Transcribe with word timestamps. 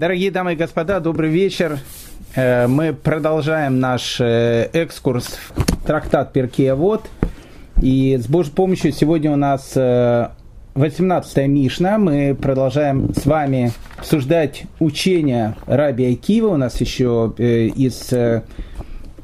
Дорогие 0.00 0.30
дамы 0.30 0.54
и 0.54 0.56
господа, 0.56 0.98
добрый 0.98 1.28
вечер. 1.28 1.78
Э, 2.34 2.66
мы 2.66 2.94
продолжаем 2.94 3.80
наш 3.80 4.18
э, 4.18 4.70
экскурс 4.72 5.26
в 5.26 5.86
трактат 5.86 6.32
Перкея 6.32 6.74
Вот. 6.74 7.06
И 7.82 8.16
с 8.16 8.26
Божьей 8.26 8.54
помощью 8.54 8.92
сегодня 8.92 9.30
у 9.30 9.36
нас 9.36 9.76
18-я 9.76 11.42
э, 11.44 11.46
Мишна. 11.46 11.98
Мы 11.98 12.34
продолжаем 12.34 13.12
с 13.14 13.26
вами 13.26 13.72
обсуждать 13.98 14.62
учение 14.78 15.54
Раби 15.66 16.06
Айкива. 16.06 16.48
У 16.48 16.56
нас 16.56 16.80
еще 16.80 17.34
из 17.36 18.10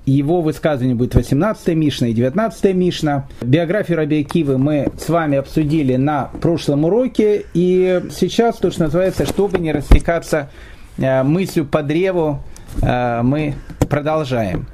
его 0.07 0.41
высказывание 0.41 0.95
будет 0.95 1.15
18-я 1.15 1.75
Мишна 1.75 2.09
и 2.09 2.15
19-я 2.15 2.73
Мишна. 2.73 3.27
Биографию 3.43 3.99
Раби 3.99 4.21
Акивы 4.21 4.57
мы 4.57 4.89
с 4.99 5.09
вами 5.09 5.37
обсудили 5.37 5.97
на 5.97 6.31
прошлом 6.41 6.85
уроке. 6.85 7.45
И 7.55 8.03
сейчас, 8.11 8.57
то, 8.57 8.71
что 8.71 8.85
называется, 8.85 9.27
чтобы 9.27 9.59
не 9.59 9.73
растекаться 9.73 10.49
э, 10.97 11.23
мыслью 11.25 11.67
по 11.67 11.83
древу, 11.83 12.41
э, 12.83 13.23
мы 13.23 13.55
продолжаем. 13.91 14.67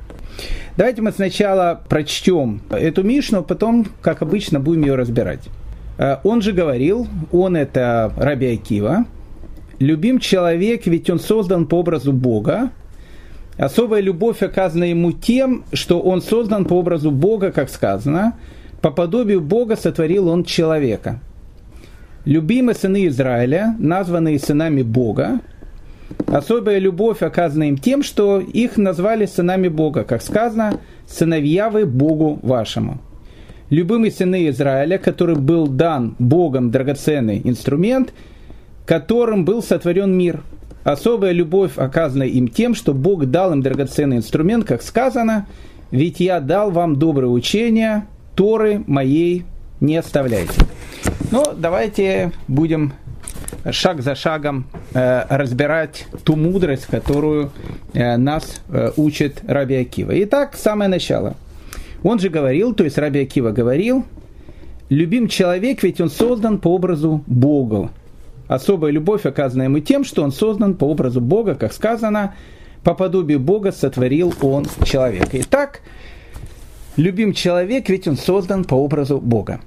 Давайте 0.77 1.02
мы 1.02 1.12
сначала 1.12 1.80
прочтем 1.88 2.62
эту 2.70 3.02
Мишну, 3.02 3.42
потом, 3.42 3.86
как 4.02 4.22
обычно, 4.22 4.60
будем 4.60 4.83
ее 4.83 4.96
разбирать. 4.96 5.41
Э, 5.96 6.19
он 6.24 6.42
же 6.42 6.52
говорил, 6.52 7.06
он 7.30 7.56
это 7.56 8.12
Раби 8.19 8.52
Акива, 8.52 9.06
любим 9.78 10.19
человек, 10.19 10.86
ведь 10.86 11.08
он 11.08 11.20
создан 11.20 11.66
по 11.66 11.77
образу 11.77 12.12
Бога, 12.12 12.70
Особая 13.59 14.01
любовь 14.01 14.42
оказана 14.42 14.84
ему 14.84 15.12
тем, 15.12 15.65
что 15.73 16.01
он 16.01 16.23
создан 16.23 16.65
по 16.65 16.74
образу 16.74 17.11
Бога, 17.11 17.52
как 17.52 17.69
сказано, 17.69 18.34
по 18.80 18.91
подобию 18.91 19.41
Бога 19.41 19.77
сотворил 19.77 20.28
он 20.28 20.45
человека. 20.45 21.20
Любимые 22.25 22.75
сыны 22.75 23.06
Израиля, 23.09 23.77
названные 23.78 24.38
сынами 24.38 24.83
Бога, 24.83 25.41
особая 26.27 26.78
любовь 26.78 27.23
оказана 27.23 27.65
им 27.65 27.77
тем, 27.77 28.02
что 28.02 28.41
их 28.41 28.77
назвали 28.77 29.27
сынами 29.27 29.69
Бога, 29.69 30.05
как 30.05 30.22
сказано, 30.22 30.81
сыновья 31.06 31.69
вы 31.69 31.84
Богу 31.84 32.39
вашему. 32.42 33.00
Любимые 33.70 34.12
сыны 34.12 34.48
Израиля, 34.48 34.98
который 34.98 35.37
был 35.37 35.66
дан 35.66 36.16
Богом 36.19 36.70
драгоценный 36.70 37.41
инструмент, 37.44 38.12
которым 38.87 39.44
был 39.44 39.62
сотворен 39.62 40.16
мир– 40.16 40.42
особая 40.84 41.33
любовь 41.33 41.72
оказана 41.77 42.25
им 42.25 42.48
тем, 42.48 42.75
что 42.75 42.94
Бог 42.94 43.27
дал 43.27 43.52
им 43.52 43.62
драгоценный 43.62 44.19
инструмент, 44.19 44.64
как 44.64 44.83
сказано, 44.83 45.47
ведь 45.91 46.20
я 46.20 46.41
дал 46.41 46.70
вам 46.70 46.97
доброе 46.97 47.28
учение, 47.28 48.06
Торы 48.34 48.83
моей 48.86 49.44
не 49.80 49.97
оставляйте. 49.97 50.55
Ну, 51.30 51.44
давайте 51.56 52.33
будем 52.48 52.92
шаг 53.70 54.03
за 54.03 54.14
шагом 54.14 54.66
э, 54.94 55.25
разбирать 55.28 56.06
ту 56.25 56.36
мудрость, 56.36 56.86
которую 56.86 57.50
э, 57.92 58.16
нас 58.16 58.62
э, 58.69 58.92
учит 58.97 59.42
Раби 59.47 59.77
Акива. 59.77 60.12
Итак, 60.25 60.56
самое 60.56 60.88
начало. 60.88 61.36
Он 62.03 62.19
же 62.19 62.28
говорил, 62.28 62.75
то 62.75 62.84
есть 62.84 62.98
Раби 62.98 63.20
Акива 63.20 63.50
говорил, 63.50 64.05
любим 64.88 65.28
человек, 65.28 65.83
ведь 65.83 66.00
он 66.00 66.10
создан 66.10 66.58
по 66.58 66.75
образу 66.75 67.22
Бога 67.27 67.91
особая 68.55 68.92
любовь 68.92 69.27
оказана 69.27 69.62
ему 69.62 69.81
тем, 69.81 70.05
что 70.05 70.22
он 70.22 70.33
создан 70.33 70.75
по 70.75 70.84
образу 70.84 71.20
Бога, 71.20 71.55
как 71.55 71.72
сказано, 71.72 72.34
по 72.83 72.94
подобию 72.94 73.41
Бога 73.41 73.72
сотворил 73.72 74.34
он 74.42 74.67
человека. 74.84 75.41
Итак, 75.41 75.81
любим 76.97 77.33
человек, 77.33 77.89
ведь 77.89 78.09
он 78.09 78.17
создан 78.17 78.64
по 78.64 78.75
образу 78.75 79.20
Бога. 79.20 79.61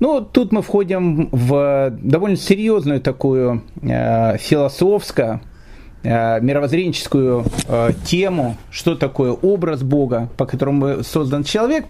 Ну, 0.00 0.20
тут 0.20 0.50
мы 0.50 0.62
входим 0.62 1.28
в 1.30 1.92
довольно 2.02 2.36
серьезную 2.36 3.00
такую 3.00 3.62
э, 3.82 4.36
философскую 4.38 5.40
мировоззренческую 6.04 7.44
э, 7.68 7.90
тему, 8.04 8.56
что 8.70 8.94
такое 8.94 9.32
образ 9.32 9.82
Бога, 9.82 10.28
по 10.36 10.46
которому 10.46 11.02
создан 11.02 11.44
человек, 11.44 11.86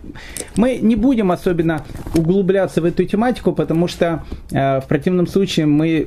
мы 0.57 0.79
не 0.83 0.97
будем 0.97 1.33
особенно 1.33 1.85
углубляться 2.15 2.83
в 2.83 2.85
эту 2.85 3.05
тематику, 3.05 3.53
потому 3.53 3.89
что 3.89 4.25
э, 4.51 4.81
в 4.81 4.87
противном 4.87 5.27
случае 5.27 5.67
мы 5.67 6.07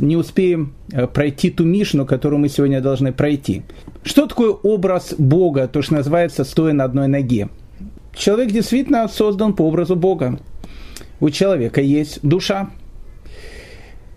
не 0.00 0.16
успеем 0.16 0.74
пройти 1.12 1.50
ту 1.50 1.64
Мишну, 1.64 2.04
которую 2.04 2.40
мы 2.40 2.48
сегодня 2.48 2.80
должны 2.80 3.12
пройти. 3.12 3.62
Что 4.02 4.26
такое 4.26 4.50
образ 4.50 5.14
Бога, 5.18 5.68
то, 5.68 5.82
что 5.82 5.94
называется 5.94 6.44
«стоя 6.44 6.72
на 6.72 6.84
одной 6.84 7.06
ноге»? 7.06 7.48
Человек 8.14 8.50
действительно 8.50 9.08
создан 9.08 9.54
по 9.54 9.62
образу 9.62 9.94
Бога. 9.94 10.38
У 11.20 11.30
человека 11.30 11.80
есть 11.80 12.18
душа, 12.22 12.70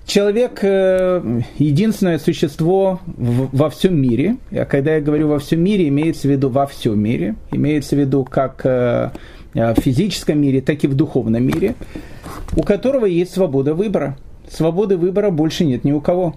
Человек 0.06 0.60
э, 0.64 1.42
единственное 1.58 2.20
существо 2.20 3.00
во 3.06 3.70
всем 3.70 4.00
мире. 4.00 4.38
А 4.52 4.66
когда 4.66 4.96
я 4.96 5.02
говорю 5.02 5.30
во 5.30 5.40
всем 5.40 5.62
мире, 5.62 5.88
имеется 5.88 6.28
в 6.28 6.32
виду 6.32 6.50
во 6.50 6.68
всем 6.68 7.00
мире. 7.00 7.36
Имеется 7.52 7.96
в 7.96 8.00
виду 8.00 8.26
как 8.26 8.66
э, 8.66 9.12
в 9.54 9.76
физическом 9.76 10.42
мире, 10.42 10.62
так 10.62 10.84
и 10.84 10.88
в 10.88 10.96
духовном 10.96 11.44
мире, 11.44 11.76
у 12.58 12.64
которого 12.64 13.06
есть 13.06 13.34
свобода 13.34 13.74
выбора. 13.74 14.18
Свободы 14.50 14.98
выбора 14.98 15.32
больше 15.32 15.64
нет 15.64 15.86
ни 15.86 15.94
у 15.94 16.02
кого. 16.02 16.36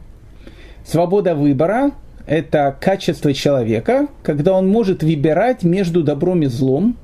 Свобода 0.85 1.35
выбора– 1.35 1.91
это 2.27 2.77
качество 2.81 3.35
человека, 3.35 4.07
когда 4.23 4.53
он 4.53 4.69
может 4.69 5.03
выбирать 5.03 5.65
между 5.65 6.05
добром 6.05 6.43
и 6.43 6.47
злом 6.47 6.97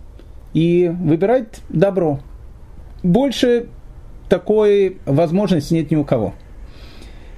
и 0.54 0.94
выбирать 1.00 1.60
добро. 1.68 2.20
Больше 3.02 3.66
такой 4.28 4.98
возможности 5.06 5.74
нет 5.74 5.90
ни 5.90 5.96
у 5.96 6.04
кого 6.04 6.34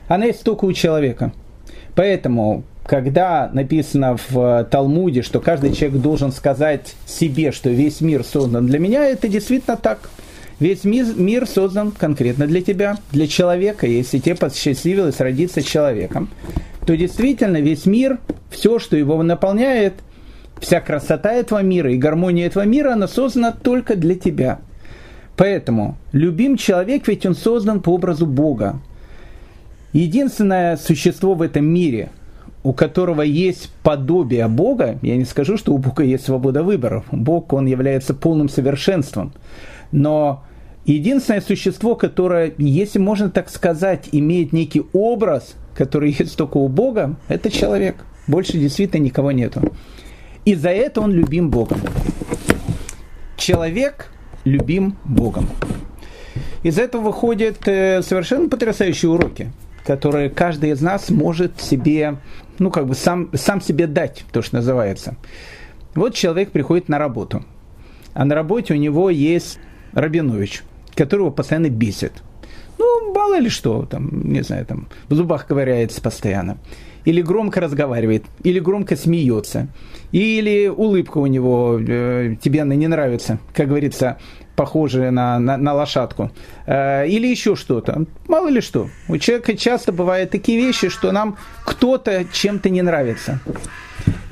она 0.09 0.26
есть 0.26 0.42
только 0.42 0.65
у 0.65 0.72
человека. 0.72 1.32
Поэтому, 1.94 2.65
когда 2.87 3.50
написано 3.53 4.16
в 4.28 4.65
Талмуде, 4.70 5.22
что 5.22 5.41
каждый 5.41 5.72
человек 5.72 6.00
должен 6.00 6.32
сказать 6.32 6.94
себе, 7.06 7.53
что 7.53 7.70
весь 7.70 8.00
мир 8.00 8.25
создан 8.25 8.66
для 8.66 8.78
меня, 8.78 9.04
это 9.04 9.28
действительно 9.28 9.76
так. 9.76 10.10
Весь 10.60 10.84
мир, 10.84 11.06
мир 11.16 11.47
создан 11.47 11.91
конкретно 11.91 12.47
для 12.47 12.62
тебя, 12.62 12.97
для 13.10 13.26
человека. 13.26 13.87
Если 13.87 14.19
тебе 14.19 14.37
посчастливилось 14.37 15.20
родиться 15.20 15.62
человеком, 15.62 16.28
то 16.86 16.97
действительно 16.97 17.60
весь 17.60 17.86
мир, 17.86 18.19
все, 18.50 18.78
что 18.78 18.97
его 18.97 19.21
наполняет, 19.22 19.94
вся 20.60 20.81
красота 20.81 21.32
этого 21.32 21.62
мира 21.62 21.92
и 21.92 21.97
гармония 21.97 22.47
этого 22.47 22.65
мира, 22.65 22.92
она 22.92 23.09
создана 23.09 23.50
только 23.53 23.97
для 23.97 24.15
тебя. 24.15 24.60
Поэтому 25.36 25.97
любим 26.12 26.56
человек, 26.56 27.09
ведь 27.09 27.26
он 27.26 27.34
создан 27.34 27.81
по 27.81 27.91
образу 27.91 28.25
Бога. 28.25 28.81
Единственное 29.94 30.77
существо 30.77 31.34
в 31.34 31.43
этом 31.43 31.66
мире, 31.66 32.10
у 32.65 32.72
которого 32.72 33.22
есть 33.22 33.71
подобие 33.84 34.49
Бога, 34.49 34.99
я 35.03 35.16
не 35.16 35.25
скажу, 35.25 35.56
что 35.56 35.72
у 35.72 35.78
Бога 35.78 36.03
есть 36.03 36.25
свобода 36.25 36.65
выбора. 36.65 37.05
Бог, 37.12 37.53
он 37.53 37.66
является 37.66 38.12
полным 38.12 38.49
совершенством. 38.49 39.33
Но 39.93 40.43
единственное 40.84 41.41
существо, 41.41 41.94
которое, 41.94 42.54
если 42.59 42.99
можно 42.99 43.31
так 43.31 43.49
сказать, 43.49 44.09
имеет 44.10 44.53
некий 44.53 44.83
образ, 44.93 45.54
который 45.77 46.10
есть 46.19 46.37
только 46.37 46.56
у 46.56 46.66
Бога, 46.66 47.15
это 47.28 47.49
человек. 47.49 47.94
Больше 48.27 48.59
действительно 48.59 49.00
никого 49.00 49.31
нету. 49.31 49.72
И 50.44 50.56
за 50.56 50.71
это 50.71 51.03
он 51.03 51.12
любим 51.12 51.50
Богом. 51.50 51.78
Человек 53.37 54.10
любим 54.43 54.97
Богом. 55.04 55.49
Из 56.65 56.81
этого 56.81 57.03
выходят 57.03 57.59
э, 57.69 58.03
совершенно 58.03 58.49
потрясающие 58.49 59.09
уроки 59.09 59.53
которые 59.84 60.31
каждый 60.31 60.71
из 60.71 60.81
нас 60.81 61.11
может 61.11 61.61
себе, 61.61 62.17
ну, 62.59 62.71
как 62.71 62.87
бы 62.87 62.95
сам, 62.95 63.31
сам 63.34 63.61
себе 63.61 63.87
дать, 63.87 64.25
то, 64.33 64.43
что 64.43 64.56
называется. 64.56 65.17
Вот 65.95 66.15
человек 66.15 66.50
приходит 66.50 66.89
на 66.89 66.99
работу, 66.99 67.45
а 68.15 68.25
на 68.25 68.34
работе 68.34 68.75
у 68.75 68.77
него 68.77 69.11
есть 69.11 69.59
Рабинович, 69.93 70.62
которого 70.95 71.31
постоянно 71.31 71.69
бесит. 71.69 72.12
Ну, 72.78 73.15
мало 73.15 73.39
ли 73.39 73.49
что, 73.49 73.87
там, 73.87 74.33
не 74.33 74.43
знаю, 74.43 74.67
там, 74.67 74.89
в 75.09 75.15
зубах 75.15 75.47
ковыряется 75.47 76.01
постоянно. 76.03 76.59
Или 77.05 77.21
громко 77.21 77.60
разговаривает, 77.60 78.25
или 78.42 78.59
громко 78.59 78.97
смеется, 78.97 79.69
или 80.10 80.69
улыбка 80.69 81.19
у 81.19 81.27
него 81.27 81.78
э, 81.78 82.36
тебе 82.41 82.63
она 82.63 82.75
не 82.75 82.89
нравится, 82.89 83.39
как 83.53 83.69
говорится, 83.69 84.19
похожие 84.56 85.10
на, 85.10 85.39
на, 85.39 85.56
на 85.56 85.74
лошадку, 85.74 86.30
э, 86.66 87.09
или 87.09 87.27
еще 87.27 87.56
что-то. 87.56 88.06
Мало 88.28 88.48
ли 88.48 88.60
что. 88.60 88.89
У 89.09 89.18
человека 89.18 89.56
часто 89.56 89.92
бывают 89.92 90.30
такие 90.30 90.59
вещи, 90.59 90.89
что 90.89 91.12
нам 91.12 91.36
кто-то 91.65 92.24
чем-то 92.33 92.71
не 92.71 92.83
нравится. 92.83 93.41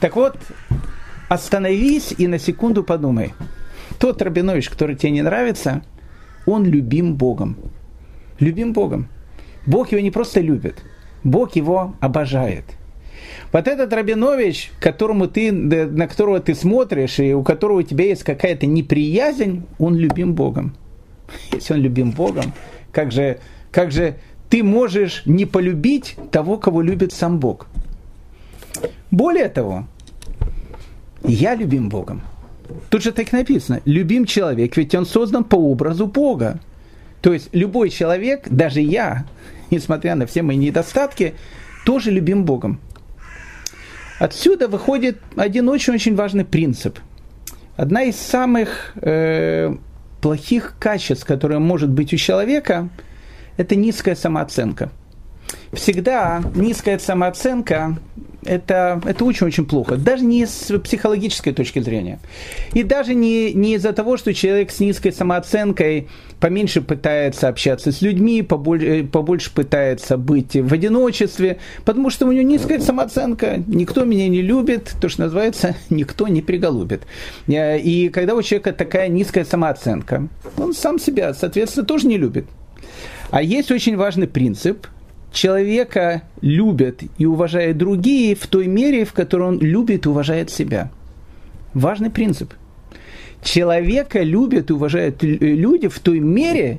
Так 0.01 0.17
вот, 0.17 0.37
остановись 1.29 2.15
и 2.17 2.27
на 2.27 2.39
секунду 2.39 2.85
подумай. 2.85 3.35
Тот 3.99 4.23
Рабинович, 4.23 4.69
который 4.69 4.97
тебе 4.97 5.13
не 5.13 5.23
нравится, 5.23 5.83
он 6.47 6.65
любим 6.65 7.15
Богом. 7.15 7.57
Любим 8.39 8.73
Богом. 8.73 9.09
Бог 9.67 9.93
его 9.93 10.01
не 10.01 10.11
просто 10.11 10.41
любит, 10.41 10.83
Бог 11.23 11.55
его 11.55 11.95
обожает– 12.01 12.65
вот 13.53 13.69
этот 13.69 13.93
Рабинович, 13.93 14.73
которому 14.81 15.29
ты, 15.29 15.53
на 15.53 16.09
которого 16.09 16.41
ты 16.41 16.55
смотришь, 16.55 17.19
и 17.19 17.35
у 17.35 17.43
которого 17.43 17.81
у 17.81 17.83
тебя 17.83 18.07
есть 18.07 18.25
какая-то 18.25 18.67
неприязнь, 18.67 19.65
он 19.79 19.97
любим 19.97 20.35
Богом. 20.35 20.75
Если 21.53 21.75
он 21.75 21.81
любим 21.81 22.11
Богом, 22.11 22.53
как 22.93 23.13
же, 23.13 23.39
как 23.71 23.93
же 23.93 24.17
ты 24.49 24.63
можешь 24.63 25.23
не 25.27 25.47
полюбить 25.47 26.17
того, 26.31 26.57
кого 26.59 26.83
любит 26.83 27.13
сам 27.13 27.39
Бог. 27.39 27.67
Более 29.11 29.49
того, 29.49 29.87
я 31.25 31.55
любим 31.55 31.89
Богом. 31.89 32.23
Тут 32.89 33.03
же 33.03 33.13
так 33.13 33.33
написано, 33.33 33.81
любим 33.85 34.25
человек, 34.25 34.77
ведь 34.77 34.95
он 34.95 35.05
создан 35.05 35.45
по 35.45 35.57
образу 35.57 36.07
Бога. 36.07 36.59
То 37.21 37.33
есть 37.33 37.51
любой 37.53 37.91
человек, 37.91 38.49
даже 38.49 38.81
я, 38.81 39.27
несмотря 39.71 40.15
на 40.15 40.27
все 40.27 40.43
мои 40.43 40.57
недостатки, 40.57 41.35
тоже 41.85 42.11
любим 42.11 42.45
Богом. 42.45 42.81
Отсюда 44.23 44.69
выходит 44.69 45.19
один 45.35 45.69
очень-очень 45.69 46.15
важный 46.15 46.45
принцип. 46.45 47.01
Одна 47.75 48.05
из 48.05 48.15
самых 48.15 48.93
э, 48.95 49.75
плохих 50.21 50.75
качеств, 50.79 51.27
которые 51.27 51.59
может 51.59 51.91
быть 51.91 52.15
у 52.15 52.17
человека, 52.17 52.89
это 53.57 53.75
низкая 53.75 54.15
самооценка. 54.15 54.91
Всегда 55.73 56.41
низкая 56.55 57.01
самооценка 57.01 57.99
это, 58.45 59.01
это 59.05 59.25
очень-очень 59.25 59.65
плохо. 59.67 59.97
Даже 59.97 60.25
не 60.25 60.47
с 60.47 60.77
психологической 60.79 61.53
точки 61.53 61.79
зрения. 61.79 62.19
И 62.73 62.83
даже 62.83 63.15
не, 63.15 63.53
не 63.53 63.75
из-за 63.75 63.93
того, 63.93 64.17
что 64.17 64.35
человек 64.35 64.71
с 64.71 64.81
низкой 64.81 65.13
самооценкой 65.13 66.09
поменьше 66.41 66.83
пытается 66.83 67.49
общаться 67.49 67.93
с 67.93 68.03
людьми, 68.03 68.43
побольше, 68.43 68.87
э, 68.87 69.05
побольше 69.05 69.53
пытается 69.55 70.17
быть 70.17 70.57
в 70.57 70.73
одиночестве, 70.73 71.59
потому 71.85 72.11
что 72.11 72.27
у 72.27 72.33
него 72.33 72.43
низкая 72.43 72.81
самооценка. 72.81 73.63
Никто 73.67 74.05
меня 74.05 74.29
не 74.29 74.43
любит, 74.43 74.95
то, 75.01 75.09
что 75.09 75.23
называется, 75.23 75.77
никто 75.91 76.27
не 76.29 76.43
приголубит. 76.43 77.03
Э, 77.47 77.79
и 77.79 78.09
когда 78.09 78.35
у 78.35 78.43
человека 78.43 78.73
такая 78.73 79.09
низкая 79.09 79.45
самооценка, 79.45 80.29
он 80.57 80.75
сам 80.75 80.99
себя, 80.99 81.33
соответственно, 81.33 81.87
тоже 81.87 82.09
не 82.09 82.19
любит. 82.19 82.47
А 83.31 83.41
есть 83.41 83.71
очень 83.71 83.97
важный 83.97 84.27
принцип– 84.27 84.87
человека 85.33 86.23
любят 86.41 87.03
и 87.19 87.27
уважают 87.27 87.79
другие 87.79 88.35
в 88.35 88.47
той 88.47 88.67
мере, 88.67 89.05
в 89.05 89.13
которой 89.13 89.49
он 89.49 89.59
любит 89.59 90.07
и 90.07 90.09
уважает 90.09 90.51
себя. 90.51 90.91
Важный 91.75 92.11
принцип. 92.11 92.53
Человека 93.43 94.23
любят 94.23 94.71
и 94.71 94.73
уважают 94.73 95.23
люди 95.23 95.89
в 95.89 95.99
той 95.99 96.21
мере, 96.21 96.79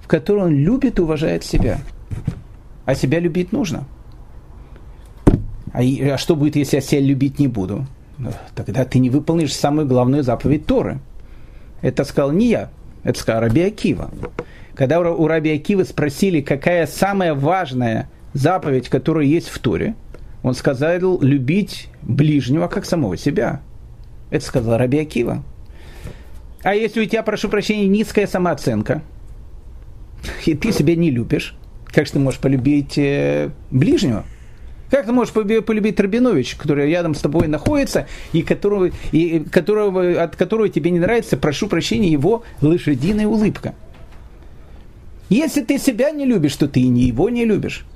в 0.00 0.06
которой 0.06 0.46
он 0.46 0.54
любит 0.54 0.98
и 0.98 1.02
уважает 1.02 1.44
себя. 1.44 1.80
А 2.86 2.94
себя 2.94 3.20
любить 3.20 3.52
нужно. 3.52 3.84
А, 5.72 5.80
а 5.82 6.18
что 6.18 6.36
будет, 6.36 6.56
если 6.56 6.76
я 6.76 6.80
себя 6.80 7.00
любить 7.00 7.38
не 7.38 7.48
буду? 7.48 7.86
Ну, 8.18 8.30
тогда 8.54 8.84
ты 8.84 8.98
не 8.98 9.10
выполнишь 9.10 9.54
самую 9.54 9.86
главную 9.86 10.22
заповедь 10.22 10.66
Торы. 10.66 10.98
Это 11.82 12.04
сказал 12.04 12.32
не 12.32 12.48
я, 12.48 12.70
это 13.02 13.18
сказал 13.18 13.42
Раби 13.42 13.62
Акива. 13.62 14.10
Когда 14.80 14.98
у 14.98 15.26
Раби 15.26 15.52
Акивы 15.52 15.84
спросили, 15.84 16.40
какая 16.40 16.86
самая 16.86 17.34
важная 17.34 18.08
заповедь, 18.32 18.88
которая 18.88 19.26
есть 19.26 19.50
в 19.50 19.58
Торе, 19.58 19.94
он 20.42 20.54
сказал 20.54 21.20
любить 21.20 21.90
ближнего, 22.00 22.66
как 22.66 22.86
самого 22.86 23.18
себя. 23.18 23.60
Это 24.30 24.42
сказал 24.42 24.78
Раби 24.78 24.98
Акива. 24.98 25.44
А 26.62 26.74
если 26.74 27.02
у 27.02 27.04
тебя, 27.04 27.22
прошу 27.22 27.50
прощения, 27.50 27.88
низкая 27.88 28.26
самооценка, 28.26 29.02
и 30.46 30.54
ты 30.54 30.72
себя 30.72 30.96
не 30.96 31.10
любишь, 31.10 31.54
как 31.84 32.06
же 32.06 32.12
ты 32.12 32.18
можешь 32.18 32.40
полюбить 32.40 32.96
э, 32.96 33.50
ближнего? 33.70 34.24
Как 34.90 35.04
ты 35.04 35.12
можешь 35.12 35.34
полюбить 35.34 36.00
Рабинович, 36.00 36.54
который 36.54 36.88
рядом 36.88 37.14
с 37.14 37.20
тобой 37.20 37.48
находится, 37.48 38.06
и, 38.32 38.42
которого, 38.42 38.92
и 39.12 39.40
которого, 39.40 40.22
от 40.22 40.36
которого 40.36 40.70
тебе 40.70 40.90
не 40.90 41.00
нравится, 41.00 41.36
прошу 41.36 41.68
прощения, 41.68 42.08
его 42.08 42.44
лошадиная 42.62 43.26
улыбка– 43.26 43.74
если 45.30 45.62
ты 45.62 45.78
себя 45.78 46.10
не 46.10 46.26
любишь, 46.26 46.56
то 46.56 46.68
ты 46.68 46.80
и 46.80 46.88
не 46.88 47.02
его 47.04 47.30
не 47.30 47.44
любишь. 47.44 47.86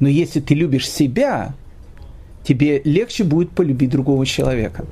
Но 0.00 0.08
если 0.08 0.40
ты 0.40 0.54
любишь 0.54 0.88
себя, 0.88 1.54
тебе 2.44 2.82
легче 2.84 3.24
будет 3.24 3.50
полюбить 3.50 3.90
другого 3.90 4.26
человека. 4.26 4.84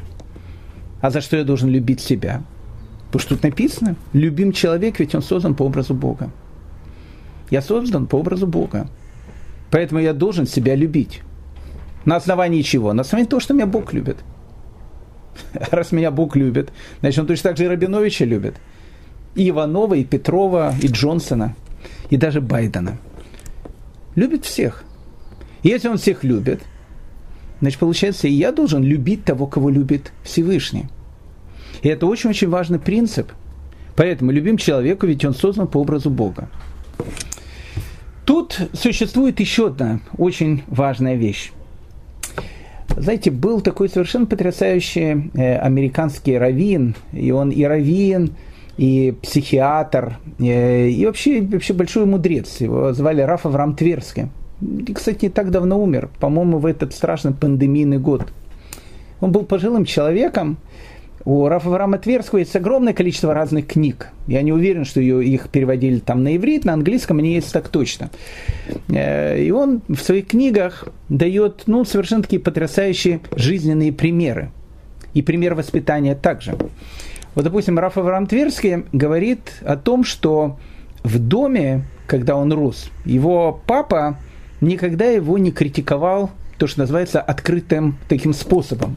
А 1.02 1.10
за 1.10 1.20
что 1.20 1.36
я 1.36 1.44
должен 1.44 1.68
любить 1.68 2.00
себя? 2.00 2.42
Потому 3.06 3.20
что 3.20 3.34
тут 3.34 3.44
написано, 3.44 3.94
любим 4.14 4.52
человек, 4.52 4.98
ведь 4.98 5.14
он 5.14 5.20
создан 5.20 5.54
по 5.54 5.64
образу 5.64 5.92
Бога. 5.92 6.30
Я 7.50 7.60
создан 7.60 8.06
по 8.06 8.16
образу 8.16 8.46
Бога. 8.46 8.88
Поэтому 9.70 10.00
я 10.00 10.14
должен 10.14 10.46
себя 10.46 10.74
любить. 10.74 11.20
На 12.06 12.16
основании 12.16 12.62
чего? 12.62 12.94
На 12.94 13.02
основании 13.02 13.28
того, 13.28 13.40
что 13.40 13.52
меня 13.52 13.66
Бог 13.66 13.92
любит. 13.92 14.16
Раз 15.52 15.92
меня 15.92 16.10
Бог 16.10 16.36
любит, 16.36 16.72
значит, 17.00 17.20
он 17.20 17.26
точно 17.26 17.50
так 17.50 17.58
же 17.58 17.64
и 17.64 17.68
Рабиновича 17.68 18.24
любит. 18.24 18.54
И 19.34 19.50
Иванова, 19.50 19.92
и 19.92 20.04
Петрова, 20.04 20.74
и 20.80 20.86
Джонсона– 20.86 21.54
и 22.10 22.16
даже 22.16 22.40
Байдена. 22.40 22.98
Любит 24.14 24.44
всех. 24.44 24.84
Если 25.62 25.88
он 25.88 25.98
всех 25.98 26.24
любит, 26.24 26.62
значит, 27.60 27.78
получается, 27.78 28.28
и 28.28 28.32
я 28.32 28.52
должен 28.52 28.82
любить 28.82 29.24
того, 29.24 29.46
кого 29.46 29.70
любит 29.70 30.12
Всевышний. 30.22 30.86
И 31.82 31.88
это 31.88 32.06
очень-очень 32.06 32.48
важный 32.48 32.78
принцип. 32.78 33.32
Поэтому 33.96 34.30
любим 34.30 34.58
человека, 34.58 35.06
ведь 35.06 35.24
он 35.24 35.34
создан 35.34 35.66
по 35.66 35.78
образу 35.78 36.10
Бога. 36.10 36.48
Тут 38.24 38.60
существует 38.72 39.40
еще 39.40 39.68
одна 39.68 40.00
очень 40.18 40.62
важная 40.66 41.14
вещь. 41.14 41.52
Знаете, 42.96 43.30
был 43.30 43.60
такой 43.60 43.88
совершенно 43.88 44.26
потрясающий 44.26 45.30
э, 45.34 45.56
американский 45.58 46.38
раввин, 46.38 46.94
и 47.12 47.30
он 47.30 47.50
и 47.50 47.62
раввин, 47.64 48.32
и 48.78 49.14
психиатр, 49.22 50.18
э, 50.38 50.88
и 50.88 51.06
вообще, 51.06 51.40
вообще 51.42 51.72
большой 51.72 52.06
мудрец. 52.06 52.60
Его 52.60 52.92
звали 52.92 53.22
Раф 53.22 53.46
Авраам 53.46 53.74
Тверский. 53.74 54.28
Кстати, 54.94 55.26
не 55.26 55.30
так 55.30 55.50
давно 55.50 55.82
умер, 55.82 56.08
по-моему, 56.18 56.58
в 56.58 56.66
этот 56.66 56.94
страшный 56.94 57.32
пандемийный 57.32 57.98
год. 57.98 58.26
Он 59.20 59.32
был 59.32 59.44
пожилым 59.44 59.84
человеком. 59.84 60.58
У 61.24 61.48
Рафа 61.48 61.68
Авраама 61.68 61.98
Тверского 61.98 62.38
есть 62.38 62.54
огромное 62.54 62.92
количество 62.92 63.34
разных 63.34 63.66
книг. 63.66 64.10
Я 64.28 64.42
не 64.42 64.52
уверен, 64.52 64.84
что 64.84 65.00
ее, 65.00 65.24
их 65.24 65.48
переводили 65.48 65.98
там 65.98 66.22
на 66.22 66.36
иврит, 66.36 66.64
на 66.64 66.72
английском 66.74 67.18
они 67.18 67.34
есть 67.34 67.52
так 67.52 67.68
точно. 67.68 68.10
Э, 68.88 69.42
и 69.42 69.50
он 69.50 69.82
в 69.88 69.96
своих 69.96 70.28
книгах 70.28 70.86
дает 71.08 71.64
ну, 71.66 71.84
совершенно 71.84 72.22
такие 72.22 72.40
потрясающие 72.40 73.20
жизненные 73.34 73.92
примеры. 73.92 74.50
И 75.14 75.22
пример 75.22 75.54
воспитания 75.54 76.14
также. 76.14 76.56
Вот, 77.36 77.44
допустим, 77.44 77.78
Раф 77.78 77.98
Авраам 77.98 78.26
Тверский 78.26 78.86
говорит 78.92 79.60
о 79.62 79.76
том, 79.76 80.04
что 80.04 80.58
в 81.04 81.18
доме, 81.18 81.84
когда 82.06 82.34
он 82.34 82.50
рос, 82.50 82.90
его 83.04 83.60
папа 83.66 84.16
никогда 84.62 85.04
его 85.04 85.36
не 85.36 85.52
критиковал, 85.52 86.30
то, 86.56 86.66
что 86.66 86.80
называется, 86.80 87.20
открытым 87.20 87.98
таким 88.08 88.32
способом. 88.32 88.96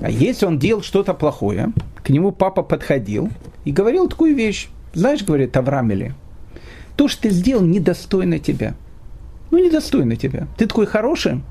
А 0.00 0.08
если 0.08 0.46
он 0.46 0.58
делал 0.58 0.80
что-то 0.80 1.12
плохое, 1.12 1.72
к 2.02 2.08
нему 2.08 2.32
папа 2.32 2.62
подходил 2.62 3.28
и 3.66 3.72
говорил 3.72 4.08
такую 4.08 4.34
вещь. 4.34 4.68
Знаешь, 4.94 5.22
говорит 5.22 5.54
Аврамели, 5.54 6.14
то, 6.96 7.08
что 7.08 7.24
ты 7.24 7.30
сделал, 7.30 7.62
недостойно 7.62 8.38
тебя. 8.38 8.74
Ну, 9.50 9.58
недостойно 9.58 10.16
тебя. 10.16 10.46
Ты 10.56 10.66
такой 10.66 10.86
хороший, 10.86 11.42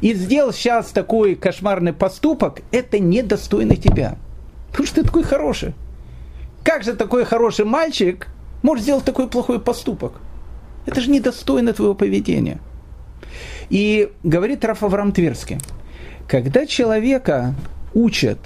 и 0.00 0.14
сделал 0.14 0.52
сейчас 0.52 0.90
такой 0.90 1.34
кошмарный 1.34 1.92
поступок, 1.92 2.60
это 2.70 3.00
недостойно 3.00 3.74
тебя. 3.74 4.18
Потому 4.76 4.88
что 4.88 4.96
ты 4.96 5.06
такой 5.06 5.22
хороший. 5.22 5.72
Как 6.62 6.84
же 6.84 6.92
такой 6.92 7.24
хороший 7.24 7.64
мальчик 7.64 8.28
может 8.60 8.82
сделать 8.82 9.06
такой 9.06 9.26
плохой 9.26 9.58
поступок? 9.58 10.20
Это 10.84 11.00
же 11.00 11.08
недостойно 11.08 11.72
твоего 11.72 11.94
поведения. 11.94 12.60
И 13.70 14.12
говорит 14.22 14.66
Раф 14.66 14.82
Авраам 14.82 15.12
Тверский, 15.12 15.60
когда 16.28 16.66
человека 16.66 17.54
учат 17.94 18.38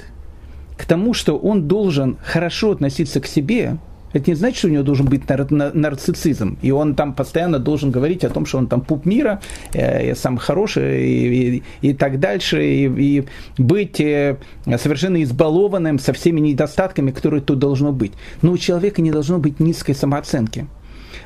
к 0.78 0.84
тому, 0.84 1.14
что 1.14 1.36
он 1.36 1.66
должен 1.66 2.16
хорошо 2.22 2.70
относиться 2.70 3.20
к 3.20 3.26
себе, 3.26 3.78
это 4.12 4.30
не 4.30 4.34
значит, 4.34 4.58
что 4.58 4.68
у 4.68 4.70
него 4.70 4.82
должен 4.82 5.06
быть 5.06 5.28
нар- 5.28 5.50
нар- 5.50 5.74
нарциссизм, 5.74 6.58
и 6.62 6.70
он 6.70 6.94
там 6.94 7.14
постоянно 7.14 7.58
должен 7.58 7.90
говорить 7.90 8.24
о 8.24 8.30
том, 8.30 8.46
что 8.46 8.58
он 8.58 8.66
там 8.66 8.80
пуп 8.80 9.06
мира, 9.06 9.40
э, 9.72 10.14
сам 10.14 10.36
хороший 10.36 11.06
и, 11.06 11.56
и, 11.56 11.62
и 11.82 11.94
так 11.94 12.18
дальше, 12.18 12.64
и, 12.64 12.86
и 12.86 13.24
быть 13.58 14.00
э, 14.00 14.36
совершенно 14.78 15.22
избалованным 15.22 15.98
со 15.98 16.12
всеми 16.12 16.40
недостатками, 16.40 17.10
которые 17.12 17.40
тут 17.40 17.58
должно 17.58 17.92
быть. 17.92 18.12
Но 18.42 18.52
у 18.52 18.58
человека 18.58 19.00
не 19.00 19.12
должно 19.12 19.38
быть 19.38 19.60
низкой 19.60 19.94
самооценки. 19.94 20.66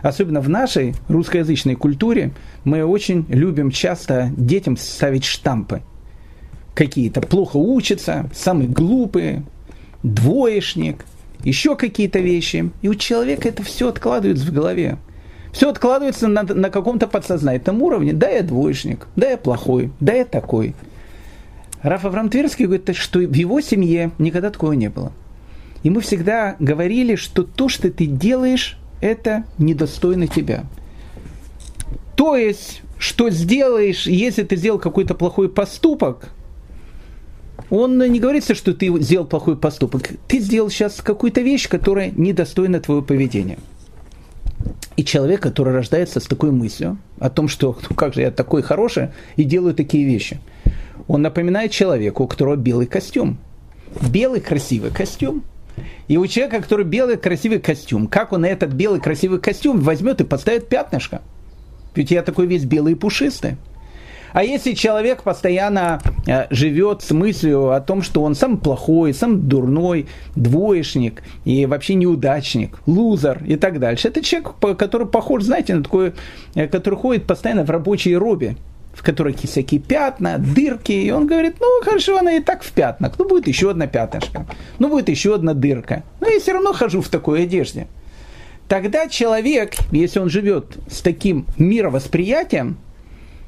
Особенно 0.02 0.40
в 0.40 0.48
нашей 0.50 0.94
русскоязычной 1.08 1.76
культуре 1.76 2.32
мы 2.64 2.84
очень 2.84 3.24
любим 3.28 3.70
часто 3.70 4.30
детям 4.36 4.76
ставить 4.76 5.24
штампы. 5.24 5.82
Какие-то 6.74 7.22
плохо 7.22 7.56
учатся, 7.56 8.28
самый 8.34 8.66
глупый, 8.66 9.42
двоечник– 10.02 11.06
еще 11.44 11.76
какие-то 11.76 12.18
вещи. 12.18 12.70
И 12.82 12.88
у 12.88 12.94
человека 12.94 13.48
это 13.48 13.62
все 13.62 13.88
откладывается 13.88 14.46
в 14.46 14.52
голове. 14.52 14.98
Все 15.52 15.70
откладывается 15.70 16.26
на, 16.26 16.42
на 16.42 16.70
каком-то 16.70 17.06
подсознательном 17.06 17.82
уровне. 17.82 18.12
Да, 18.12 18.28
я 18.28 18.42
двоечник, 18.42 19.06
да, 19.14 19.30
я 19.30 19.36
плохой, 19.36 19.92
да, 20.00 20.12
я 20.12 20.24
такой. 20.24 20.74
Раф 21.82 22.04
Авраам 22.04 22.28
Тверский 22.28 22.64
говорит, 22.64 22.96
что 22.96 23.20
в 23.20 23.34
его 23.34 23.60
семье 23.60 24.10
никогда 24.18 24.50
такого 24.50 24.72
не 24.72 24.88
было. 24.88 25.12
И 25.84 25.90
мы 25.90 26.00
всегда 26.00 26.56
говорили, 26.58 27.14
что 27.14 27.44
то, 27.44 27.68
что 27.68 27.90
ты 27.90 28.06
делаешь, 28.06 28.78
это 29.00 29.44
недостойно 29.58 30.26
тебя. 30.26 30.64
То 32.16 32.36
есть, 32.36 32.82
что 32.98 33.28
сделаешь, 33.28 34.06
если 34.06 34.44
ты 34.44 34.56
сделал 34.56 34.78
какой-то 34.78 35.14
плохой 35.14 35.48
поступок, 35.50 36.30
он 37.76 37.98
не 37.98 38.20
говорится, 38.20 38.54
что 38.54 38.74
ты 38.74 38.92
сделал 39.02 39.26
плохой 39.26 39.56
поступок. 39.56 40.10
Ты 40.28 40.40
сделал 40.40 40.70
сейчас 40.70 41.00
какую-то 41.00 41.40
вещь, 41.40 41.68
которая 41.68 42.10
недостойна 42.10 42.80
твоего 42.80 43.02
поведения. 43.02 43.58
И 44.96 45.04
человек, 45.04 45.40
который 45.40 45.72
рождается 45.72 46.20
с 46.20 46.24
такой 46.24 46.52
мыслью 46.52 46.98
о 47.18 47.30
том, 47.30 47.48
что 47.48 47.76
ну 47.88 47.96
как 47.96 48.14
же 48.14 48.20
я 48.20 48.30
такой 48.30 48.62
хороший 48.62 49.08
и 49.36 49.44
делаю 49.44 49.74
такие 49.74 50.04
вещи, 50.04 50.38
он 51.08 51.22
напоминает 51.22 51.72
человеку, 51.72 52.24
у 52.24 52.26
которого 52.28 52.56
белый 52.56 52.86
костюм. 52.86 53.38
Белый 54.08 54.40
красивый 54.40 54.90
костюм. 54.90 55.42
И 56.06 56.16
у 56.16 56.26
человека, 56.26 56.62
который 56.62 56.84
белый 56.84 57.16
красивый 57.16 57.58
костюм, 57.58 58.06
как 58.06 58.32
он 58.32 58.44
этот 58.44 58.72
белый 58.72 59.00
красивый 59.00 59.40
костюм 59.40 59.80
возьмет 59.80 60.20
и 60.20 60.24
поставит 60.24 60.68
пятнышко? 60.68 61.22
Ведь 61.94 62.10
я 62.10 62.22
такой 62.22 62.46
весь 62.46 62.64
белый 62.64 62.92
и 62.92 62.96
пушистый. 62.96 63.56
А 64.34 64.42
если 64.42 64.72
человек 64.72 65.22
постоянно 65.22 66.00
э, 66.26 66.48
живет 66.50 67.02
с 67.02 67.12
мыслью 67.12 67.70
о 67.70 67.80
том, 67.80 68.02
что 68.02 68.20
он 68.24 68.34
сам 68.34 68.58
плохой, 68.58 69.14
сам 69.14 69.48
дурной, 69.48 70.08
двоечник 70.34 71.22
и 71.44 71.66
вообще 71.66 71.94
неудачник, 71.94 72.80
лузер 72.84 73.44
и 73.46 73.54
так 73.54 73.78
дальше, 73.78 74.08
это 74.08 74.24
человек, 74.24 74.54
который 74.76 75.06
похож, 75.06 75.44
знаете, 75.44 75.76
на 75.76 75.84
такой, 75.84 76.14
э, 76.56 76.66
который 76.66 76.96
ходит 76.96 77.28
постоянно 77.28 77.62
в 77.62 77.70
рабочей 77.70 78.16
робе, 78.16 78.56
в 78.92 79.04
которой 79.04 79.34
всякие 79.34 79.80
пятна, 79.80 80.38
дырки, 80.38 80.90
и 80.90 81.12
он 81.12 81.28
говорит, 81.28 81.58
ну 81.60 81.68
хорошо, 81.84 82.18
она 82.18 82.32
и 82.32 82.40
так 82.40 82.64
в 82.64 82.72
пятнах, 82.72 83.12
ну 83.16 83.28
будет 83.28 83.46
еще 83.46 83.70
одна 83.70 83.86
пятнышко, 83.86 84.46
ну 84.80 84.88
будет 84.88 85.08
еще 85.08 85.36
одна 85.36 85.54
дырка, 85.54 86.02
но 86.20 86.26
я 86.26 86.40
все 86.40 86.54
равно 86.54 86.72
хожу 86.72 87.02
в 87.02 87.08
такой 87.08 87.44
одежде. 87.44 87.86
Тогда 88.66 89.06
человек, 89.06 89.74
если 89.92 90.18
он 90.18 90.28
живет 90.28 90.76
с 90.90 91.02
таким 91.02 91.46
мировосприятием, 91.56 92.78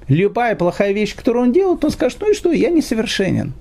любая 0.08 0.56
плохая 0.56 0.92
вещь, 0.92 1.14
которую 1.14 1.46
он 1.46 1.52
делает, 1.52 1.84
он 1.84 1.90
скажет, 1.90 2.18
ну 2.20 2.30
и 2.30 2.34
что, 2.34 2.52
я 2.52 2.70
несовершенен. 2.70 3.52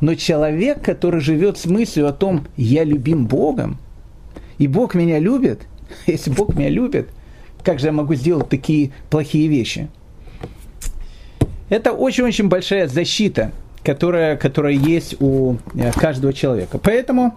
Но 0.00 0.14
человек, 0.14 0.82
который 0.82 1.20
живет 1.20 1.58
с 1.58 1.66
мыслью 1.66 2.06
о 2.06 2.12
том, 2.12 2.46
я 2.56 2.84
любим 2.84 3.26
Богом, 3.26 3.78
и 4.58 4.66
Бог 4.68 4.94
меня 4.94 5.18
любит, 5.18 5.62
если 6.06 6.30
Бог 6.30 6.54
меня 6.54 6.68
любит, 6.68 7.08
как 7.64 7.80
же 7.80 7.86
я 7.86 7.92
могу 7.92 8.14
сделать 8.14 8.48
такие 8.48 8.92
плохие 9.10 9.48
вещи? 9.48 9.88
Это 11.68 11.92
очень-очень 11.92 12.48
большая 12.48 12.88
защита, 12.88 13.52
которая, 13.82 14.36
которая 14.36 14.72
есть 14.72 15.16
у 15.20 15.56
э, 15.74 15.92
каждого 15.92 16.32
человека. 16.32 16.78
Поэтому, 16.78 17.34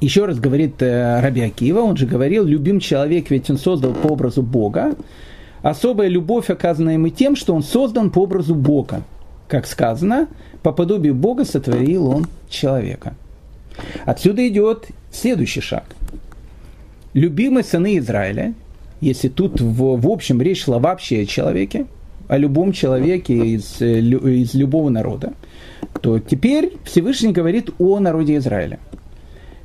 еще 0.00 0.24
раз 0.24 0.40
говорит 0.40 0.82
э, 0.82 1.20
Раби 1.20 1.42
Акива, 1.42 1.80
он 1.80 1.96
же 1.96 2.06
говорил, 2.06 2.44
любим 2.44 2.80
человек, 2.80 3.30
ведь 3.30 3.48
он 3.48 3.58
создал 3.58 3.92
по 3.92 4.08
образу 4.08 4.42
Бога, 4.42 4.96
особая 5.70 6.06
любовь 6.06 6.48
оказана 6.48 6.90
ему 6.90 7.08
тем, 7.08 7.34
что 7.34 7.54
он 7.54 7.62
создан 7.62 8.10
по 8.10 8.20
образу 8.20 8.54
Бога. 8.54 9.02
Как 9.48 9.66
сказано, 9.66 10.28
по 10.62 10.72
подобию 10.72 11.14
Бога 11.14 11.44
сотворил 11.44 12.08
он 12.08 12.26
человека. 12.48 13.14
Отсюда 14.04 14.46
идет 14.46 14.86
следующий 15.10 15.60
шаг. 15.60 15.84
Любимые 17.14 17.64
сыны 17.64 17.98
Израиля, 17.98 18.54
если 19.00 19.28
тут 19.28 19.60
в, 19.60 20.00
в 20.00 20.08
общем 20.08 20.40
речь 20.40 20.64
шла 20.64 20.78
вообще 20.78 21.22
о 21.22 21.26
человеке, 21.26 21.86
о 22.28 22.38
любом 22.38 22.72
человеке 22.72 23.34
из, 23.34 23.80
из 23.82 24.54
любого 24.54 24.88
народа, 24.88 25.32
то 26.00 26.20
теперь 26.20 26.74
Всевышний 26.84 27.32
говорит 27.32 27.70
о 27.78 27.98
народе 27.98 28.36
Израиля. 28.36 28.78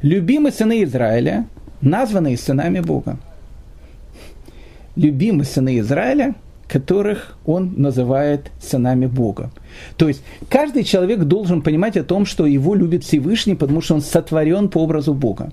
Любимые 0.02 0.52
сыны 0.52 0.84
Израиля, 0.84 1.46
названные 1.82 2.38
сынами 2.38 2.80
Бога 2.80 3.20
любимые 4.96 5.46
сыны 5.46 5.80
Израиля, 5.80 6.36
которых 6.68 7.36
он 7.46 7.74
называет 7.78 8.52
сынами 8.62 9.06
Бога. 9.06 9.52
То 9.98 10.08
есть 10.08 10.24
каждый 10.50 10.84
человек 10.84 11.20
должен 11.20 11.62
понимать 11.62 11.98
о 11.98 12.04
том, 12.04 12.26
что 12.26 12.46
его 12.46 12.76
любит 12.76 13.04
Всевышний, 13.04 13.56
потому 13.56 13.82
что 13.82 13.96
он 13.96 14.02
сотворен 14.02 14.70
по 14.70 14.80
образу 14.80 15.14
Бога. 15.14 15.52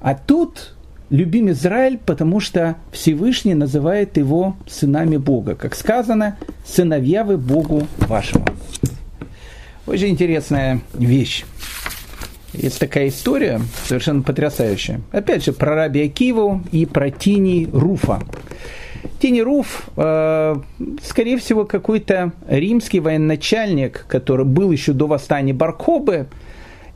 А 0.00 0.14
тут 0.14 0.74
любим 1.10 1.50
Израиль, 1.50 1.98
потому 2.04 2.40
что 2.40 2.76
Всевышний 2.90 3.54
называет 3.54 4.16
его 4.16 4.56
сынами 4.68 5.16
Бога. 5.16 5.54
Как 5.54 5.74
сказано, 5.74 6.38
сыновья 6.64 7.22
вы 7.22 7.36
Богу 7.36 7.86
вашему. 7.98 8.46
Очень 9.86 10.08
интересная 10.08 10.80
вещь. 10.94 11.44
Есть 12.52 12.80
такая 12.80 13.08
история, 13.08 13.60
совершенно 13.84 14.22
потрясающая. 14.22 15.00
Опять 15.12 15.44
же, 15.44 15.52
про 15.52 15.74
Раби 15.74 16.02
Акиву 16.02 16.62
и 16.72 16.84
про 16.84 17.10
Тини 17.10 17.68
Руфа. 17.72 18.20
Тини 19.20 19.40
Руф, 19.40 19.88
э, 19.96 20.56
скорее 21.02 21.38
всего, 21.38 21.64
какой-то 21.64 22.32
римский 22.48 23.00
военачальник, 23.00 24.04
который 24.08 24.44
был 24.44 24.70
еще 24.72 24.92
до 24.92 25.06
восстания 25.06 25.52
Баркобы. 25.52 26.28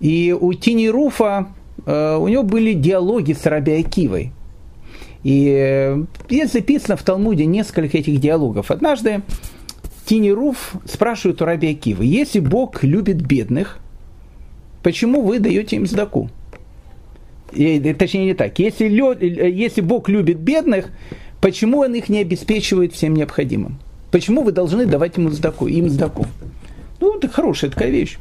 И 0.00 0.36
у 0.38 0.52
Тини 0.54 0.88
Руфа, 0.88 1.48
э, 1.86 2.16
у 2.16 2.28
него 2.28 2.42
были 2.42 2.72
диалоги 2.72 3.32
с 3.32 3.46
Раби 3.46 3.72
Акивой. 3.72 4.32
И 5.22 5.48
э, 5.56 6.04
есть 6.28 6.52
записано 6.52 6.96
в 6.96 7.02
Талмуде 7.02 7.46
несколько 7.46 7.96
этих 7.98 8.20
диалогов. 8.20 8.70
Однажды 8.70 9.22
Тини 10.04 10.30
Руф 10.30 10.74
спрашивает 10.84 11.40
у 11.40 11.44
Раби 11.44 11.70
Акивы, 11.70 12.04
если 12.04 12.40
Бог 12.40 12.82
любит 12.82 13.24
бедных, 13.24 13.78
почему 14.84 15.22
вы 15.22 15.40
даете 15.40 15.76
им 15.76 15.86
сдаку? 15.86 16.30
И, 17.52 17.80
точнее, 17.94 18.26
не 18.26 18.34
так. 18.34 18.58
Если, 18.60 18.84
если 18.84 19.80
Бог 19.80 20.08
любит 20.08 20.38
бедных, 20.38 20.90
почему 21.40 21.80
Он 21.80 21.94
их 21.94 22.08
не 22.08 22.20
обеспечивает 22.20 22.92
всем 22.92 23.14
необходимым? 23.14 23.78
Почему 24.12 24.42
вы 24.42 24.52
должны 24.52 24.86
давать 24.86 25.16
ему 25.16 25.30
сдаку, 25.30 25.66
им 25.66 25.88
сдаку? 25.88 26.26
Ну, 27.00 27.16
это 27.16 27.28
хорошая 27.28 27.70
такая 27.70 27.90
вещь. 27.90 28.18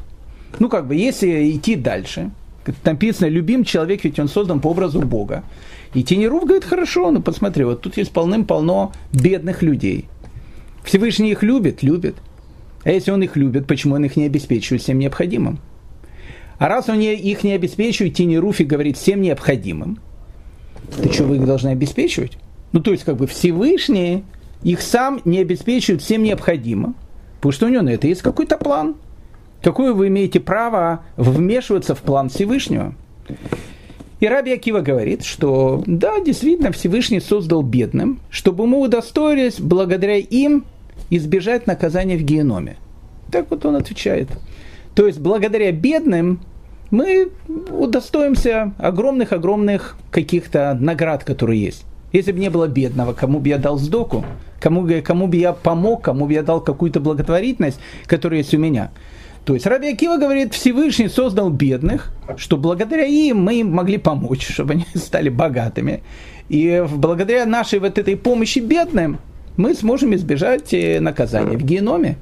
Ну, 0.60 0.70
как 0.70 0.88
бы, 0.88 0.96
если 0.96 1.51
идти 1.51 1.75
дальше, 1.75 2.32
там 2.65 2.75
написано, 2.93 3.27
любим 3.27 3.63
человек, 3.63 4.03
ведь 4.03 4.20
он 4.20 4.27
создан 4.27 4.60
по 4.60 4.70
образу 4.70 5.01
Бога. 5.01 5.43
И 5.93 6.03
Тенеров 6.03 6.46
говорит, 6.46 6.63
хорошо, 6.63 7.12
ну 7.12 7.22
посмотри, 7.22 7.65
вот 7.65 7.82
тут 7.82 7.98
есть 7.98 8.12
полным-полно 8.12 8.93
бедных 9.12 9.62
людей. 9.62 10.05
Всевышний 10.84 11.32
их 11.32 11.43
любит, 11.43 11.84
любит. 11.84 12.15
А 12.84 12.91
если 12.91 13.12
он 13.12 13.22
их 13.22 13.36
любит, 13.36 13.67
почему 13.67 13.96
он 13.96 14.05
их 14.05 14.15
не 14.15 14.25
обеспечивает 14.25 14.82
всем 14.82 15.00
необходимым? 15.00 15.60
А 16.57 16.67
раз 16.67 16.89
он 16.89 17.00
их 17.00 17.43
не 17.43 17.53
обеспечивает, 17.53 18.15
Тини 18.15 18.36
Руфи 18.36 18.63
говорит 18.63 18.98
всем 18.98 19.22
необходимым, 19.22 20.00
то 21.01 21.12
что 21.12 21.24
вы 21.25 21.38
их 21.38 21.45
должны 21.45 21.69
обеспечивать? 21.69 22.38
Ну, 22.72 22.81
то 22.81 22.91
есть, 22.91 23.03
как 23.03 23.17
бы 23.17 23.27
Всевышний 23.27 24.24
их 24.63 24.81
сам 24.81 25.22
не 25.25 25.39
обеспечивает 25.39 26.01
всем 26.01 26.24
необходимым, 26.24 26.95
потому 27.38 27.51
что 27.51 27.65
у 27.65 27.69
него 27.69 27.83
на 27.83 27.89
это 27.89 28.07
есть 28.07 28.22
какой-то 28.22 28.57
план. 28.57 28.95
Какое 29.62 29.93
вы 29.93 30.07
имеете 30.07 30.39
право 30.39 31.03
вмешиваться 31.15 31.95
в 31.95 32.01
план 32.01 32.29
Всевышнего? 32.29 32.95
И 34.19 34.27
Раби 34.27 34.53
Акива 34.53 34.79
говорит, 34.79 35.24
что 35.25 35.83
да, 35.86 36.22
действительно, 36.22 36.72
Всевышний 36.72 37.19
создал 37.19 37.62
бедным, 37.62 38.19
чтобы 38.29 38.67
мы 38.67 38.79
удостоились 38.79 39.60
благодаря 39.60 40.15
им 40.17 40.65
избежать 41.10 41.67
наказания 41.67 42.17
в 42.17 42.24
геноме. 42.24 42.77
Так 43.31 43.48
вот 43.50 43.65
он 43.65 43.75
отвечает. 43.75 44.29
То 44.95 45.07
есть 45.07 45.19
благодаря 45.19 45.71
бедным 45.71 46.39
мы 46.91 47.29
удостоимся 47.71 48.73
огромных-огромных 48.77 49.97
каких-то 50.12 50.77
наград, 50.79 51.23
которые 51.23 51.62
есть. 51.62 51.85
Если 52.12 52.31
бы 52.31 52.39
не 52.39 52.50
было 52.50 52.67
бедного, 52.67 53.13
кому 53.13 53.39
бы 53.39 53.50
я 53.50 53.57
дал 53.57 53.79
сдоку, 53.79 54.23
кому, 54.59 54.88
кому 55.03 55.27
бы 55.27 55.35
я 55.38 55.53
помог, 55.53 56.03
кому 56.03 56.27
бы 56.27 56.33
я 56.33 56.43
дал 56.43 56.62
какую-то 56.62 57.00
благотворительность, 57.00 57.79
которая 58.05 58.39
есть 58.39 58.53
у 58.53 58.59
меня. 58.59 58.91
То 59.45 59.55
есть 59.55 59.65
Раби 59.65 59.91
Акива 59.91 60.17
говорит, 60.17 60.53
Всевышний 60.53 61.09
создал 61.09 61.50
бедных, 61.50 62.12
что 62.38 62.55
благодаря 62.55 63.05
им 63.05 63.41
мы 63.41 63.55
им 63.55 63.71
могли 63.71 63.97
помочь, 63.97 64.47
чтобы 64.47 64.73
они 64.73 64.85
стали 64.95 65.29
богатыми. 65.29 66.03
И 66.50 66.85
благодаря 66.95 67.45
нашей 67.45 67.79
вот 67.79 67.97
этой 67.97 68.15
помощи 68.15 68.59
бедным 68.59 69.17
мы 69.57 69.73
сможем 69.73 70.15
избежать 70.15 70.73
э, 70.73 71.00
наказания 71.00 71.57
в 71.57 71.63
геноме. 71.63 72.17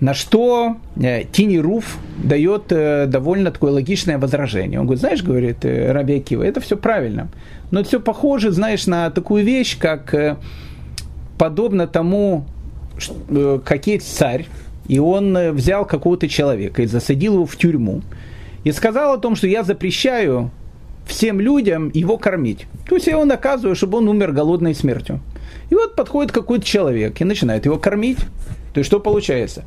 На 0.00 0.14
что 0.14 0.76
э, 0.96 1.24
Тини 1.30 1.58
Руф 1.58 1.98
дает 2.16 2.72
э, 2.72 3.06
довольно 3.06 3.50
такое 3.50 3.72
логичное 3.72 4.18
возражение. 4.18 4.80
Он 4.80 4.86
говорит, 4.86 5.00
знаешь, 5.00 5.22
говорит 5.22 5.64
э, 5.64 5.92
Раби 5.92 6.16
Акива, 6.16 6.42
это 6.42 6.60
все 6.60 6.78
правильно. 6.78 7.28
Но 7.70 7.80
это 7.80 7.88
все 7.88 8.00
похоже, 8.00 8.50
знаешь, 8.50 8.86
на 8.86 9.10
такую 9.10 9.44
вещь, 9.44 9.78
как 9.78 10.38
подобно 11.38 11.86
тому, 11.86 12.44
как 13.64 13.84
царь, 14.02 14.46
и 14.88 14.98
он 14.98 15.52
взял 15.52 15.84
какого-то 15.84 16.28
человека 16.28 16.82
и 16.82 16.86
засадил 16.86 17.34
его 17.34 17.46
в 17.46 17.56
тюрьму, 17.56 18.02
и 18.64 18.72
сказал 18.72 19.14
о 19.14 19.18
том, 19.18 19.36
что 19.36 19.46
я 19.46 19.62
запрещаю 19.62 20.50
всем 21.06 21.40
людям 21.40 21.90
его 21.94 22.18
кормить. 22.18 22.66
То 22.88 22.96
есть 22.96 23.06
я 23.06 23.12
его 23.12 23.24
наказываю, 23.24 23.76
чтобы 23.76 23.98
он 23.98 24.08
умер 24.08 24.32
голодной 24.32 24.74
смертью. 24.74 25.20
И 25.70 25.74
вот 25.74 25.94
подходит 25.94 26.32
какой-то 26.32 26.64
человек 26.64 27.20
и 27.20 27.24
начинает 27.24 27.66
его 27.66 27.78
кормить. 27.78 28.18
То 28.74 28.78
есть 28.78 28.88
что 28.88 28.98
получается? 28.98 29.64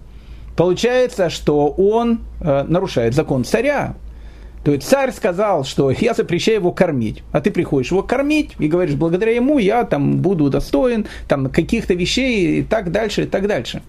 Получается, 0.55 1.29
что 1.29 1.67
он 1.69 2.21
э, 2.39 2.63
нарушает 2.67 3.15
закон 3.15 3.43
царя. 3.43 3.95
То 4.63 4.71
есть 4.71 4.87
царь 4.87 5.11
сказал, 5.11 5.65
что 5.65 5.91
я 5.91 6.13
запрещаю 6.13 6.59
его 6.59 6.71
кормить, 6.71 7.23
а 7.31 7.41
ты 7.41 7.51
приходишь 7.51 7.91
его 7.91 8.01
кормить 8.01 8.51
и 8.59 8.67
говоришь, 8.67 8.95
благодаря 8.95 9.33
ему 9.33 9.57
я 9.57 9.83
там 9.83 10.19
буду 10.19 10.49
достоин 10.49 11.05
там 11.27 11.49
каких-то 11.49 11.95
вещей 11.95 12.59
и 12.59 12.63
так 12.63 12.91
дальше, 12.91 13.23
и 13.23 13.25
так 13.25 13.47
дальше. 13.47 13.81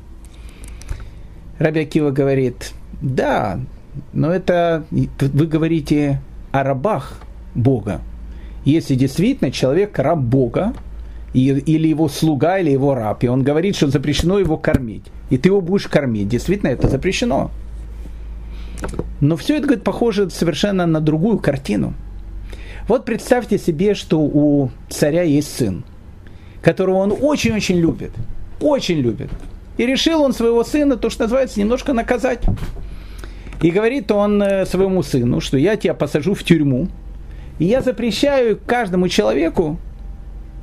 Раби 1.59 1.83
Акива 1.83 2.11
говорит, 2.11 2.73
да, 3.01 3.61
но 4.13 4.33
это 4.33 4.85
вы 4.91 5.47
говорите 5.47 6.21
о 6.51 6.65
рабах 6.65 7.21
Бога. 7.55 8.01
Если 8.65 8.97
действительно 8.97 9.53
человек 9.53 9.97
раб 9.99 10.19
Бога, 10.19 10.73
или 11.35 11.89
его 11.89 12.09
слуга, 12.09 12.59
или 12.59 12.71
его 12.71 12.95
раб, 12.95 13.25
и 13.25 13.29
он 13.29 13.43
говорит, 13.43 13.77
что 13.77 13.89
запрещено 13.89 14.39
его 14.39 14.57
кормить, 14.57 15.05
и 15.31 15.37
ты 15.37 15.49
его 15.49 15.61
будешь 15.61 15.89
кормить, 15.89 16.29
действительно 16.29 16.71
это 16.71 16.89
запрещено. 16.89 17.51
Но 19.21 19.37
все 19.37 19.57
это, 19.57 19.65
говорит, 19.65 19.85
похоже 19.85 20.31
совершенно 20.31 20.87
на 20.87 21.01
другую 21.01 21.39
картину. 21.39 21.95
Вот 22.87 23.05
представьте 23.05 23.59
себе, 23.59 23.95
что 23.95 24.21
у 24.21 24.71
царя 24.91 25.23
есть 25.23 25.57
сын, 25.57 25.85
которого 26.63 26.97
он 26.97 27.15
очень-очень 27.19 27.77
любит. 27.77 28.11
Очень 28.61 28.99
любит. 28.99 29.31
И 29.79 29.87
решил 29.87 30.23
он 30.23 30.33
своего 30.33 30.63
сына, 30.63 30.97
то, 30.97 31.11
что 31.11 31.25
называется, 31.25 31.59
немножко 31.59 31.93
наказать. 31.93 32.41
И 33.63 33.71
говорит 33.71 34.11
он 34.13 34.43
э, 34.43 34.67
своему 34.67 35.03
сыну, 35.03 35.41
что 35.41 35.57
я 35.57 35.77
тебя 35.77 35.95
посажу 35.95 36.35
в 36.35 36.45
тюрьму, 36.45 36.89
и 37.59 37.65
я 37.65 37.81
запрещаю 37.81 38.59
каждому 38.67 39.09
человеку, 39.09 39.79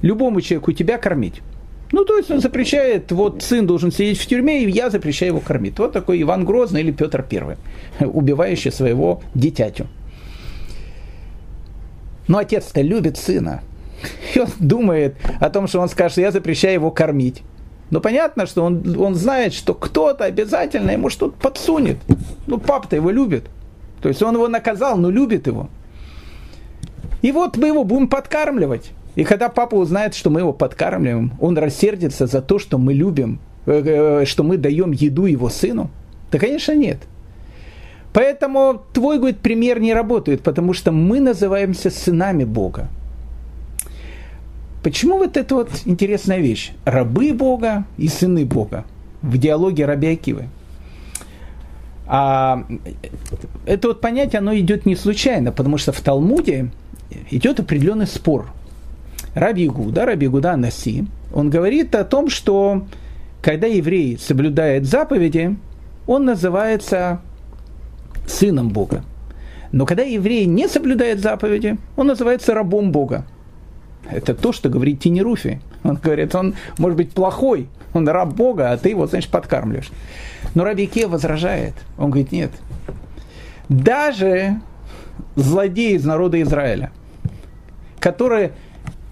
любому 0.01 0.41
человеку 0.41 0.71
тебя 0.71 0.97
кормить. 0.97 1.41
Ну, 1.91 2.05
то 2.05 2.17
есть 2.17 2.31
он 2.31 2.39
запрещает, 2.39 3.11
вот 3.11 3.43
сын 3.43 3.67
должен 3.67 3.91
сидеть 3.91 4.17
в 4.19 4.25
тюрьме, 4.25 4.63
и 4.63 4.69
я 4.69 4.89
запрещаю 4.89 5.31
его 5.31 5.39
кормить. 5.41 5.77
Вот 5.77 5.91
такой 5.91 6.21
Иван 6.21 6.45
Грозный 6.45 6.81
или 6.81 6.91
Петр 6.91 7.21
Первый, 7.21 7.57
убивающий 7.99 8.71
своего 8.71 9.21
дитятю. 9.35 9.87
Но 12.27 12.37
отец-то 12.37 12.81
любит 12.81 13.17
сына. 13.17 13.61
И 14.35 14.39
он 14.39 14.47
думает 14.59 15.15
о 15.39 15.49
том, 15.49 15.67
что 15.67 15.81
он 15.81 15.89
скажет, 15.89 16.17
я 16.17 16.31
запрещаю 16.31 16.75
его 16.75 16.91
кормить. 16.91 17.43
Но 17.89 17.99
понятно, 17.99 18.45
что 18.45 18.63
он, 18.63 18.97
он 18.97 19.15
знает, 19.15 19.53
что 19.53 19.73
кто-то 19.73 20.23
обязательно 20.23 20.91
ему 20.91 21.09
что-то 21.09 21.33
подсунет. 21.37 21.97
Ну, 22.47 22.57
папа-то 22.57 22.95
его 22.95 23.11
любит. 23.11 23.43
То 24.01 24.07
есть 24.07 24.23
он 24.23 24.35
его 24.35 24.47
наказал, 24.47 24.97
но 24.97 25.09
любит 25.09 25.45
его. 25.45 25.69
И 27.21 27.33
вот 27.33 27.57
мы 27.57 27.67
его 27.67 27.83
будем 27.83 28.07
подкармливать. 28.07 28.91
И 29.15 29.23
когда 29.23 29.49
папа 29.49 29.75
узнает, 29.75 30.15
что 30.15 30.29
мы 30.29 30.39
его 30.39 30.53
подкармливаем, 30.53 31.33
он 31.39 31.57
рассердится 31.57 32.27
за 32.27 32.41
то, 32.41 32.59
что 32.59 32.77
мы 32.77 32.93
любим, 32.93 33.39
э, 33.65 34.21
э, 34.21 34.25
что 34.25 34.43
мы 34.43 34.57
даем 34.57 34.91
еду 34.91 35.25
его 35.25 35.49
сыну? 35.49 35.89
Да, 36.31 36.39
конечно, 36.39 36.73
нет. 36.73 36.97
Поэтому 38.13 38.81
твой, 38.93 39.17
говорит, 39.17 39.39
пример 39.39 39.79
не 39.79 39.93
работает, 39.93 40.41
потому 40.41 40.73
что 40.73 40.91
мы 40.91 41.19
называемся 41.19 41.89
сынами 41.89 42.45
Бога. 42.45 42.87
Почему 44.83 45.17
вот 45.17 45.37
эта 45.37 45.55
вот 45.55 45.69
интересная 45.85 46.39
вещь? 46.39 46.71
Рабы 46.85 47.33
Бога 47.33 47.85
и 47.97 48.07
сыны 48.07 48.45
Бога 48.45 48.85
в 49.21 49.37
диалоге 49.37 49.85
Раби 49.85 50.07
Акивы. 50.07 50.47
А 52.07 52.65
это 53.65 53.89
вот 53.89 54.01
понятие, 54.01 54.39
оно 54.39 54.57
идет 54.57 54.85
не 54.85 54.95
случайно, 54.95 55.51
потому 55.51 55.77
что 55.77 55.91
в 55.91 56.01
Талмуде 56.01 56.71
идет 57.29 57.59
определенный 57.59 58.07
спор– 58.07 58.47
Раби 59.33 59.67
Гуда, 59.67 60.05
Раби 60.05 60.27
Гуда 60.27 60.57
Наси, 60.57 61.05
он 61.33 61.49
говорит 61.49 61.95
о 61.95 62.03
том, 62.03 62.29
что 62.29 62.85
когда 63.41 63.67
еврей 63.67 64.17
соблюдает 64.17 64.85
заповеди, 64.85 65.57
он 66.05 66.25
называется 66.25 67.21
сыном 68.27 68.69
Бога. 68.69 69.03
Но 69.71 69.85
когда 69.85 70.03
еврей 70.03 70.45
не 70.45 70.67
соблюдает 70.67 71.21
заповеди, 71.21 71.77
он 71.95 72.07
называется 72.07 72.53
рабом 72.53 72.91
Бога. 72.91 73.25
Это 74.09 74.33
то, 74.33 74.51
что 74.51 74.69
говорит 74.69 74.99
Тинеруфи. 74.99 75.61
Он 75.83 75.95
говорит, 75.95 76.35
он 76.35 76.55
может 76.77 76.97
быть 76.97 77.11
плохой, 77.11 77.69
он 77.93 78.07
раб 78.07 78.33
Бога, 78.33 78.71
а 78.71 78.77
ты 78.77 78.89
его, 78.89 79.07
значит, 79.07 79.31
подкармливаешь. 79.31 79.91
Но 80.53 80.63
Раби 80.63 80.87
Ке 80.87 81.07
возражает. 81.07 81.73
Он 81.97 82.11
говорит, 82.11 82.31
нет. 82.31 82.51
Даже 83.69 84.59
злодей 85.35 85.95
из 85.95 86.03
народа 86.03 86.41
Израиля, 86.41 86.91
которые 87.99 88.51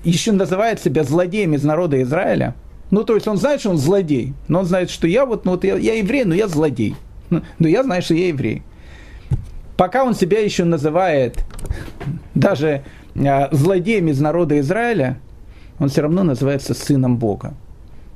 еще 0.03 0.31
называет 0.31 0.81
себя 0.81 1.03
злодеем 1.03 1.53
из 1.53 1.63
народа 1.63 2.01
Израиля, 2.01 2.55
ну, 2.91 3.03
то 3.03 3.15
есть 3.15 3.27
он 3.27 3.37
знает, 3.37 3.59
что 3.59 3.69
он 3.69 3.77
злодей, 3.77 4.33
но 4.47 4.59
он 4.59 4.65
знает, 4.65 4.89
что 4.89 5.07
я 5.07 5.25
вот, 5.25 5.45
ну, 5.45 5.51
вот 5.51 5.63
я, 5.63 5.75
я 5.77 5.95
еврей, 5.95 6.23
но 6.23 6.33
я 6.33 6.47
злодей. 6.47 6.95
Но 7.29 7.67
я 7.67 7.83
знаю, 7.83 8.01
что 8.01 8.15
я 8.15 8.29
еврей. 8.29 8.63
Пока 9.77 10.03
он 10.03 10.15
себя 10.15 10.39
еще 10.39 10.63
называет 10.63 11.45
даже 12.33 12.83
э, 13.13 13.55
злодеем 13.55 14.07
из 14.07 14.19
народа 14.19 14.59
Израиля, 14.59 15.19
он 15.77 15.89
все 15.89 16.01
равно 16.01 16.23
называется 16.23 16.73
сыном 16.73 17.17
Бога. 17.17 17.53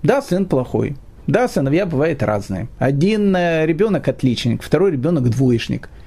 Да, 0.02 0.22
сын 0.22 0.46
плохой. 0.46 0.96
Да, 1.28 1.48
сыновья 1.48 1.86
бывают 1.86 2.24
разные. 2.24 2.68
Один 2.80 3.36
э, 3.36 3.68
ребенок 3.68 4.08
отличник, 4.08 4.64
второй 4.64 4.92
ребенок 4.92 5.30
двоечник– 5.30 5.90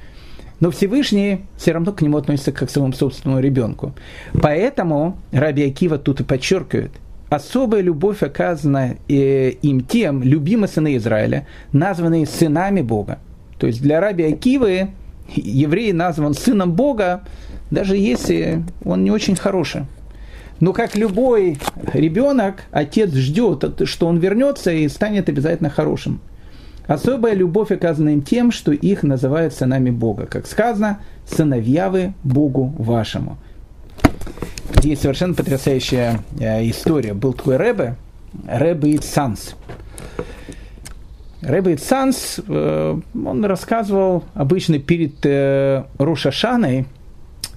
но 0.61 0.71
Всевышний 0.71 1.40
все 1.57 1.73
равно 1.73 1.92
к 1.92 2.03
нему 2.03 2.16
относится 2.16 2.53
как 2.53 2.69
к 2.69 2.73
своему 2.73 2.92
собственному 2.92 3.40
ребенку. 3.40 3.95
Поэтому 4.40 5.19
Раби 5.33 5.64
Акива 5.64 5.99
тут 5.99 6.21
и 6.21 6.25
подчеркивает, 6.25 6.92
особая 7.29 7.81
любовь 7.81 8.23
оказана 8.23 8.97
э, 9.09 9.51
им 9.51 9.83
тем, 9.83 10.23
любимые 10.23 10.69
сыны 10.69 10.97
Израиля, 10.97 11.47
названные 11.73 12.27
сынами 12.27 12.81
Бога. 12.81 13.19
То 13.59 13.66
есть 13.66 13.83
для 13.83 14.01
Раби 14.01 14.25
Акивы 14.25 14.88
еврей 15.35 15.92
назван 15.92 16.35
сыном 16.35 16.73
Бога, 16.73 17.23
даже 17.71 17.97
если 17.97 18.62
он 18.85 19.05
не 19.05 19.11
очень 19.11 19.37
хороший. 19.37 19.83
Но 20.61 20.73
как 20.73 20.97
любой 20.97 21.59
ребенок, 21.92 22.62
отец 22.71 23.12
ждет, 23.12 23.83
что 23.85 24.07
он 24.07 24.19
вернется 24.19 24.73
и 24.73 24.88
станет 24.88 25.29
обязательно 25.29 25.69
хорошим. 25.69 26.21
Особая 26.87 27.35
любовь 27.35 27.72
оказана 27.72 28.11
им 28.11 28.22
тем, 28.22 28.53
что 28.53 28.72
их 28.72 29.03
называют 29.03 29.53
сынами 29.55 29.90
Бога. 29.90 30.27
Как 30.27 30.46
сказано, 30.46 31.01
сыновья 31.27 31.90
вы 31.90 32.14
Богу 32.22 32.75
вашему. 32.79 33.38
Здесь 34.79 35.01
совершенно 35.01 35.35
потрясающая 35.35 36.20
э, 36.38 36.68
история. 36.70 37.12
Был 37.12 37.33
такой 37.33 37.57
Рэбе, 37.57 37.96
Рэбе 38.46 38.96
Ицанс. 38.96 39.57
Рэбе 41.42 41.75
Ицанс, 41.75 42.40
э, 42.46 43.01
он 43.14 43.44
рассказывал 43.44 44.25
обычно 44.35 44.79
перед 44.79 45.25
э, 45.25 45.85
Рошашаной 45.99 46.87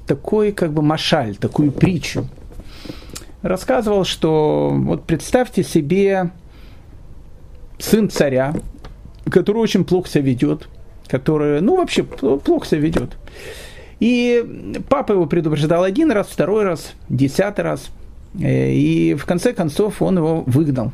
такой 0.07 0.53
как 0.53 0.73
бы 0.73 0.81
машаль, 0.81 1.35
такую 1.35 1.71
притчу. 1.71 2.25
Рассказывал, 3.43 4.05
что 4.05 4.71
вот 4.73 5.05
представьте 5.05 5.63
себе 5.63 6.31
сын 7.77 8.09
царя, 8.09 8.53
который 9.29 9.57
очень 9.57 9.83
плохо 9.83 10.09
себя 10.09 10.23
ведет, 10.23 10.67
который, 11.07 11.61
ну, 11.61 11.77
вообще 11.77 12.03
плохо 12.03 12.65
себя 12.65 12.81
ведет. 12.81 13.17
И 13.99 14.79
папа 14.89 15.13
его 15.13 15.25
предупреждал 15.25 15.83
один 15.83 16.11
раз, 16.11 16.27
второй 16.27 16.63
раз, 16.63 16.93
десятый 17.09 17.65
раз. 17.65 17.89
Э, 18.39 18.71
и 18.71 19.15
в 19.15 19.25
конце 19.25 19.53
концов 19.53 20.01
он 20.01 20.17
его 20.17 20.43
выгнал 20.45 20.93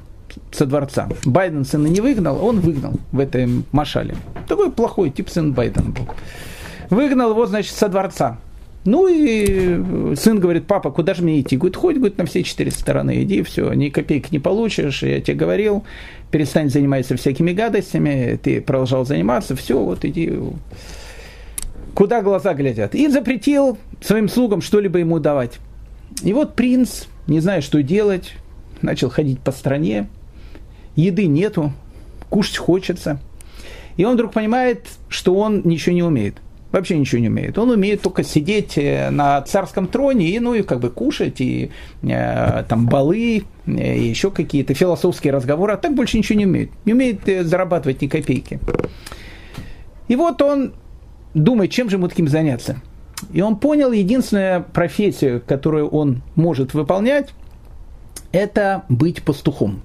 со 0.52 0.66
дворца. 0.66 1.08
Байден 1.24 1.66
сына 1.66 1.88
не 1.88 2.02
выгнал, 2.02 2.44
он 2.44 2.60
выгнал 2.60 2.94
в 3.12 3.20
этой 3.20 3.64
машале. 3.72 4.16
Такой 4.48 4.72
плохой 4.72 5.10
тип 5.10 5.30
сын 5.30 5.54
Байден 5.54 5.92
был. 5.92 6.08
Выгнал 6.90 7.32
его, 7.32 7.46
значит, 7.46 7.76
со 7.76 7.90
дворца. 7.90 8.38
Ну 8.86 9.08
и 9.08 10.16
сын 10.16 10.40
говорит, 10.40 10.68
папа, 10.68 10.92
куда 10.92 11.16
же 11.16 11.24
мне 11.24 11.42
идти? 11.42 11.58
Говорит, 11.58 11.76
хоть 11.76 11.96
говорит, 11.96 12.20
на 12.20 12.26
все 12.28 12.44
четыре 12.44 12.70
стороны, 12.70 13.24
иди, 13.24 13.42
все, 13.42 13.74
ни 13.74 13.90
копейки 13.90 14.28
не 14.32 14.38
получишь, 14.38 15.02
я 15.02 15.20
тебе 15.22 15.36
говорил, 15.36 15.84
перестань 16.30 16.70
заниматься 16.70 17.18
всякими 17.18 17.52
гадостями, 17.52 18.40
ты 18.42 18.62
продолжал 18.62 19.04
заниматься, 19.04 19.56
все, 19.56 19.80
вот 19.80 20.06
иди, 20.06 20.34
куда 21.96 22.22
глаза 22.22 22.54
глядят. 22.54 22.94
И 22.94 23.08
запретил 23.08 23.80
своим 24.02 24.30
слугам 24.30 24.62
что-либо 24.62 25.00
ему 25.00 25.18
давать. 25.18 25.54
И 26.22 26.32
вот 26.32 26.54
принц, 26.54 27.06
не 27.26 27.40
зная, 27.40 27.62
что 27.62 27.82
делать, 27.82 28.34
начал 28.84 29.10
ходить 29.10 29.40
по 29.40 29.52
стране, 29.52 30.08
еды 30.96 31.26
нету, 31.26 31.74
кушать 32.30 32.58
хочется. 32.58 33.20
И 33.98 34.06
он 34.06 34.14
вдруг 34.14 34.34
понимает, 34.34 34.86
что 35.10 35.34
он 35.34 35.62
ничего 35.64 35.96
не 35.96 36.04
умеет 36.04 36.36
вообще 36.76 36.98
ничего 36.98 37.22
не 37.22 37.30
умеет. 37.30 37.58
Он 37.58 37.70
умеет 37.70 38.02
только 38.02 38.24
сидеть 38.24 38.78
э, 38.78 39.10
на 39.10 39.42
царском 39.42 39.88
троне 39.88 40.30
и, 40.30 40.40
ну, 40.40 40.54
и 40.54 40.62
как 40.62 40.80
бы 40.80 40.90
кушать, 40.90 41.42
и 41.42 41.72
э, 42.04 42.64
там 42.68 42.88
балы, 42.88 43.44
э, 43.66 43.98
и 43.98 44.08
еще 44.08 44.30
какие-то 44.32 44.74
философские 44.74 45.34
разговоры, 45.34 45.74
а 45.74 45.78
так 45.78 45.96
больше 45.96 46.18
ничего 46.18 46.38
не 46.38 46.46
умеет. 46.46 46.72
Не 46.86 46.94
умеет 46.94 47.28
э, 47.28 47.44
зарабатывать 47.44 48.02
ни 48.02 48.08
копейки. 48.08 48.60
И 50.08 50.16
вот 50.16 50.42
он 50.42 50.74
думает, 51.34 51.72
чем 51.72 51.90
же 51.90 51.96
ему 51.96 52.08
таким 52.08 52.28
заняться. 52.28 52.82
И 53.32 53.42
он 53.42 53.58
понял, 53.58 53.92
единственная 53.92 54.60
профессия, 54.60 55.40
которую 55.40 55.88
он 55.88 56.22
может 56.36 56.74
выполнять, 56.74 57.34
это 58.32 58.84
быть 58.90 59.24
пастухом. 59.24 59.82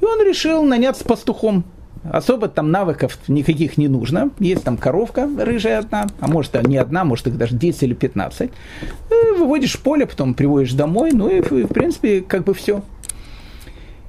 И 0.00 0.04
он 0.04 0.24
решил 0.24 0.62
наняться 0.62 1.04
пастухом. 1.04 1.64
Особо 2.10 2.48
там 2.48 2.70
навыков 2.70 3.18
никаких 3.28 3.76
не 3.78 3.88
нужно. 3.88 4.30
Есть 4.38 4.64
там 4.64 4.76
коровка 4.76 5.28
рыжая 5.38 5.78
одна, 5.78 6.06
а 6.20 6.28
может 6.28 6.54
не 6.66 6.76
одна, 6.76 7.04
может 7.04 7.26
их 7.26 7.36
даже 7.36 7.56
10 7.56 7.82
или 7.82 7.94
15. 7.94 8.50
Э, 8.50 9.38
выводишь 9.38 9.74
в 9.74 9.82
поле, 9.82 10.06
потом 10.06 10.34
приводишь 10.34 10.72
домой, 10.72 11.12
ну 11.12 11.28
и 11.28 11.40
в 11.40 11.68
принципе 11.68 12.20
как 12.20 12.44
бы 12.44 12.54
все. 12.54 12.82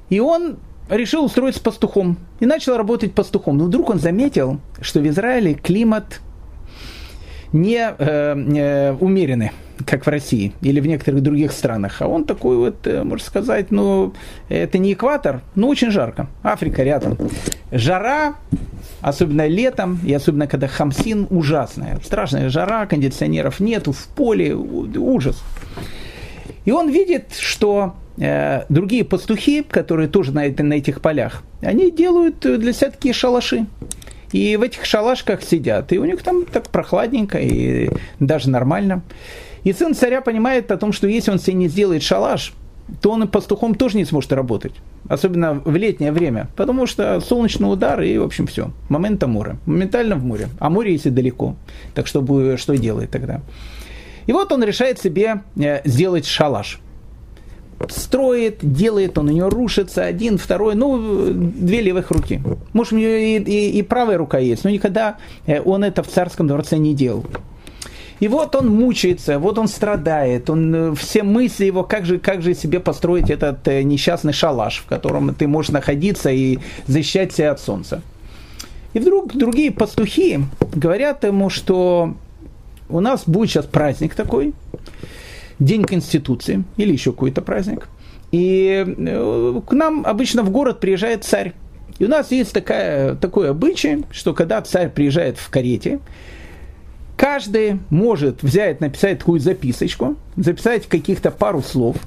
И 0.08 0.20
он 0.20 0.56
решил 0.88 1.24
устроиться 1.24 1.60
пастухом 1.60 2.16
и 2.40 2.46
начал 2.46 2.76
работать 2.76 3.12
пастухом. 3.12 3.58
Но 3.58 3.64
вдруг 3.64 3.90
он 3.90 3.98
заметил, 3.98 4.60
что 4.80 5.00
в 5.00 5.08
Израиле 5.08 5.54
климат 5.54 6.20
не 7.52 7.78
э, 7.78 7.94
э, 7.98 8.92
умеренный, 9.00 9.52
как 9.84 10.06
в 10.06 10.08
России 10.08 10.52
или 10.62 10.80
в 10.80 10.86
некоторых 10.86 11.22
других 11.22 11.52
странах. 11.52 12.00
А 12.00 12.06
он 12.06 12.24
такой 12.24 12.56
вот, 12.56 12.86
э, 12.86 13.02
можно 13.02 13.24
сказать, 13.24 13.70
ну, 13.70 14.14
это 14.48 14.78
не 14.78 14.92
экватор, 14.92 15.42
но 15.54 15.68
очень 15.68 15.90
жарко. 15.90 16.28
Африка 16.42 16.82
рядом. 16.82 17.18
Жара, 17.70 18.36
особенно 19.00 19.46
летом, 19.46 20.00
и 20.04 20.12
особенно 20.12 20.46
когда 20.46 20.68
хамсин, 20.68 21.26
ужасная. 21.30 21.98
Страшная 22.04 22.48
жара, 22.48 22.86
кондиционеров 22.86 23.60
нету, 23.60 23.92
в 23.92 24.06
поле, 24.08 24.54
ужас. 24.54 25.42
И 26.64 26.72
он 26.72 26.90
видит, 26.90 27.34
что 27.38 27.94
э, 28.18 28.64
другие 28.68 29.04
пастухи, 29.04 29.62
которые 29.62 30.08
тоже 30.08 30.32
на, 30.32 30.42
на 30.48 30.74
этих 30.74 31.00
полях, 31.00 31.42
они 31.60 31.90
делают 31.90 32.40
для 32.40 32.72
себя 32.72 32.90
такие 32.90 33.14
шалаши. 33.14 33.66
И 34.32 34.56
в 34.56 34.62
этих 34.62 34.84
шалашках 34.84 35.42
сидят. 35.42 35.92
И 35.92 35.98
у 35.98 36.04
них 36.04 36.22
там 36.22 36.44
так 36.44 36.68
прохладненько 36.68 37.38
и 37.38 37.90
даже 38.18 38.50
нормально. 38.50 39.02
И 39.66 39.72
сын 39.72 39.94
царя 39.94 40.20
понимает 40.20 40.70
о 40.70 40.76
том, 40.76 40.92
что 40.92 41.08
если 41.08 41.32
он 41.32 41.40
себе 41.40 41.54
не 41.54 41.66
сделает 41.66 42.04
шалаш, 42.04 42.52
то 43.02 43.10
он 43.10 43.24
и 43.24 43.26
пастухом 43.26 43.74
тоже 43.74 43.96
не 43.96 44.04
сможет 44.04 44.32
работать. 44.32 44.74
Особенно 45.08 45.54
в 45.54 45.74
летнее 45.74 46.12
время. 46.12 46.46
Потому 46.54 46.86
что 46.86 47.18
солнечный 47.18 47.72
удар 47.72 48.00
и, 48.00 48.16
в 48.16 48.22
общем, 48.22 48.46
все. 48.46 48.70
Момента 48.88 49.26
мора. 49.26 49.56
Моментально 49.66 50.14
в 50.14 50.24
море. 50.24 50.50
А 50.60 50.70
море 50.70 50.92
если 50.92 51.10
далеко. 51.10 51.56
Так 51.94 52.06
что, 52.06 52.24
что 52.56 52.76
делает 52.76 53.10
тогда? 53.10 53.40
И 54.26 54.32
вот 54.32 54.52
он 54.52 54.62
решает 54.62 55.00
себе 55.00 55.42
э, 55.56 55.80
сделать 55.84 56.26
шалаш 56.26 56.78
строит, 57.88 58.58
делает, 58.62 59.18
он 59.18 59.28
у 59.28 59.32
него 59.32 59.50
рушится, 59.50 60.04
один, 60.04 60.38
второй, 60.38 60.74
ну, 60.76 61.32
две 61.32 61.82
левых 61.82 62.10
руки. 62.10 62.40
Может, 62.72 62.92
у 62.94 62.96
него 62.96 63.10
и, 63.10 63.38
и, 63.38 63.78
и 63.78 63.82
правая 63.82 64.16
рука 64.16 64.38
есть, 64.38 64.64
но 64.64 64.70
никогда 64.70 65.16
э, 65.46 65.60
он 65.60 65.84
это 65.84 66.02
в 66.02 66.08
царском 66.08 66.46
дворце 66.46 66.78
не 66.78 66.94
делал. 66.94 67.26
И 68.18 68.28
вот 68.28 68.54
он 68.56 68.68
мучается, 68.68 69.38
вот 69.38 69.58
он 69.58 69.68
страдает, 69.68 70.48
он, 70.48 70.74
э, 70.74 70.94
все 70.94 71.22
мысли 71.22 71.66
его, 71.66 71.84
как 71.84 72.06
же, 72.06 72.18
как 72.18 72.42
же 72.42 72.54
себе 72.54 72.80
построить 72.80 73.28
этот 73.28 73.66
э, 73.68 73.82
несчастный 73.82 74.32
шалаш, 74.32 74.78
в 74.78 74.86
котором 74.86 75.34
ты 75.34 75.46
можешь 75.46 75.70
находиться 75.70 76.30
и 76.30 76.58
защищать 76.86 77.32
себя 77.34 77.52
от 77.52 77.60
солнца. 77.60 78.02
И 78.94 78.98
вдруг 78.98 79.36
другие 79.36 79.70
пастухи 79.70 80.40
говорят 80.74 81.24
ему, 81.24 81.50
что 81.50 82.14
у 82.88 83.00
нас 83.00 83.24
будет 83.26 83.50
сейчас 83.50 83.66
праздник 83.66 84.14
такой, 84.14 84.54
День 85.58 85.84
Конституции 85.84 86.64
или 86.78 86.92
еще 86.92 87.12
какой-то 87.12 87.42
праздник. 87.42 87.88
И 88.32 88.84
э, 88.86 89.60
к 89.66 89.72
нам 89.72 90.06
обычно 90.06 90.42
в 90.42 90.50
город 90.50 90.80
приезжает 90.80 91.24
царь. 91.24 91.52
И 91.98 92.04
у 92.04 92.08
нас 92.08 92.30
есть 92.30 92.52
такая, 92.52 93.14
такой 93.14 93.50
обычай, 93.50 94.04
что 94.10 94.34
когда 94.34 94.60
царь 94.60 94.90
приезжает 94.90 95.38
в 95.38 95.48
карете, 95.48 96.00
каждый 97.16 97.80
может 97.90 98.42
взять, 98.42 98.80
написать 98.80 99.20
такую 99.20 99.40
записочку, 99.40 100.16
записать 100.36 100.86
каких-то 100.86 101.30
пару 101.30 101.62
слов– 101.62 101.96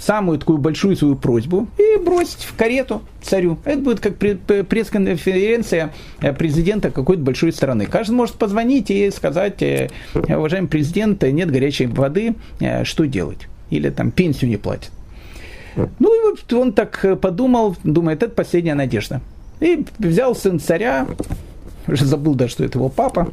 самую 0.00 0.38
такую 0.38 0.58
большую 0.58 0.96
свою 0.96 1.14
просьбу 1.14 1.68
и 1.78 1.98
бросить 2.02 2.42
в 2.42 2.56
карету 2.56 3.02
царю. 3.22 3.58
Это 3.64 3.78
будет 3.80 4.00
как 4.00 4.16
пресс-конференция 4.16 5.92
э, 6.20 6.32
президента 6.32 6.90
какой-то 6.90 7.22
большой 7.22 7.52
страны. 7.52 7.86
Каждый 7.86 8.12
может 8.12 8.36
позвонить 8.36 8.90
и 8.90 9.10
сказать, 9.10 9.62
э, 9.62 9.90
уважаемый 10.14 10.68
президент, 10.68 11.22
нет 11.22 11.50
горячей 11.50 11.86
воды, 11.86 12.34
э, 12.60 12.84
что 12.84 13.06
делать? 13.06 13.46
Или 13.68 13.90
там 13.90 14.10
пенсию 14.10 14.50
не 14.50 14.56
платят. 14.56 14.90
Ну 15.76 16.14
и 16.14 16.30
вот 16.30 16.52
он 16.52 16.72
так 16.72 17.20
подумал, 17.20 17.76
думает, 17.84 18.22
это 18.22 18.34
последняя 18.34 18.74
надежда. 18.74 19.20
И 19.60 19.84
взял 19.98 20.34
сын 20.34 20.58
царя, 20.58 21.06
уже 21.92 22.04
забыл 22.04 22.34
даже, 22.34 22.52
что 22.52 22.64
это 22.64 22.78
его 22.78 22.88
папа, 22.88 23.28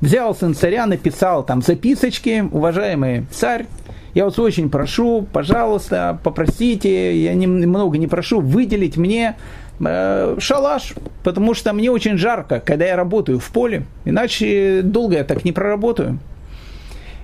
взял 0.00 0.34
сын 0.34 0.54
царя, 0.54 0.86
написал 0.86 1.44
там 1.44 1.62
записочки, 1.62 2.48
уважаемый 2.50 3.26
царь, 3.30 3.66
я 4.14 4.24
вас 4.24 4.38
очень 4.38 4.70
прошу, 4.70 5.26
пожалуйста, 5.32 6.18
попросите, 6.22 7.20
я 7.20 7.34
немного 7.34 7.98
не 7.98 8.06
прошу, 8.06 8.40
выделить 8.40 8.96
мне 8.96 9.36
э, 9.80 10.36
шалаш, 10.38 10.94
потому 11.24 11.54
что 11.54 11.72
мне 11.72 11.90
очень 11.90 12.16
жарко, 12.16 12.60
когда 12.60 12.84
я 12.84 12.96
работаю 12.96 13.40
в 13.40 13.50
поле, 13.50 13.84
иначе 14.04 14.82
долго 14.82 15.16
я 15.16 15.24
так 15.24 15.44
не 15.44 15.50
проработаю. 15.50 16.20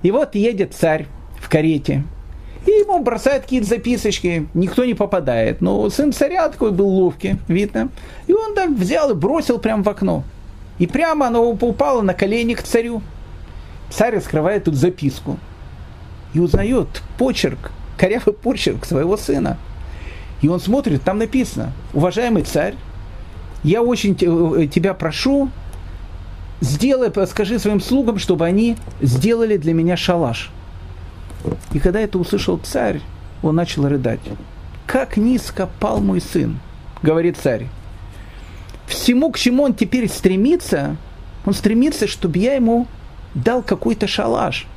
И 0.03 0.11
вот 0.11 0.35
едет 0.35 0.75
царь 0.75 1.07
в 1.41 1.49
карете, 1.49 2.03
и 2.67 2.71
ему 2.71 3.03
бросают 3.03 3.45
какие-то 3.45 3.69
записочки, 3.69 4.49
никто 4.55 4.85
не 4.85 4.95
попадает. 4.95 5.61
Но 5.61 5.89
сын 5.91 6.13
царя 6.13 6.49
такой 6.49 6.73
был 6.73 6.89
ловкий, 6.89 7.37
видно. 7.49 7.89
И 8.27 8.33
он 8.33 8.55
так 8.55 8.71
взял 8.71 9.11
и 9.11 9.15
бросил 9.15 9.59
прямо 9.59 9.83
в 9.83 9.89
окно. 9.89 10.25
И 10.81 10.87
прямо 10.87 11.27
оно 11.27 11.45
упало 11.45 12.01
на 12.01 12.15
колени 12.15 12.55
к 12.55 12.63
царю. 12.63 13.03
Царь 13.91 14.17
раскрывает 14.17 14.65
тут 14.65 14.75
записку 14.75 15.39
и 16.33 16.41
узнает 16.41 17.03
почерк, 17.19 17.71
корявый 17.99 18.35
почерк 18.35 18.87
своего 18.87 19.19
сына. 19.19 19.59
И 20.41 20.49
он 20.49 20.59
смотрит, 20.59 21.03
там 21.03 21.19
написано, 21.19 21.73
уважаемый 21.93 22.45
царь, 22.45 22.75
я 23.63 23.83
очень 23.83 24.15
э, 24.15 24.67
тебя 24.69 24.95
прошу, 24.95 25.51
сделай, 26.63 27.13
скажи 27.27 27.59
своим 27.59 27.81
слугам, 27.81 28.19
чтобы 28.19 28.47
они 28.47 28.79
сделали 29.03 29.59
для 29.59 29.75
меня 29.75 29.99
шалаш. 29.99 30.51
И 31.75 31.79
когда 31.79 32.01
это 32.01 32.19
услышал 32.19 32.57
царь, 32.57 33.03
он 33.43 33.55
начал 33.55 33.87
рыдать. 33.87 34.21
Как 34.87 35.19
низко 35.19 35.69
пал 35.79 36.01
мой 36.01 36.23
сын, 36.23 36.59
говорит 37.03 37.37
царь. 37.37 37.67
Всему, 38.91 39.31
к 39.31 39.39
чему 39.39 39.63
он 39.63 39.75
теперь 39.75 40.09
стремится, 40.09 40.97
он 41.47 41.55
стремится, 41.55 42.07
чтобы 42.07 42.39
я 42.39 42.55
ему 42.55 42.87
дал 43.35 43.63
какой-то 43.63 44.07
шалаш– 44.07 44.67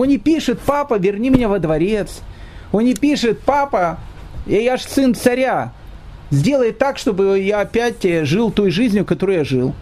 он 0.00 0.08
не 0.08 0.16
пишет, 0.16 0.60
папа, 0.60 0.98
верни 0.98 1.28
меня 1.28 1.46
во 1.48 1.58
дворец. 1.58 2.20
Он 2.72 2.84
не 2.84 2.94
пишет, 2.94 3.40
папа, 3.40 3.98
я 4.46 4.78
ж 4.78 4.80
сын 4.80 5.14
царя. 5.14 5.74
Сделай 6.30 6.72
так, 6.72 6.96
чтобы 6.96 7.38
я 7.40 7.60
опять 7.60 8.02
жил 8.26 8.50
той 8.50 8.70
жизнью, 8.70 9.04
которой 9.04 9.36
я 9.36 9.44
жил. 9.44 9.74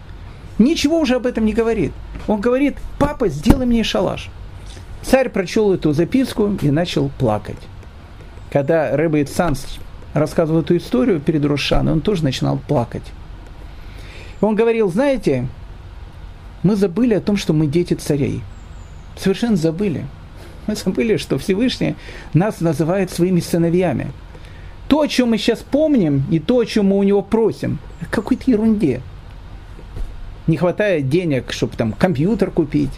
Ничего 0.57 0.99
уже 0.99 1.15
об 1.15 1.25
этом 1.25 1.45
не 1.45 1.53
говорит. 1.53 1.93
Он 2.27 2.41
говорит, 2.41 2.75
папа, 2.97 3.29
сделай 3.29 3.65
мне 3.65 3.83
шалаш. 3.85 4.29
Царь 5.03 5.29
прочел 5.29 5.73
эту 5.73 5.93
записку 5.93 6.57
и 6.61 6.69
начал 6.69 7.09
плакать. 7.17 7.55
Когда 8.51 8.97
Рэбе 8.97 9.25
Санс 9.25 9.79
рассказывал 10.13 10.61
эту 10.61 10.75
историю 10.75 11.21
перед 11.21 11.45
Рушаной, 11.45 11.93
он 11.93 12.01
тоже 12.01 12.25
начинал 12.25 12.59
плакать. 12.67 13.03
Он 14.41 14.55
говорил, 14.55 14.89
знаете, 14.89 15.47
мы 16.63 16.75
забыли 16.75 17.13
о 17.13 17.21
том, 17.21 17.37
что 17.37 17.53
мы 17.53 17.67
дети 17.67 17.93
царей 17.93 18.41
совершенно 19.17 19.55
забыли. 19.55 20.05
Мы 20.67 20.75
забыли, 20.75 21.17
что 21.17 21.37
Всевышний 21.37 21.95
нас 22.33 22.61
называет 22.61 23.11
своими 23.11 23.39
сыновьями. 23.39 24.11
То, 24.87 25.01
о 25.01 25.07
чем 25.07 25.29
мы 25.29 25.37
сейчас 25.37 25.59
помним, 25.59 26.23
и 26.31 26.39
то, 26.39 26.59
о 26.59 26.65
чем 26.65 26.87
мы 26.87 26.97
у 26.97 27.03
него 27.03 27.21
просим, 27.21 27.79
какой-то 28.09 28.49
ерунде. 28.49 29.01
Не 30.47 30.57
хватает 30.57 31.09
денег, 31.09 31.51
чтобы 31.51 31.75
там 31.75 31.93
компьютер 31.93 32.49
купить, 32.49 32.91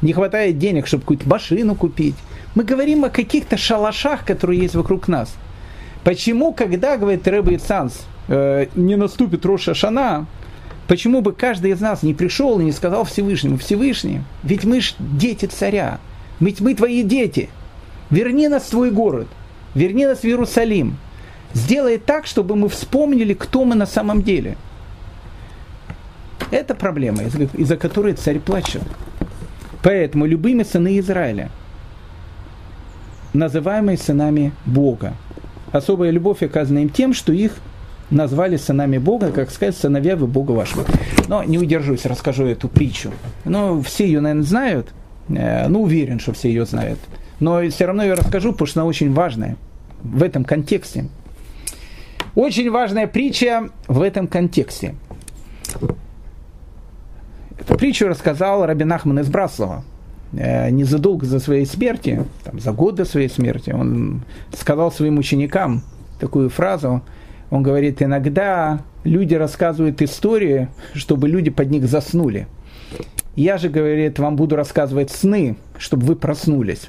не 0.00 0.12
хватает 0.12 0.58
денег, 0.58 0.86
чтобы 0.86 1.02
какую-то 1.02 1.28
машину 1.28 1.74
купить. 1.74 2.14
Мы 2.54 2.64
говорим 2.64 3.04
о 3.04 3.10
каких-то 3.10 3.56
шалашах, 3.56 4.24
которые 4.24 4.60
есть 4.60 4.74
вокруг 4.74 5.08
нас. 5.08 5.34
Почему, 6.02 6.52
когда, 6.52 6.96
говорит 6.96 7.26
Рэбе 7.26 7.58
Санс, 7.58 8.06
э, 8.28 8.66
не 8.74 8.96
наступит 8.96 9.44
Роша 9.44 9.74
Шана, 9.74 10.26
Почему 10.86 11.22
бы 11.22 11.32
каждый 11.32 11.70
из 11.70 11.80
нас 11.80 12.02
не 12.02 12.12
пришел 12.12 12.60
и 12.60 12.64
не 12.64 12.72
сказал 12.72 13.04
Всевышнему, 13.04 13.56
Всевышний, 13.56 14.20
ведь 14.42 14.64
мы 14.64 14.80
ж 14.80 14.94
дети 14.98 15.46
царя, 15.46 15.98
ведь 16.40 16.60
мы 16.60 16.74
твои 16.74 17.02
дети, 17.02 17.48
верни 18.10 18.48
нас 18.48 18.64
в 18.64 18.70
твой 18.70 18.90
город, 18.90 19.26
верни 19.74 20.06
нас 20.06 20.20
в 20.20 20.24
Иерусалим, 20.24 20.98
сделай 21.54 21.98
так, 21.98 22.26
чтобы 22.26 22.54
мы 22.54 22.68
вспомнили, 22.68 23.32
кто 23.32 23.64
мы 23.64 23.74
на 23.74 23.86
самом 23.86 24.22
деле. 24.22 24.58
Это 26.50 26.74
проблема, 26.74 27.22
из-за 27.22 27.76
которой 27.76 28.12
царь 28.12 28.38
плачет. 28.38 28.82
Поэтому 29.82 30.26
любыми 30.26 30.64
сыны 30.64 30.98
Израиля, 30.98 31.50
называемые 33.32 33.96
сынами 33.96 34.52
Бога, 34.66 35.14
особая 35.72 36.10
любовь 36.10 36.42
оказана 36.42 36.80
им 36.80 36.90
тем, 36.90 37.14
что 37.14 37.32
их 37.32 37.52
назвали 38.10 38.56
сынами 38.56 38.98
Бога, 38.98 39.30
как 39.30 39.50
сказать, 39.50 39.76
сыновья 39.76 40.16
вы 40.16 40.26
Бога 40.26 40.52
вашего. 40.52 40.84
Но 41.28 41.42
не 41.42 41.58
удержусь, 41.58 42.06
расскажу 42.06 42.46
эту 42.46 42.68
притчу. 42.68 43.12
Но 43.44 43.80
все 43.82 44.06
ее, 44.06 44.20
наверное, 44.20 44.44
знают. 44.44 44.88
Э, 45.28 45.68
ну, 45.68 45.82
уверен, 45.82 46.18
что 46.20 46.32
все 46.32 46.48
ее 46.48 46.66
знают. 46.66 46.98
Но 47.40 47.62
все 47.68 47.86
равно 47.86 48.04
я 48.04 48.14
расскажу, 48.14 48.52
потому 48.52 48.66
что 48.66 48.80
она 48.80 48.88
очень 48.88 49.12
важная 49.12 49.56
в 50.02 50.22
этом 50.22 50.44
контексте. 50.44 51.08
Очень 52.34 52.70
важная 52.70 53.06
притча 53.06 53.70
в 53.86 54.02
этом 54.02 54.26
контексте. 54.26 54.94
Эту 57.58 57.76
притчу 57.76 58.08
рассказал 58.08 58.66
Рабин 58.66 58.92
Ахман 58.92 59.20
из 59.20 59.28
Браслова. 59.28 59.84
Э, 60.32 60.70
незадолго 60.70 61.26
за 61.26 61.38
своей 61.38 61.64
смерти, 61.64 62.24
там, 62.42 62.58
за 62.58 62.72
год 62.72 62.96
до 62.96 63.04
своей 63.04 63.28
смерти, 63.28 63.70
он 63.70 64.22
сказал 64.52 64.90
своим 64.90 65.18
ученикам 65.18 65.82
такую 66.18 66.50
фразу. 66.50 67.02
Он 67.54 67.62
говорит, 67.62 68.02
иногда 68.02 68.80
люди 69.04 69.36
рассказывают 69.36 70.02
истории, 70.02 70.66
чтобы 70.92 71.28
люди 71.28 71.50
под 71.50 71.70
них 71.70 71.86
заснули. 71.86 72.48
Я 73.36 73.58
же, 73.58 73.68
говорит, 73.68 74.18
вам 74.18 74.34
буду 74.34 74.56
рассказывать 74.56 75.12
сны, 75.12 75.54
чтобы 75.78 76.04
вы 76.04 76.16
проснулись. 76.16 76.88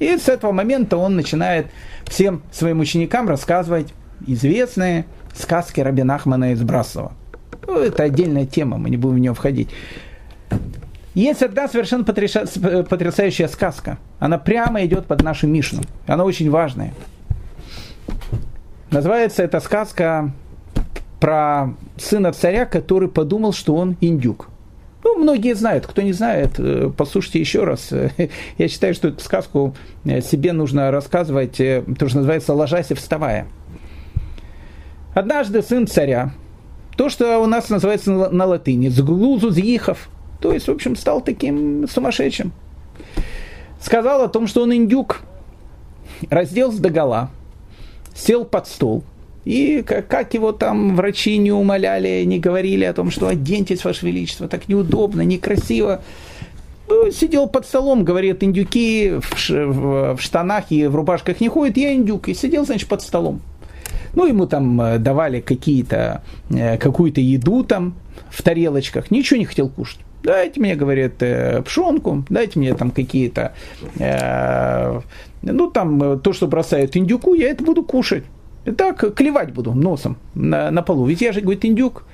И 0.00 0.08
с 0.18 0.28
этого 0.28 0.50
момента 0.50 0.96
он 0.96 1.14
начинает 1.14 1.68
всем 2.06 2.42
своим 2.50 2.80
ученикам 2.80 3.28
рассказывать 3.28 3.94
известные 4.26 5.04
сказки 5.32 5.80
Рабина 5.80 6.16
Ахмана 6.16 6.54
из 6.54 6.62
Брасова. 6.64 7.12
Ну, 7.68 7.78
это 7.78 8.02
отдельная 8.02 8.46
тема, 8.46 8.78
мы 8.78 8.90
не 8.90 8.96
будем 8.96 9.14
в 9.14 9.20
нее 9.20 9.32
входить. 9.32 9.68
Есть 11.14 11.44
одна 11.44 11.68
совершенно 11.68 12.02
потрясающая 12.02 13.46
сказка. 13.46 13.98
Она 14.18 14.38
прямо 14.38 14.84
идет 14.84 15.06
под 15.06 15.22
нашу 15.22 15.46
Мишну. 15.46 15.82
Она 16.08 16.24
очень 16.24 16.50
важная. 16.50 16.94
Называется 18.90 19.44
эта 19.44 19.60
сказка 19.60 20.32
про 21.20 21.74
сына 21.96 22.32
царя, 22.32 22.66
который 22.66 23.08
подумал, 23.08 23.52
что 23.52 23.76
он 23.76 23.96
индюк. 24.00 24.48
Ну, 25.04 25.16
многие 25.16 25.54
знают. 25.54 25.86
Кто 25.86 26.02
не 26.02 26.12
знает, 26.12 26.58
э, 26.58 26.90
послушайте 26.96 27.38
еще 27.38 27.64
раз. 27.64 27.90
Я 28.58 28.68
считаю, 28.68 28.94
что 28.94 29.08
эту 29.08 29.20
сказку 29.20 29.74
э, 30.04 30.20
себе 30.20 30.52
нужно 30.52 30.90
рассказывать, 30.90 31.60
э, 31.60 31.84
то, 31.98 32.08
что 32.08 32.18
называется 32.18 32.52
«ложась 32.52 32.90
и 32.90 32.94
вставая». 32.94 33.46
Однажды 35.14 35.62
сын 35.62 35.86
царя, 35.86 36.32
то, 36.96 37.08
что 37.08 37.38
у 37.38 37.46
нас 37.46 37.70
называется 37.70 38.10
на 38.10 38.44
латыни, 38.44 38.88
«сглузу 38.88 39.50
зихов», 39.52 40.08
то 40.40 40.52
есть, 40.52 40.66
в 40.68 40.70
общем, 40.70 40.96
стал 40.96 41.20
таким 41.20 41.86
сумасшедшим. 41.88 42.52
Сказал 43.80 44.22
о 44.22 44.28
том, 44.28 44.46
что 44.46 44.62
он 44.62 44.74
индюк, 44.74 45.20
разделся 46.28 46.82
до 46.82 46.90
гола, 46.90 47.30
сел 48.14 48.44
под 48.44 48.66
стол– 48.66 49.04
и 49.44 49.82
как 49.82 50.34
его 50.34 50.52
там 50.52 50.96
врачи 50.96 51.38
не 51.38 51.50
умоляли, 51.50 52.24
не 52.24 52.38
говорили 52.38 52.84
о 52.84 52.92
том, 52.92 53.10
что 53.10 53.26
оденьтесь, 53.28 53.84
Ваше 53.84 54.06
Величество, 54.06 54.48
так 54.48 54.68
неудобно, 54.68 55.22
некрасиво. 55.22 56.02
Ну, 56.88 57.10
сидел 57.10 57.48
под 57.48 57.66
столом, 57.66 58.04
говорит, 58.04 58.42
индюки 58.42 59.14
в 59.48 60.18
штанах 60.18 60.70
и 60.70 60.86
в 60.86 60.94
рубашках 60.94 61.40
не 61.40 61.48
ходят, 61.48 61.76
я 61.76 61.94
индюк. 61.94 62.28
И 62.28 62.34
сидел, 62.34 62.66
значит, 62.66 62.88
под 62.88 63.00
столом. 63.00 63.40
Ну, 64.12 64.26
ему 64.26 64.46
там 64.46 64.80
э, 64.80 64.98
давали 64.98 65.40
какие-то, 65.40 66.22
э, 66.50 66.76
какую-то 66.78 67.20
еду 67.20 67.62
там 67.62 67.94
в 68.28 68.42
тарелочках, 68.42 69.12
ничего 69.12 69.38
не 69.38 69.44
хотел 69.44 69.68
кушать. 69.68 70.00
Дайте 70.22 70.60
мне, 70.60 70.74
говорит, 70.74 71.22
э, 71.22 71.62
пшенку, 71.62 72.24
дайте 72.28 72.58
мне 72.58 72.74
там 72.74 72.90
какие-то, 72.90 73.54
э, 73.98 75.00
ну, 75.42 75.70
там, 75.70 76.20
то, 76.20 76.32
что 76.32 76.46
бросают 76.46 76.96
индюку, 76.96 77.34
я 77.34 77.50
это 77.50 77.64
буду 77.64 77.82
кушать. 77.82 78.24
Так, 78.76 79.14
клевать 79.14 79.52
буду 79.52 79.72
носом 79.72 80.16
на, 80.34 80.70
на 80.70 80.82
полу. 80.82 81.06
Ведь 81.06 81.22
я 81.22 81.32
же, 81.32 81.40
говорит, 81.40 81.64
индюк. 81.64 82.04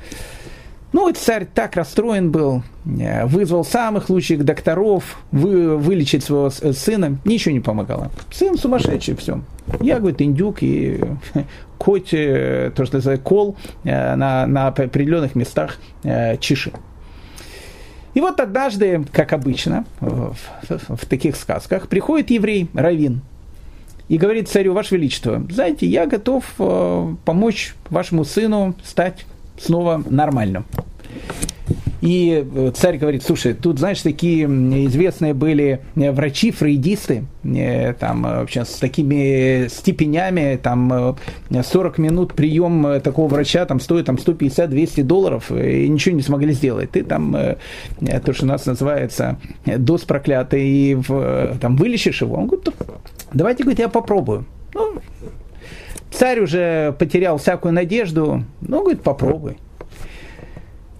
Ну, 0.92 1.08
и 1.08 1.12
царь 1.12 1.46
так 1.52 1.76
расстроен 1.76 2.30
был, 2.30 2.62
э, 2.86 3.26
вызвал 3.26 3.64
самых 3.64 4.08
лучших 4.08 4.44
докторов 4.44 5.18
вы, 5.30 5.76
вылечить 5.76 6.24
своего 6.24 6.48
сына, 6.48 7.18
ничего 7.24 7.52
не 7.52 7.60
помогало. 7.60 8.10
Сын 8.30 8.56
сумасшедший, 8.56 9.16
все. 9.16 9.40
Я, 9.80 9.98
говорит, 9.98 10.22
индюк 10.22 10.62
и 10.62 11.00
коть, 11.78 12.14
э, 12.14 12.70
то, 12.74 12.86
что 12.86 12.96
называется, 12.96 13.22
кол 13.22 13.56
э, 13.84 14.14
на, 14.14 14.46
на 14.46 14.68
определенных 14.68 15.34
местах 15.34 15.78
чеши. 16.40 16.72
И 18.16 18.20
вот 18.22 18.40
однажды, 18.40 19.04
как 19.12 19.34
обычно, 19.34 19.84
в, 20.00 20.34
в, 20.70 21.04
таких 21.04 21.36
сказках, 21.36 21.86
приходит 21.86 22.30
еврей, 22.30 22.66
равин, 22.72 23.20
и 24.08 24.16
говорит 24.16 24.48
царю, 24.48 24.72
Ваше 24.72 24.96
Величество, 24.96 25.42
знаете, 25.50 25.86
я 25.86 26.06
готов 26.06 26.46
э, 26.58 27.14
помочь 27.26 27.74
вашему 27.90 28.24
сыну 28.24 28.74
стать 28.82 29.26
снова 29.60 30.02
нормальным. 30.08 30.64
И 32.00 32.46
э, 32.54 32.72
царь 32.74 32.98
говорит, 32.98 33.22
слушай, 33.22 33.54
тут, 33.54 33.78
знаешь, 33.78 34.00
такие 34.02 34.46
известные 34.86 35.34
были 35.34 35.80
э, 35.94 36.12
врачи, 36.12 36.50
фрейдисты, 36.50 37.24
там, 38.00 38.22
вообще, 38.22 38.64
с 38.64 38.74
такими 38.74 39.68
степенями, 39.68 40.58
там, 40.60 41.16
40 41.50 41.98
минут 41.98 42.34
прием 42.34 43.00
такого 43.00 43.28
врача 43.28 43.64
там 43.66 43.78
стоит 43.78 44.06
там, 44.06 44.16
150-200 44.16 45.02
долларов, 45.04 45.52
и 45.52 45.88
ничего 45.88 46.16
не 46.16 46.22
смогли 46.22 46.52
сделать. 46.52 46.90
Ты 46.90 47.04
там, 47.04 47.32
то, 47.32 48.32
что 48.32 48.44
у 48.44 48.48
нас 48.48 48.66
называется, 48.66 49.38
дос 49.64 50.02
проклятый, 50.02 50.66
и 50.66 50.98
там, 51.60 51.76
вылечишь 51.76 52.20
его. 52.20 52.36
Он 52.36 52.48
говорит, 52.48 52.68
давайте, 53.32 53.62
говорит, 53.62 53.78
я 53.78 53.88
попробую. 53.88 54.44
Ну, 54.74 54.94
царь 56.10 56.40
уже 56.40 56.94
потерял 56.98 57.38
всякую 57.38 57.72
надежду, 57.72 58.42
ну, 58.60 58.80
говорит, 58.80 59.02
попробуй. 59.02 59.58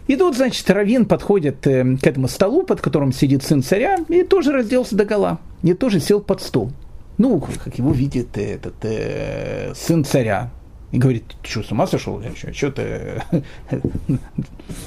И 0.06 0.16
тут, 0.16 0.36
значит, 0.36 0.68
Равин 0.70 1.04
подходит 1.06 1.66
э, 1.66 1.96
к 1.96 2.06
этому 2.06 2.28
столу, 2.28 2.62
под 2.62 2.80
которым 2.80 3.12
сидит 3.12 3.42
сын 3.42 3.62
царя, 3.62 3.98
и 4.08 4.22
тоже 4.22 4.52
разделся 4.52 4.94
до 4.94 5.04
гола, 5.04 5.40
и 5.62 5.74
тоже 5.74 6.00
сел 6.00 6.20
под 6.20 6.40
стол. 6.42 6.70
Ну, 7.18 7.40
как 7.40 7.76
его 7.78 7.92
видит 7.92 8.38
этот 8.38 8.74
э, 8.82 9.72
сын 9.74 10.04
царя, 10.04 10.50
и 10.92 10.98
говорит, 10.98 11.24
ты 11.42 11.50
что, 11.50 11.62
с 11.62 11.72
ума 11.72 11.86
сошел? 11.86 12.22
Что 12.52 12.70
ты 12.70 13.22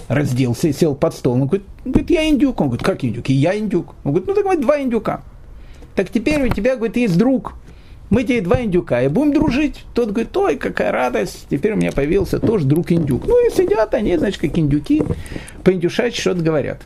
разделся 0.08 0.70
и 0.70 0.74
сел 0.74 0.96
под 0.96 1.14
стол? 1.14 1.34
Он 1.34 1.48
говорит, 1.48 1.66
говорит, 1.84 2.10
я 2.10 2.28
индюк. 2.30 2.62
Он 2.62 2.68
говорит, 2.68 2.86
как 2.86 3.04
индюк? 3.04 3.30
И 3.30 3.34
я 3.34 3.58
индюк. 3.58 3.96
Он 4.04 4.14
говорит, 4.14 4.28
ну 4.28 4.34
так 4.34 4.46
вот 4.46 4.62
два 4.62 4.82
индюка. 4.82 5.22
Так 5.96 6.10
теперь 6.10 6.50
у 6.50 6.54
тебя, 6.54 6.78
говорит, 6.78 6.96
есть 6.96 7.18
друг. 7.18 7.54
Мы 8.10 8.24
тебе 8.24 8.42
два 8.42 8.64
индюка, 8.64 9.04
и 9.04 9.08
будем 9.08 9.34
дружить. 9.34 9.86
Тот 9.94 10.10
говорит, 10.10 10.36
ой, 10.36 10.56
какая 10.56 10.92
радость, 10.92 11.46
теперь 11.50 11.74
у 11.74 11.76
меня 11.76 11.92
появился 11.92 12.40
тоже 12.40 12.66
друг 12.66 12.92
индюк. 12.92 13.26
Ну 13.28 13.48
и 13.48 13.52
сидят 13.52 13.94
они, 13.94 14.18
значит, 14.18 14.42
как 14.42 14.58
индюки, 14.58 15.04
по 15.64 15.72
индюшать 15.72 16.16
что-то 16.16 16.42
говорят. 16.42 16.82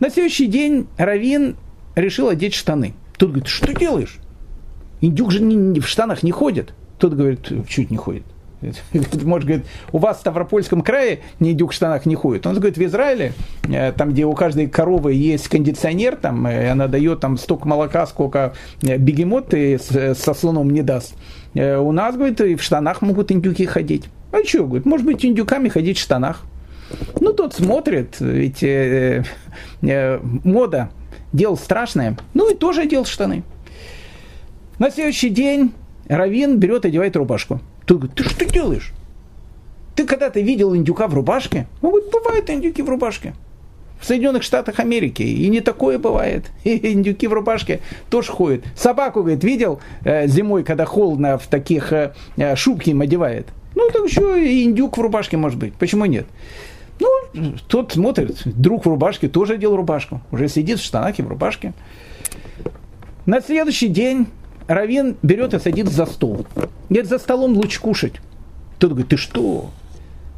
На 0.00 0.10
следующий 0.10 0.46
день 0.46 0.88
Равин 0.96 1.56
решил 1.94 2.28
одеть 2.28 2.54
штаны. 2.54 2.94
Тот 3.16 3.30
говорит, 3.30 3.46
что 3.46 3.72
делаешь? 3.72 4.18
Индюк 5.00 5.30
же 5.30 5.40
не, 5.40 5.78
в 5.78 5.86
штанах 5.86 6.24
не 6.24 6.32
ходит. 6.32 6.74
Тот 6.98 7.14
говорит, 7.14 7.48
чуть 7.68 7.90
не 7.90 7.96
ходит. 7.96 8.24
Может, 9.22 9.48
говорит, 9.48 9.66
у 9.92 9.98
вас 9.98 10.18
в 10.18 10.20
Ставропольском 10.20 10.82
крае 10.82 11.20
ни 11.40 11.52
индюк 11.52 11.72
в 11.72 11.74
штанах 11.74 12.06
не 12.06 12.14
ходит. 12.14 12.46
Он 12.46 12.54
говорит, 12.54 12.76
в 12.76 12.84
Израиле, 12.84 13.32
э, 13.68 13.92
там, 13.92 14.10
где 14.10 14.24
у 14.24 14.34
каждой 14.34 14.66
коровы 14.66 15.14
есть 15.14 15.48
кондиционер, 15.48 16.16
там, 16.16 16.48
и 16.48 16.64
она 16.66 16.88
дает 16.88 17.20
там 17.20 17.36
столько 17.36 17.68
молока, 17.68 18.06
сколько 18.06 18.54
э, 18.82 18.96
бегемот 18.96 19.54
и 19.54 19.78
со 19.78 20.34
слоном 20.34 20.70
не 20.70 20.82
даст. 20.82 21.14
Э, 21.54 21.78
у 21.78 21.92
нас, 21.92 22.16
говорит, 22.16 22.40
и 22.40 22.56
в 22.56 22.62
штанах 22.62 23.02
могут 23.02 23.32
индюки 23.32 23.66
ходить. 23.66 24.04
А 24.32 24.44
что, 24.44 24.64
говорит, 24.64 24.86
может 24.86 25.06
быть, 25.06 25.24
индюками 25.24 25.68
ходить 25.68 25.98
в 25.98 26.00
штанах. 26.00 26.42
Ну, 27.20 27.32
тот 27.32 27.54
смотрит, 27.54 28.16
ведь 28.20 28.62
э, 28.62 29.24
э, 29.82 30.18
мода, 30.22 30.90
дело 31.32 31.54
страшное. 31.54 32.16
Ну, 32.34 32.50
и 32.50 32.56
тоже 32.56 32.82
одел 32.82 33.04
штаны. 33.04 33.42
На 34.78 34.90
следующий 34.90 35.30
день 35.30 35.72
Равин 36.08 36.58
берет 36.58 36.84
одевает 36.84 37.16
рубашку. 37.16 37.60
Тут 37.86 37.98
говорит, 37.98 38.16
ты 38.16 38.24
что 38.24 38.44
делаешь? 38.46 38.92
Ты 39.94 40.06
когда-то 40.06 40.40
видел 40.40 40.74
индюка 40.74 41.06
в 41.06 41.14
рубашке? 41.14 41.66
Он 41.82 41.90
говорит, 41.90 42.10
бывают 42.10 42.50
индюки 42.50 42.82
в 42.82 42.88
рубашке. 42.88 43.34
В 44.00 44.06
Соединенных 44.06 44.42
Штатах 44.42 44.80
Америки. 44.80 45.22
И 45.22 45.48
не 45.48 45.60
такое 45.60 45.98
бывает. 45.98 46.50
И 46.64 46.92
индюки 46.92 47.26
в 47.26 47.32
рубашке 47.32 47.80
тоже 48.10 48.32
ходят. 48.32 48.64
Собаку, 48.76 49.20
говорит, 49.20 49.44
видел 49.44 49.80
э, 50.04 50.26
зимой, 50.26 50.64
когда 50.64 50.84
холодно, 50.84 51.38
в 51.38 51.46
таких 51.46 51.92
э, 51.92 52.12
э, 52.36 52.56
шубки 52.56 52.90
им 52.90 53.02
одевает. 53.02 53.48
Ну, 53.74 53.88
так 53.90 54.04
еще 54.04 54.44
и 54.44 54.64
индюк 54.64 54.96
в 54.98 55.00
рубашке 55.00 55.36
может 55.36 55.58
быть. 55.58 55.74
Почему 55.74 56.04
нет? 56.06 56.26
Ну, 57.00 57.54
тот 57.66 57.92
смотрит, 57.92 58.42
друг 58.44 58.84
в 58.84 58.88
рубашке 58.88 59.28
тоже 59.28 59.54
одел 59.54 59.76
рубашку. 59.76 60.20
Уже 60.30 60.48
сидит 60.48 60.78
в 60.78 60.84
штанах 60.84 61.18
и 61.18 61.22
в 61.22 61.28
рубашке. 61.28 61.72
На 63.26 63.40
следующий 63.40 63.88
день 63.88 64.28
Равин 64.66 65.16
берет 65.22 65.54
и 65.54 65.58
садится 65.58 65.94
за 65.94 66.06
стол. 66.06 66.46
Говорит, 66.88 67.08
за 67.08 67.18
столом 67.18 67.54
лучше 67.54 67.80
кушать. 67.80 68.14
Тот 68.78 68.90
говорит, 68.90 69.08
ты 69.08 69.16
что? 69.16 69.70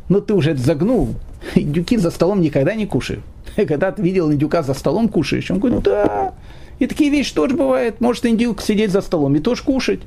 Ну 0.08 0.20
ты 0.20 0.34
уже 0.34 0.52
это 0.52 0.60
загнул. 0.60 1.14
Индюки 1.54 1.96
за 1.96 2.10
столом 2.10 2.40
никогда 2.40 2.74
не 2.74 2.86
кушают. 2.86 3.22
Когда 3.56 3.92
ты 3.92 4.02
видел 4.02 4.32
индюка 4.32 4.62
за 4.62 4.74
столом 4.74 5.08
кушаешь? 5.08 5.50
Он 5.50 5.58
говорит, 5.58 5.82
да. 5.82 6.34
И 6.78 6.86
такие 6.86 7.10
вещи 7.10 7.34
тоже 7.34 7.56
бывают. 7.56 8.00
Может 8.00 8.26
индюк 8.26 8.60
сидеть 8.60 8.90
за 8.90 9.00
столом 9.00 9.34
и 9.36 9.40
тоже 9.40 9.62
кушать. 9.62 10.00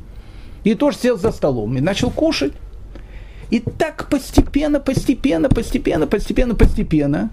И 0.63 0.75
тоже 0.75 0.97
сел 0.97 1.17
за 1.17 1.31
столом 1.31 1.77
и 1.77 1.81
начал 1.81 2.11
кушать. 2.11 2.53
И 3.49 3.59
так 3.59 4.09
постепенно, 4.09 4.79
постепенно, 4.79 5.49
постепенно, 5.49 6.05
постепенно, 6.05 6.55
постепенно. 6.55 7.29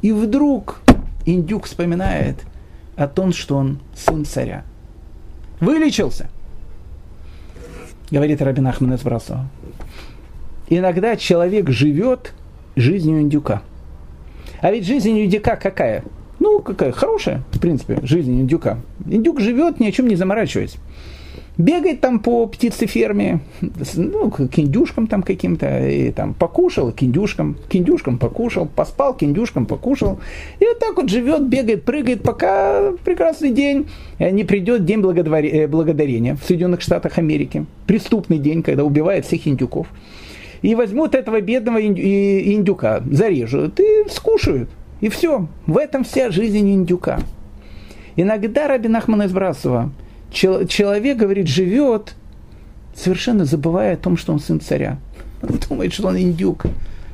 И 0.00 0.10
вдруг 0.10 0.80
индюк 1.26 1.66
вспоминает 1.66 2.36
о 2.96 3.06
том, 3.06 3.32
что 3.32 3.56
он 3.56 3.78
сын 3.94 4.24
царя. 4.24 4.64
Вылечился. 5.62 6.28
Говорит 8.10 8.42
Рабин 8.42 8.66
Ахман 8.66 8.94
из 8.94 9.04
Иногда 10.68 11.14
человек 11.16 11.70
живет 11.70 12.34
жизнью 12.74 13.20
индюка. 13.20 13.62
А 14.60 14.72
ведь 14.72 14.84
жизнь 14.84 15.16
индюка 15.16 15.54
какая? 15.54 16.02
Ну, 16.40 16.58
какая 16.58 16.90
хорошая, 16.90 17.44
в 17.52 17.60
принципе, 17.60 18.00
жизнь 18.02 18.40
индюка. 18.40 18.80
Индюк 19.06 19.38
живет, 19.38 19.78
ни 19.78 19.86
о 19.86 19.92
чем 19.92 20.08
не 20.08 20.16
заморачиваясь 20.16 20.78
бегает 21.58 22.00
там 22.00 22.20
по 22.20 22.46
птицеферме, 22.46 23.40
ну, 23.96 24.30
к 24.30 24.58
индюшкам 24.58 25.06
там 25.06 25.22
каким-то, 25.22 25.86
и 25.86 26.10
там 26.10 26.34
покушал, 26.34 26.92
к 26.92 27.02
индюшкам, 27.02 27.56
к 27.68 27.76
индюшкам 27.76 28.18
покушал, 28.18 28.66
поспал, 28.66 29.14
к 29.14 29.22
индюшкам 29.22 29.66
покушал. 29.66 30.18
И 30.60 30.64
вот 30.64 30.78
так 30.78 30.96
вот 30.96 31.08
живет, 31.08 31.46
бегает, 31.48 31.84
прыгает, 31.84 32.22
пока 32.22 32.92
прекрасный 33.04 33.50
день 33.50 33.88
не 34.18 34.44
придет 34.44 34.84
день 34.84 35.00
э, 35.00 35.66
благодарения 35.66 36.36
в 36.36 36.44
Соединенных 36.44 36.80
Штатах 36.80 37.18
Америки. 37.18 37.66
Преступный 37.86 38.38
день, 38.38 38.62
когда 38.62 38.84
убивает 38.84 39.26
всех 39.26 39.46
индюков. 39.46 39.86
И 40.62 40.74
возьмут 40.74 41.14
этого 41.14 41.40
бедного 41.40 41.82
индюка, 41.82 43.02
зарежут 43.10 43.80
и 43.80 44.08
скушают. 44.08 44.70
И 45.00 45.08
все. 45.08 45.48
В 45.66 45.76
этом 45.76 46.04
вся 46.04 46.30
жизнь 46.30 46.70
индюка. 46.70 47.18
Иногда 48.14 48.68
Рабин 48.68 48.94
Ахман 48.94 49.22
из 49.22 49.32
Брасова– 49.32 49.90
человек, 50.32 51.18
говорит, 51.18 51.46
живет, 51.46 52.14
совершенно 52.94 53.44
забывая 53.44 53.94
о 53.94 53.96
том, 53.96 54.16
что 54.16 54.32
он 54.32 54.40
сын 54.40 54.60
царя. 54.60 54.98
Он 55.42 55.58
думает, 55.68 55.92
что 55.92 56.08
он 56.08 56.18
индюк. 56.18 56.64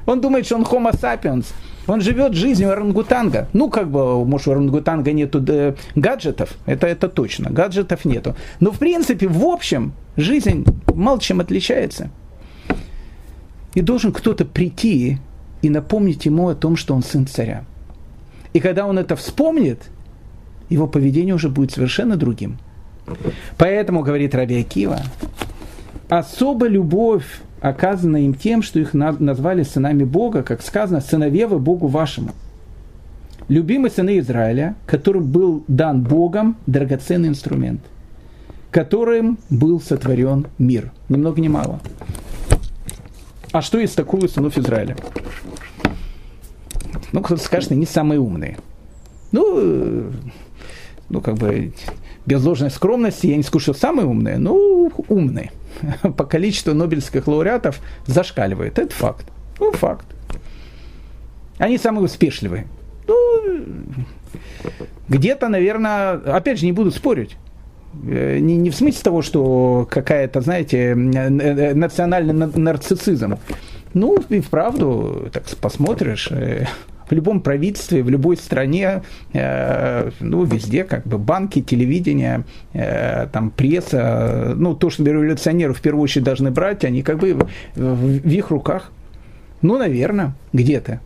Он 0.06 0.20
думает, 0.20 0.46
что 0.46 0.56
он 0.56 0.62
homo 0.62 0.92
sapiens. 0.92 1.46
Он 1.86 2.02
живет 2.02 2.34
жизнью 2.34 2.70
орангутанга. 2.70 3.48
Ну, 3.54 3.70
как 3.70 3.90
бы, 3.90 4.24
может, 4.24 4.48
у 4.48 4.52
орангутанга 4.52 5.12
нету 5.12 5.40
да, 5.40 5.74
гаджетов, 5.94 6.54
это, 6.66 6.86
это 6.86 7.08
точно, 7.08 7.50
гаджетов 7.50 8.04
нету. 8.04 8.36
Но, 8.60 8.72
в 8.72 8.78
принципе, 8.78 9.26
в 9.26 9.42
общем, 9.44 9.92
жизнь 10.16 10.66
мало 10.94 11.18
чем 11.18 11.40
отличается. 11.40 12.10
И 13.74 13.80
должен 13.80 14.12
кто-то 14.12 14.44
прийти 14.44 15.18
и 15.62 15.70
напомнить 15.70 16.26
ему 16.26 16.48
о 16.48 16.54
том, 16.54 16.76
что 16.76 16.94
он 16.94 17.02
сын 17.02 17.26
царя. 17.26 17.64
И 18.52 18.60
когда 18.60 18.86
он 18.86 18.98
это 18.98 19.16
вспомнит, 19.16 19.82
его 20.68 20.86
поведение 20.86 21.34
уже 21.34 21.48
будет 21.48 21.72
совершенно 21.72 22.16
другим. 22.16 22.58
Поэтому, 23.56 24.02
говорит 24.02 24.34
Раби 24.34 24.60
Акива, 24.60 25.00
особая 26.08 26.70
любовь 26.70 27.24
оказана 27.60 28.18
им 28.18 28.34
тем, 28.34 28.62
что 28.62 28.78
их 28.78 28.94
назвали 28.94 29.62
сынами 29.62 30.04
Бога, 30.04 30.42
как 30.42 30.62
сказано, 30.62 31.00
сыновевы 31.00 31.58
Богу 31.58 31.86
вашему. 31.86 32.32
Любимый 33.48 33.90
сыны 33.90 34.18
Израиля, 34.18 34.74
которым 34.86 35.26
был 35.26 35.64
дан 35.68 36.02
Богом 36.02 36.56
драгоценный 36.66 37.28
инструмент, 37.28 37.80
которым 38.70 39.38
был 39.48 39.80
сотворен 39.80 40.46
мир. 40.58 40.92
Ни 41.08 41.16
много 41.16 41.40
ни 41.40 41.48
мало. 41.48 41.80
А 43.52 43.62
что 43.62 43.78
есть 43.78 43.96
такое 43.96 44.28
сынов 44.28 44.58
Израиля? 44.58 44.96
Ну, 47.12 47.22
кто-то 47.22 47.42
скажет, 47.42 47.72
они 47.72 47.86
самые 47.86 48.20
умные. 48.20 48.58
Ну, 49.32 49.58
э, 49.58 50.10
ну, 51.08 51.20
как 51.22 51.36
бы 51.36 51.72
без 52.28 52.44
ложной 52.44 52.70
скромности, 52.70 53.26
я 53.26 53.36
не 53.36 53.42
скажу, 53.42 53.72
что 53.72 53.72
самые 53.72 54.06
умные, 54.06 54.36
но 54.36 54.54
умные. 55.08 55.50
По 56.16 56.24
количеству 56.24 56.74
нобелевских 56.74 57.26
лауреатов 57.26 57.80
зашкаливает. 58.06 58.78
Это 58.78 58.94
факт. 58.94 59.26
Ну, 59.58 59.72
факт. 59.72 60.04
Они 61.56 61.78
самые 61.78 62.04
успешливые. 62.04 62.66
Ну, 63.06 63.16
где-то, 65.08 65.48
наверное, 65.48 66.12
опять 66.12 66.58
же, 66.58 66.66
не 66.66 66.72
буду 66.72 66.90
спорить. 66.90 67.36
Э, 68.06 68.38
не, 68.38 68.56
не 68.56 68.68
в 68.68 68.76
смысле 68.76 69.00
того, 69.02 69.22
что 69.22 69.88
какая-то, 69.90 70.42
знаете, 70.42 70.94
национальный 70.94 72.34
нарциссизм. 72.34 73.38
Ну, 73.94 74.18
и 74.28 74.40
вправду, 74.40 75.30
так 75.32 75.44
посмотришь, 75.62 76.28
э, 76.30 76.66
в 77.08 77.12
любом 77.12 77.40
правительстве, 77.40 78.02
в 78.02 78.10
любой 78.10 78.36
стране, 78.36 79.02
э, 79.32 80.10
ну, 80.20 80.44
везде, 80.44 80.84
как 80.84 81.06
бы 81.06 81.18
банки, 81.18 81.62
телевидение, 81.62 82.44
э, 82.72 83.26
там 83.32 83.50
пресса, 83.50 84.54
ну, 84.56 84.74
то, 84.74 84.90
что 84.90 85.04
революционеры 85.04 85.72
в 85.72 85.80
первую 85.80 86.02
очередь 86.02 86.24
должны 86.24 86.50
брать, 86.50 86.84
они 86.84 87.02
как 87.02 87.18
бы 87.18 87.34
в, 87.34 87.48
в 87.74 88.28
их 88.28 88.50
руках. 88.50 88.92
Ну, 89.62 89.78
наверное, 89.78 90.34
где-то. 90.52 91.00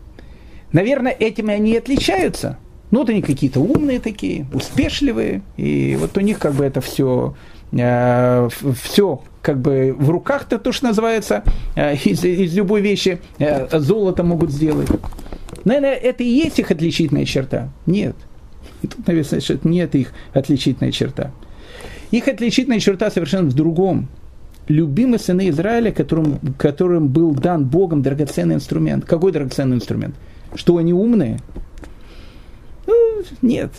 Наверное, 0.71 1.11
этим 1.11 1.49
они 1.49 1.73
и 1.73 1.77
отличаются. 1.77 2.57
Ну, 2.91 2.99
вот 2.99 3.09
они 3.09 3.21
какие-то 3.21 3.59
умные 3.59 3.99
такие, 3.99 4.45
успешливые, 4.53 5.41
и 5.57 5.97
вот 5.99 6.15
у 6.17 6.21
них 6.21 6.37
как 6.37 6.53
бы 6.53 6.63
это 6.63 6.79
все, 6.81 7.35
э, 7.71 8.49
все 8.81 9.21
как 9.43 9.59
бы 9.59 9.93
в 9.95 10.09
руках-то 10.09 10.57
то, 10.57 10.71
что 10.71 10.87
называется, 10.87 11.43
э, 11.75 11.95
из, 11.97 12.23
из 12.23 12.55
любой 12.55 12.81
вещи 12.81 13.19
э, 13.37 13.77
золото 13.77 14.23
могут 14.23 14.51
сделать. 14.51 14.87
Наверное, 15.65 15.93
это 15.93 16.23
и 16.23 16.27
есть 16.27 16.59
их 16.59 16.71
отличительная 16.71 17.25
черта. 17.25 17.69
Нет. 17.85 18.15
Тут 18.81 19.05
написано, 19.05 19.41
что 19.41 19.59
нет 19.63 19.95
их 19.95 20.13
отличительная 20.33 20.91
черта. 20.91 21.31
Их 22.11 22.27
отличительная 22.27 22.79
черта 22.79 23.11
совершенно 23.11 23.49
в 23.49 23.53
другом. 23.53 24.07
Любимые 24.69 25.19
сыны 25.19 25.49
Израиля, 25.49 25.91
которым, 25.91 26.39
которым 26.57 27.09
был 27.09 27.33
дан 27.33 27.65
Богом 27.65 28.01
драгоценный 28.01 28.55
инструмент. 28.55 29.03
Какой 29.03 29.33
драгоценный 29.33 29.75
инструмент? 29.75 30.15
Что 30.55 30.77
они 30.77 30.93
умные? 30.93 31.39
Ну, 32.87 33.23
нет. 33.41 33.71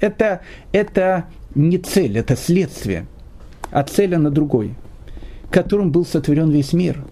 Это, 0.00 0.40
это 0.72 1.26
не 1.54 1.78
цель, 1.78 2.18
это 2.18 2.34
следствие. 2.34 3.06
А 3.72 3.82
цель 3.82 4.14
она 4.14 4.30
другой. 4.30 4.74
Которым 5.50 5.90
был 5.90 6.04
сотворен 6.04 6.50
весь 6.50 6.72
мир. 6.72 7.04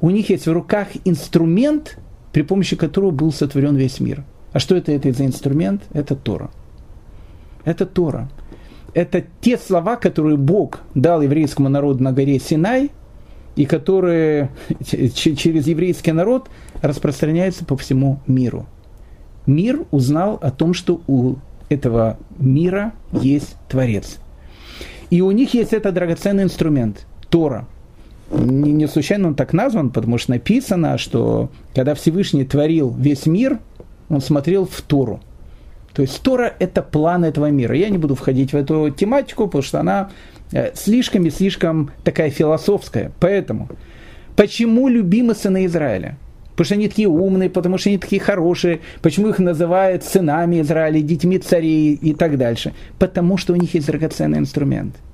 У 0.00 0.08
них 0.08 0.30
есть 0.30 0.46
в 0.46 0.52
руках 0.52 0.88
инструмент– 1.04 1.98
при 2.32 2.42
помощи 2.42 2.76
которого 2.76 3.10
был 3.10 3.32
сотворен 3.32 3.76
весь 3.76 4.00
мир. 4.00 4.24
А 4.52 4.58
что 4.58 4.76
это, 4.76 4.92
это 4.92 5.12
за 5.12 5.26
инструмент? 5.26 5.82
Это 5.92 6.16
Тора. 6.16 6.50
Это 7.64 7.86
Тора. 7.86 8.28
Это 8.94 9.24
те 9.40 9.56
слова, 9.56 9.96
которые 9.96 10.36
Бог 10.36 10.80
дал 10.94 11.22
еврейскому 11.22 11.68
народу 11.68 12.02
на 12.02 12.12
горе 12.12 12.38
Синай, 12.38 12.90
и 13.56 13.66
которые 13.66 14.50
через 14.84 15.66
еврейский 15.66 16.12
народ 16.12 16.48
распространяются 16.82 17.64
по 17.64 17.76
всему 17.76 18.20
миру. 18.26 18.66
Мир 19.46 19.84
узнал 19.90 20.38
о 20.40 20.50
том, 20.50 20.74
что 20.74 21.00
у 21.06 21.36
этого 21.68 22.18
мира 22.38 22.92
есть 23.12 23.56
Творец. 23.68 24.18
И 25.10 25.20
у 25.20 25.30
них 25.30 25.54
есть 25.54 25.72
этот 25.72 25.94
драгоценный 25.94 26.44
инструмент– 26.44 27.06
Тора– 27.30 27.66
не, 28.30 28.72
не 28.72 28.86
случайно 28.86 29.28
он 29.28 29.34
так 29.34 29.52
назван, 29.52 29.90
потому 29.90 30.18
что 30.18 30.30
написано, 30.30 30.98
что 30.98 31.50
когда 31.74 31.94
Всевышний 31.94 32.44
творил 32.44 32.94
весь 32.96 33.26
мир, 33.26 33.58
он 34.08 34.20
смотрел 34.20 34.66
в 34.66 34.80
Тору. 34.82 35.20
То 35.92 36.02
есть 36.02 36.22
Тора– 36.22 36.54
это 36.60 36.82
план 36.82 37.24
этого 37.24 37.50
мира. 37.50 37.76
Я 37.76 37.88
не 37.88 37.98
буду 37.98 38.14
входить 38.14 38.52
в 38.52 38.56
эту 38.56 38.90
тематику, 38.90 39.46
потому 39.46 39.62
что 39.62 39.80
она 39.80 40.10
э, 40.52 40.72
слишком 40.74 41.26
и 41.26 41.30
слишком 41.30 41.90
такая 42.04 42.30
философская. 42.30 43.10
Поэтому, 43.18 43.68
почему 44.36 44.86
любимы 44.88 45.34
сыны 45.34 45.66
Израиля? 45.66 46.16
Потому 46.60 46.66
что 46.66 46.74
они 46.74 46.88
такие 46.88 47.08
умные, 47.08 47.48
потому 47.48 47.78
что 47.78 47.88
они 47.88 47.96
такие 47.96 48.20
хорошие. 48.20 48.80
Почему 49.00 49.30
их 49.30 49.38
называют 49.38 50.04
сынами 50.04 50.60
Израиля, 50.60 51.00
детьми 51.00 51.38
царей 51.38 51.94
и 51.94 52.12
так 52.12 52.36
дальше? 52.36 52.74
Потому 52.98 53.38
что 53.38 53.54
у 53.54 53.56
них 53.56 53.72
есть 53.72 53.86
драгоценный 53.86 54.38
инструмент– 54.38 54.94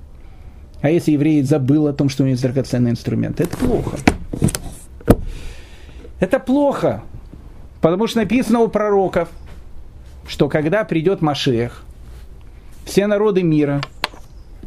а 0.82 0.90
если 0.90 1.12
еврей 1.12 1.42
забыл 1.42 1.86
о 1.86 1.92
том, 1.92 2.08
что 2.08 2.22
у 2.22 2.26
него 2.26 2.32
есть 2.32 2.42
драгоценный 2.42 2.90
инструмент, 2.90 3.40
это 3.40 3.56
плохо. 3.56 3.96
Это 6.20 6.38
плохо, 6.38 7.02
потому 7.80 8.06
что 8.06 8.20
написано 8.20 8.60
у 8.60 8.68
пророков, 8.68 9.28
что 10.26 10.48
когда 10.48 10.84
придет 10.84 11.22
Машех, 11.22 11.84
все 12.84 13.06
народы 13.06 13.42
мира, 13.42 13.82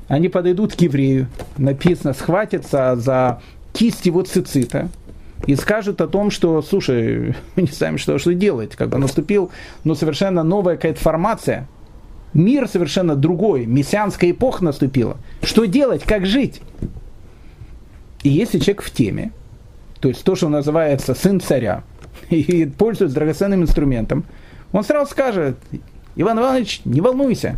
они 0.08 0.30
подойдут 0.30 0.76
к 0.76 0.82
еврею, 0.82 1.28
написано, 1.58 2.14
схватятся 2.14 2.96
за 2.96 3.42
кисть 3.74 4.06
его 4.06 4.22
цицита 4.22 4.90
и 5.46 5.56
скажут 5.56 6.02
о 6.02 6.08
том, 6.08 6.32
что, 6.32 6.62
слушай, 6.62 7.36
мы 7.56 7.64
не 7.64 7.68
знаем, 7.68 7.98
что, 7.98 8.18
что 8.20 8.34
делать, 8.34 8.76
как 8.76 8.90
бы 8.90 8.98
наступил 8.98 9.52
ну, 9.84 9.96
совершенно 9.96 10.44
новая 10.44 10.76
какая-то 10.76 11.00
формация– 11.00 11.68
Мир 12.34 12.68
совершенно 12.68 13.16
другой, 13.16 13.66
мессианская 13.66 14.32
эпоха 14.32 14.64
наступила. 14.64 15.18
Что 15.42 15.66
делать, 15.66 16.04
как 16.04 16.26
жить? 16.26 16.62
И 18.22 18.30
если 18.30 18.60
человек 18.60 18.84
в 18.84 18.92
теме, 18.92 19.32
то 20.00 20.10
есть 20.10 20.24
то, 20.24 20.36
что 20.36 20.50
называется 20.50 21.16
сын 21.16 21.40
царя, 21.42 21.84
и 22.30 22.66
пользуется 22.66 23.16
драгоценным 23.16 23.64
инструментом, 23.64 24.26
он 24.72 24.84
сразу 24.84 25.10
скажет, 25.10 25.58
Иван 26.16 26.40
Иванович, 26.40 26.82
не 26.86 27.02
волнуйся, 27.02 27.58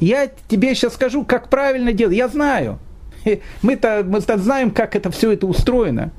я 0.00 0.30
тебе 0.48 0.74
сейчас 0.74 0.94
скажу, 0.94 1.24
как 1.24 1.48
правильно 1.48 1.92
делать, 1.92 2.16
я 2.16 2.28
знаю. 2.28 2.78
Мы-то 3.62 4.04
мы 4.06 4.20
знаем, 4.20 4.70
как 4.70 4.96
это 4.96 5.10
все 5.10 5.32
это 5.32 5.46
устроено. 5.46 6.10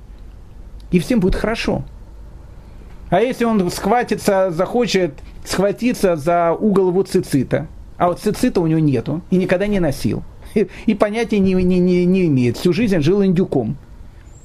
И 0.96 1.00
всем 1.00 1.20
будет 1.20 1.36
хорошо. 1.36 1.84
А 3.10 3.20
если 3.20 3.44
он 3.44 3.70
схватится, 3.70 4.50
захочет 4.50 5.16
схватиться 5.44 6.16
за 6.16 6.54
угол 6.54 6.88
его 6.88 7.04
цицита, 7.04 7.68
а 7.98 8.08
вот 8.08 8.22
цицита 8.22 8.62
у 8.62 8.68
него 8.68 8.80
нету 8.80 9.22
и 9.30 9.36
никогда 9.36 9.68
не 9.68 9.82
носил. 9.82 10.24
И, 10.54 10.70
и 10.86 10.96
понятия 10.96 11.40
не, 11.40 11.52
не, 11.52 11.80
не, 11.80 12.06
не 12.06 12.28
имеет. 12.28 12.56
Всю 12.56 12.72
жизнь 12.72 13.02
жил 13.02 13.26
индюком. 13.26 13.76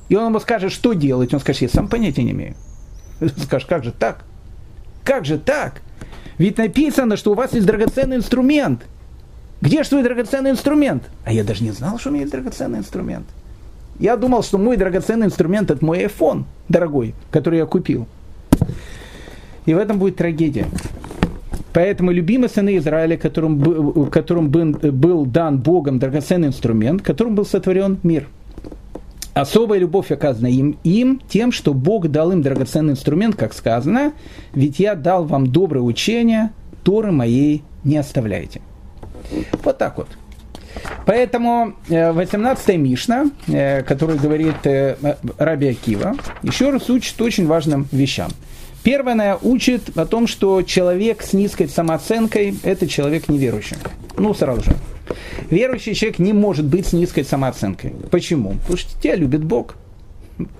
И 0.09 0.17
он 0.17 0.27
ему 0.27 0.41
скажет, 0.41 0.73
что 0.73 0.93
делать. 0.93 1.33
Он 1.33 1.39
скажет, 1.39 1.63
я 1.63 1.69
сам 1.69 1.87
понятия 1.87 2.25
не 2.25 2.33
имею. 2.33 2.57
Он 3.21 3.29
скажет, 3.29 3.69
как 3.69 3.85
же 3.85 3.93
так? 3.93 4.25
как 5.05 5.25
же 5.27 5.39
так? 5.39 5.83
Ведь 6.37 6.59
написано, 6.59 7.17
что 7.17 7.31
у 7.31 7.35
вас 7.35 7.53
есть 7.53 7.65
драгоценный 7.65 8.17
инструмент. 8.17 8.87
Где 9.61 9.85
же 9.85 9.91
твой 9.91 10.03
драгоценный 10.03 10.51
инструмент? 10.51 11.05
А 11.25 11.33
я 11.33 11.45
даже 11.45 11.63
не 11.63 11.71
знал, 11.71 12.01
что 12.01 12.09
у 12.09 12.13
меня 12.13 12.23
есть 12.23 12.33
драгоценный 12.33 12.81
инструмент. 12.81 13.27
Я 14.01 14.17
думал, 14.17 14.43
что 14.43 14.57
мой 14.57 14.79
драгоценный 14.79 15.27
инструмент 15.27 15.71
это 15.71 15.85
мой 15.85 16.05
iPhone, 16.05 16.45
дорогой, 16.71 17.15
который 17.31 17.59
я 17.59 17.67
купил. 17.67 18.07
И 19.67 19.75
в 19.75 19.79
этом 19.79 19.99
будет 19.99 20.17
трагедия. 20.17 20.67
Поэтому 21.75 22.11
любимый 22.11 22.49
сыны 22.49 22.79
Израиля, 22.79 23.19
которым, 23.19 24.11
которым 24.11 24.49
был 24.49 25.27
дан 25.27 25.59
Богом 25.59 25.99
драгоценный 25.99 26.49
инструмент, 26.49 27.03
которым 27.03 27.35
был 27.35 27.45
сотворен 27.45 27.99
мир. 28.03 28.27
Особая 29.35 29.79
любовь 29.79 30.11
оказана 30.11 30.49
им, 30.49 30.79
им 30.83 31.21
тем, 31.29 31.53
что 31.53 31.75
Бог 31.75 32.09
дал 32.09 32.33
им 32.33 32.43
драгоценный 32.43 32.95
инструмент, 32.95 33.37
как 33.37 33.53
сказано, 33.53 34.13
ведь 34.55 34.81
я 34.81 34.95
дал 34.95 35.25
вам 35.25 35.47
доброе 35.47 35.83
учение, 35.83 36.51
Торы 36.83 37.13
моей 37.13 37.63
не 37.85 37.99
оставляйте. 37.99 38.63
Вот 39.63 39.77
так 39.77 39.99
вот. 39.99 40.09
Поэтому 41.07 41.75
18-я 41.89 42.75
э, 42.75 42.77
Мишна, 42.77 43.31
э, 43.49 43.83
которую 43.83 44.19
говорит 44.19 44.65
э, 44.65 44.97
Раби 45.39 45.69
Акива, 45.69 46.15
еще 46.43 46.71
раз 46.71 46.89
учит 46.91 47.21
очень 47.21 47.47
важным 47.47 47.87
вещам. 47.93 48.31
Первое, 48.83 49.13
она 49.13 49.39
учит 49.43 49.97
о 49.97 50.07
том, 50.07 50.27
что 50.27 50.63
человек 50.63 51.23
с 51.23 51.33
низкой 51.33 51.69
самооценкой– 51.69 52.55
это 52.63 52.87
человек 52.87 53.29
неверующий. 53.29 53.77
Ну, 54.17 54.33
сразу 54.33 54.63
же. 54.63 54.77
Верующий 55.51 55.95
человек 55.95 56.19
не 56.19 56.33
может 56.33 56.65
быть 56.65 56.87
с 56.87 56.93
низкой 56.93 57.25
самооценкой. 57.25 57.93
Почему? 58.11 58.53
Потому 58.61 58.79
что 58.79 59.01
тебя 59.03 59.17
любит 59.17 59.45
Бог. 59.45 59.75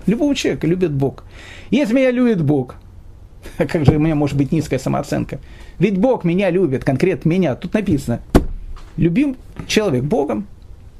Любого 0.07 0.35
человека 0.35 0.67
любит 0.67 0.93
Бог. 0.93 1.25
Если 1.71 1.95
меня 1.95 2.11
любит 2.11 2.43
Бог, 2.43 2.75
как 3.57 3.87
же 3.87 3.97
у 3.97 3.99
меня 3.99 4.15
может 4.15 4.37
быть 4.37 4.53
низкая 4.53 4.79
самооценка? 4.79 5.39
Ведь 5.79 5.97
Бог 5.97 6.25
меня 6.25 6.51
любит, 6.51 6.85
конкретно 6.85 7.31
меня. 7.31 7.55
Тут 7.55 7.73
написано, 7.73 8.21
любим 9.01 9.37
человек 9.67 10.05
Богом. 10.05 10.47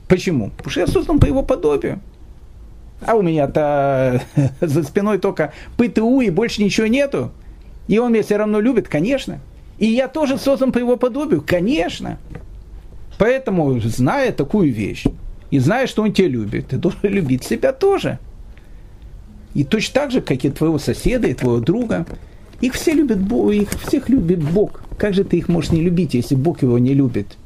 Почему? 0.09 0.51
Потому 0.51 0.71
что 0.71 0.81
я 0.81 0.87
создан 0.87 1.21
по 1.21 1.27
его 1.27 1.43
подобию. 1.43 2.01
А 3.07 3.15
у 3.15 3.23
меня-то 3.23 4.23
за 4.61 4.83
спиной 4.83 5.19
только 5.19 5.53
ПТУ 5.77 6.21
и 6.21 6.31
больше 6.31 6.63
ничего 6.63 6.87
нету. 6.87 7.31
И 7.87 7.99
он 7.99 8.13
меня 8.13 8.23
все 8.23 8.37
равно 8.37 8.59
любит, 8.61 8.89
конечно. 8.89 9.39
И 9.79 9.87
я 9.87 10.09
тоже 10.09 10.39
создан 10.39 10.73
по 10.73 10.79
его 10.79 10.97
подобию, 10.97 11.45
конечно. 11.47 12.19
Поэтому, 13.19 13.79
зная 13.81 14.33
такую 14.33 14.73
вещь, 14.73 15.05
и 15.51 15.59
зная, 15.59 15.87
что 15.87 16.03
он 16.03 16.13
тебя 16.13 16.29
любит, 16.29 16.69
ты 16.69 16.79
должен 16.79 17.01
любить 17.03 17.45
себя 17.45 17.73
тоже. 17.73 18.19
И 19.55 19.65
точно 19.65 19.95
так 20.01 20.11
же, 20.11 20.21
как 20.23 20.45
и 20.45 20.51
твоего 20.51 20.79
соседа, 20.79 21.29
и 21.29 21.35
твоего 21.35 21.61
друга. 21.61 22.07
Их 22.61 22.75
все 22.75 22.93
любят 22.93 23.19
их 23.19 23.71
всех 23.71 24.09
любит 24.09 24.43
Бог. 24.43 24.83
Как 24.97 25.13
же 25.13 25.25
ты 25.25 25.39
их 25.39 25.49
можешь 25.49 25.73
не 25.73 25.83
любить, 25.83 26.15
если 26.15 26.35
Бог 26.35 26.63
его 26.63 26.79
не 26.79 26.95
любит? 26.95 27.37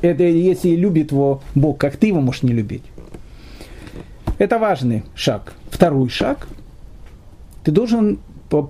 Это 0.00 0.22
если 0.24 0.70
любит 0.70 1.12
его 1.12 1.42
Бог, 1.54 1.78
как 1.78 1.96
ты 1.96 2.08
его 2.08 2.20
можешь 2.20 2.42
не 2.42 2.52
любить? 2.52 2.82
Это 4.38 4.58
важный 4.58 5.02
шаг. 5.14 5.54
Второй 5.70 6.08
шаг. 6.08 6.48
Ты 7.64 7.72
должен 7.72 8.18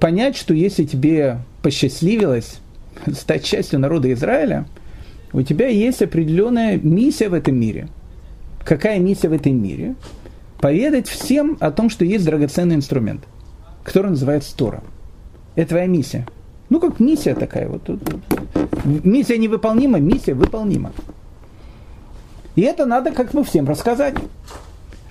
понять, 0.01 0.37
что 0.37 0.55
если 0.55 0.85
тебе 0.85 1.39
посчастливилось 1.63 2.61
стать 3.13 3.45
частью 3.45 3.79
народа 3.79 4.13
Израиля, 4.13 4.67
у 5.33 5.43
тебя 5.43 5.69
есть 5.69 6.03
определенная 6.03 6.79
миссия 6.79 7.29
в 7.29 7.35
этом 7.35 7.57
мире. 7.57 7.89
Какая 8.65 8.99
миссия 8.99 9.29
в 9.29 9.33
этом 9.33 9.63
мире? 9.63 9.95
Поведать 10.61 11.07
всем 11.07 11.57
о 11.61 11.71
том, 11.71 11.91
что 11.91 12.05
есть 12.05 12.25
драгоценный 12.25 12.75
инструмент, 12.75 13.25
который 13.85 14.11
называется 14.11 14.57
Тора. 14.57 14.83
Это 15.55 15.71
твоя 15.71 15.87
миссия. 15.87 16.27
Ну, 16.71 16.81
как 16.81 17.01
миссия 17.01 17.35
такая. 17.35 17.69
Вот, 17.69 17.83
Миссия 18.85 19.39
невыполнима, 19.39 19.99
миссия 19.99 20.35
выполнима. 20.35 20.93
И 22.57 22.63
это 22.63 22.87
надо 22.87 23.13
как 23.13 23.33
бы 23.33 23.45
всем 23.45 23.69
рассказать. 23.69 24.15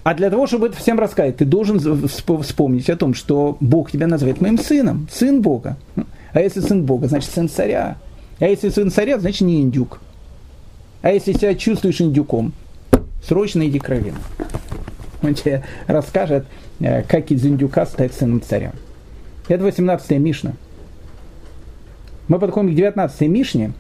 А 0.03 0.13
для 0.13 0.29
того, 0.29 0.47
чтобы 0.47 0.67
это 0.67 0.77
всем 0.77 0.99
рассказать, 0.99 1.37
ты 1.37 1.45
должен 1.45 1.79
вспомнить 2.07 2.89
о 2.89 2.95
том, 2.95 3.13
что 3.13 3.57
Бог 3.59 3.91
тебя 3.91 4.07
называет 4.07 4.39
моим 4.39 4.57
сыном, 4.57 5.07
сын 5.11 5.41
Бога. 5.41 5.77
А 6.33 6.41
если 6.41 6.61
сын 6.61 6.83
Бога, 6.83 7.07
значит 7.07 7.31
сын 7.31 7.49
царя. 7.49 7.97
А 8.39 8.45
если 8.45 8.69
сын 8.69 8.91
царя, 8.91 9.19
значит 9.19 9.41
не 9.41 9.61
индюк. 9.61 9.99
А 11.01 11.11
если 11.11 11.33
себя 11.33 11.55
чувствуешь 11.55 12.01
индюком, 12.01 12.53
срочно 13.23 13.67
иди 13.67 13.79
к 13.79 13.89
раввину. 13.89 14.17
Он 15.23 15.33
тебе 15.33 15.63
расскажет, 15.87 16.45
э, 16.79 17.03
как 17.03 17.31
из 17.31 17.45
индюка 17.45 17.85
стать 17.85 18.13
сыном 18.13 18.41
царя. 18.41 18.73
Это 19.47 19.65
18-я 19.65 20.19
Мишна. 20.19 20.53
Мы 22.28 22.39
подходим 22.39 22.75
к 22.75 22.78
19-й 22.78 23.28
Мишне. 23.28 23.71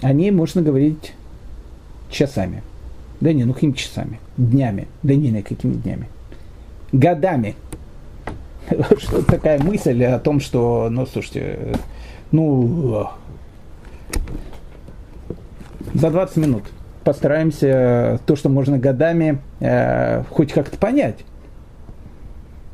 О 0.00 0.12
ней 0.12 0.30
можно 0.30 0.62
говорить 0.62 1.14
часами. 2.10 2.62
Да 3.20 3.32
не, 3.32 3.44
ну 3.44 3.54
какими 3.54 3.72
часами? 3.72 4.18
Днями. 4.36 4.88
Да 5.02 5.14
не, 5.14 5.30
не 5.30 5.42
какими 5.42 5.74
днями. 5.74 6.08
Годами. 6.92 7.56
Что 8.98 9.22
такая 9.24 9.60
мысль 9.60 10.04
о 10.04 10.18
том, 10.18 10.40
что, 10.40 10.88
ну, 10.90 11.06
слушайте, 11.06 11.74
ну, 12.30 13.08
за 15.94 16.10
20 16.10 16.36
минут 16.36 16.64
постараемся 17.04 18.20
то, 18.26 18.36
что 18.36 18.48
можно 18.48 18.78
годами, 18.78 19.40
э, 19.60 20.22
хоть 20.30 20.52
как-то 20.52 20.78
понять. 20.78 21.24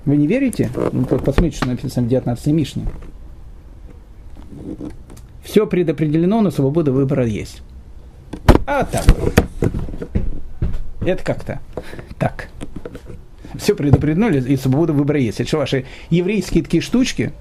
Вы 0.05 0.16
не 0.16 0.26
верите? 0.26 0.70
Ну, 0.93 1.05
посмотрите, 1.05 1.57
что 1.57 1.68
написано 1.68 2.07
в 2.07 2.11
19 2.11 2.47
Мишне. 2.49 2.84
Все 5.42 5.66
предопределено, 5.66 6.40
но 6.40 6.50
свобода 6.50 6.92
выбора 6.92 7.26
есть. 7.26 7.62
А 8.66 8.84
так. 8.84 9.04
Это 11.00 11.24
как-то 11.24 11.61
так. 12.18 12.48
Все 13.56 13.74
предопределено, 13.74 14.28
и 14.28 14.56
свобода 14.56 14.92
выбора 14.92 15.20
есть. 15.20 15.40
Это 15.40 15.48
что, 15.48 15.59
ваши 15.59 15.86
еврейские 16.11 16.62
такие 16.62 16.82
штучки? 16.82 17.32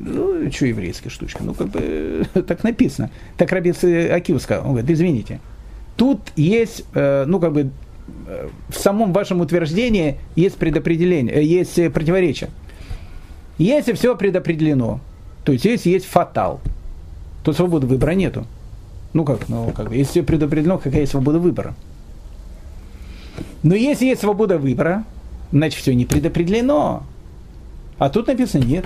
Ну, 0.00 0.50
что 0.50 0.66
еврейские 0.66 1.10
штучки? 1.10 1.38
Ну, 1.40 1.54
как 1.54 1.68
бы 1.68 2.26
так 2.46 2.64
написано. 2.64 3.10
Так 3.36 3.52
Рабиц 3.52 3.84
Акив 3.84 4.40
сказал. 4.42 4.64
Он 4.64 4.72
говорит, 4.72 4.90
извините. 4.90 5.40
Тут 5.96 6.20
есть, 6.36 6.84
э, 6.94 7.24
ну, 7.26 7.40
как 7.40 7.52
бы, 7.52 7.70
э, 8.26 8.48
в 8.68 8.78
самом 8.78 9.12
вашем 9.12 9.40
утверждении 9.40 10.18
есть 10.36 10.56
предопределение, 10.56 11.34
э, 11.34 11.42
есть 11.42 11.92
противоречие. 11.92 12.50
Если 13.58 13.92
все 13.94 14.16
предопределено, 14.16 15.00
то 15.48 15.52
есть 15.52 15.64
если 15.64 15.88
есть 15.88 16.04
фатал, 16.04 16.60
то 17.42 17.54
свободы 17.54 17.86
выбора 17.86 18.10
нету. 18.10 18.46
Ну 19.14 19.24
как, 19.24 19.48
ну 19.48 19.72
как, 19.74 19.90
если 19.92 20.10
все 20.10 20.22
предопределено, 20.22 20.76
какая 20.76 21.00
есть 21.00 21.12
свобода 21.12 21.38
выбора? 21.38 21.74
Но 23.62 23.74
если 23.74 24.04
есть 24.04 24.20
свобода 24.20 24.58
выбора, 24.58 25.04
значит 25.50 25.80
все 25.80 25.94
не 25.94 26.04
предопределено. 26.04 27.02
А 27.96 28.10
тут 28.10 28.26
написано 28.26 28.62
нет. 28.62 28.84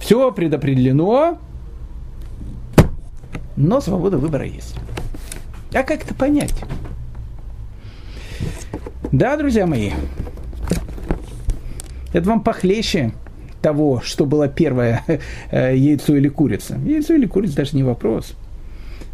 Все 0.00 0.32
предопределено, 0.32 1.38
но 3.54 3.80
свобода 3.80 4.18
выбора 4.18 4.44
есть. 4.44 4.74
А 5.72 5.84
как 5.84 6.02
это 6.02 6.14
понять? 6.14 6.64
Да, 9.12 9.36
друзья 9.36 9.68
мои, 9.68 9.92
это 12.12 12.28
вам 12.28 12.40
похлеще 12.40 13.12
того, 13.62 14.00
что 14.04 14.26
было 14.26 14.48
первое 14.48 15.02
э, 15.50 15.76
яйцо 15.76 16.16
или 16.16 16.28
курица. 16.28 16.78
Яйцо 16.84 17.14
или 17.14 17.26
курица 17.26 17.56
даже 17.56 17.76
не 17.76 17.82
вопрос. 17.82 18.34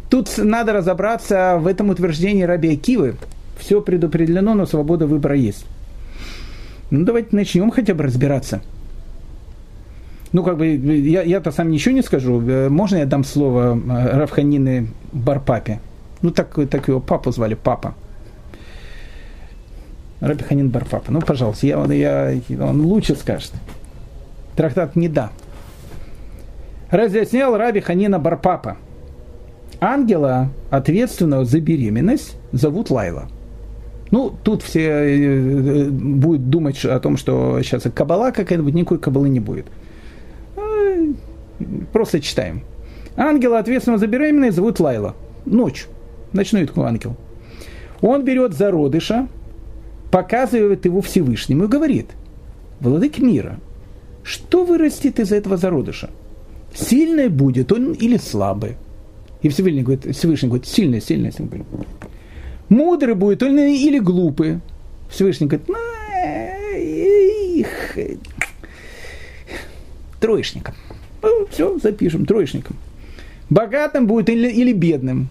Тут 0.09 0.37
надо 0.37 0.73
разобраться 0.73 1.57
в 1.59 1.67
этом 1.67 1.89
утверждении 1.89 2.43
Раби 2.43 2.73
Акивы. 2.73 3.15
Все 3.57 3.81
предопределено, 3.81 4.53
но 4.53 4.65
свобода 4.65 5.07
выбора 5.07 5.35
есть. 5.35 5.65
Ну, 6.91 7.05
давайте 7.05 7.29
начнем 7.35 7.71
хотя 7.71 7.93
бы 7.93 8.03
разбираться– 8.03 8.61
ну, 10.33 10.43
как 10.43 10.57
бы, 10.57 10.65
я, 10.65 11.21
я-то 11.21 11.51
сам 11.51 11.69
ничего 11.69 11.93
не 11.93 12.01
скажу. 12.01 12.41
Э, 12.41 12.67
можно 12.67 12.97
я 12.97 13.05
дам 13.05 13.23
слово 13.23 13.77
э, 13.77 14.17
Равханины 14.17 14.87
Барпапе? 15.11 15.79
Ну, 16.23 16.31
так, 16.31 16.57
так 16.69 16.87
его 16.87 16.99
папу 16.99 17.31
звали, 17.31 17.53
папа. 17.53 17.93
Раби 20.19 20.43
Ханин 20.43 20.69
Барпапа. 20.69 21.11
Ну, 21.11 21.21
пожалуйста, 21.21 21.67
я, 21.67 21.85
я, 21.85 22.35
он 22.59 22.81
лучше 22.81 23.15
скажет. 23.15 23.51
Трактат 24.55 24.95
не 24.95 25.09
да. 25.09 25.31
Разъяснял 26.91 27.57
Раби 27.57 27.79
Ханина 27.79 28.19
Барпапа. 28.19 28.77
Ангела, 29.79 30.49
ответственного 30.69 31.43
за 31.43 31.59
беременность, 31.59 32.37
зовут 32.51 32.89
Лайла. 32.89 33.29
Ну, 34.11 34.31
тут 34.43 34.61
все 34.61 34.81
э, 34.81 35.89
будут 35.89 36.49
думать 36.49 36.85
о 36.85 36.99
том, 36.99 37.17
что 37.17 37.59
сейчас 37.63 37.83
кабала 37.93 38.31
какая-то, 38.31 38.63
никакой 38.63 38.99
кабалы 38.99 39.27
не 39.27 39.39
будет. 39.39 39.65
Просто 41.91 42.21
читаем. 42.21 42.61
Ангела, 43.17 43.59
ответственного 43.59 43.99
за 43.99 44.07
беременность, 44.07 44.55
зовут 44.55 44.79
Лайла. 44.79 45.15
Ночь. 45.45 45.87
Ночной 46.31 46.67
такой 46.67 46.85
ангел. 46.85 47.15
Он 48.01 48.23
берет 48.23 48.53
зародыша, 48.53 49.27
показывает 50.11 50.85
его 50.85 51.01
Всевышнему 51.01 51.63
и 51.63 51.67
говорит, 51.67 52.11
владык 52.79 53.17
мира, 53.17 53.59
что 54.23 54.63
вырастет 54.63 55.19
из 55.19 55.31
этого 55.31 55.57
зародыша? 55.57 56.09
Сильное 56.73 57.29
будет 57.29 57.71
он 57.71 57.93
или 57.93 58.17
слабый? 58.17 58.75
И 59.41 59.49
Всевышний 59.49 59.83
говорит, 59.83 60.15
Всевышний 60.15 60.47
говорит, 60.47 60.67
сильное, 60.67 61.01
сильное. 61.01 61.31
сильное. 61.31 61.65
Мудрый 62.69 63.13
будет 63.13 63.43
он 63.43 63.59
или 63.59 63.99
глупый? 63.99 64.61
Всевышний 65.09 65.47
говорит, 65.47 65.67
ну, 65.67 65.75
их, 66.77 67.97
троечником. 70.19 70.73
Ну, 71.21 71.45
все, 71.51 71.77
запишем, 71.79 72.25
троечником. 72.25 72.77
Богатым 73.49 74.07
будет 74.07 74.29
или, 74.29 74.49
или 74.49 74.73
бедным. 74.73 75.27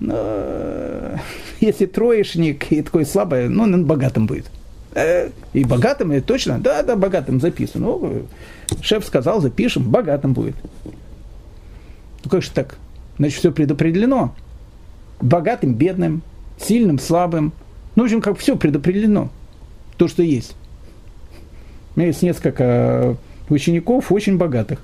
Но, 0.00 1.18
если 1.60 1.86
троечник 1.86 2.70
и 2.70 2.82
такой 2.82 3.06
слабый, 3.06 3.48
ну, 3.48 3.64
он 3.64 3.86
богатым 3.86 4.26
будет. 4.26 4.50
Э, 4.94 5.30
и 5.52 5.64
богатым, 5.64 6.12
и 6.12 6.20
точно, 6.20 6.58
да, 6.58 6.82
да, 6.82 6.94
богатым 6.94 7.40
записано. 7.40 7.86
Ну, 7.86 8.26
шеф 8.80 9.04
сказал, 9.04 9.40
запишем, 9.40 9.90
богатым 9.90 10.34
будет. 10.34 10.54
Ну, 10.84 12.30
как 12.30 12.42
же 12.42 12.50
так? 12.50 12.76
Значит, 13.18 13.38
все 13.40 13.52
предопределено. 13.52 14.34
Богатым, 15.20 15.74
бедным, 15.74 16.22
сильным, 16.58 16.98
слабым. 17.00 17.52
Ну, 17.96 18.02
в 18.02 18.06
общем, 18.06 18.20
как 18.20 18.38
все 18.38 18.56
предопределено. 18.56 19.30
То, 19.96 20.06
что 20.06 20.22
есть. 20.22 20.54
У 21.94 22.00
меня 22.00 22.08
есть 22.08 22.22
несколько 22.22 23.16
учеников 23.48 24.10
очень 24.10 24.36
богатых 24.36 24.80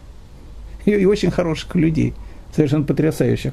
и, 0.84 0.90
и 0.90 1.04
очень 1.04 1.30
хороших 1.30 1.74
людей, 1.74 2.14
совершенно 2.54 2.84
потрясающих. 2.84 3.52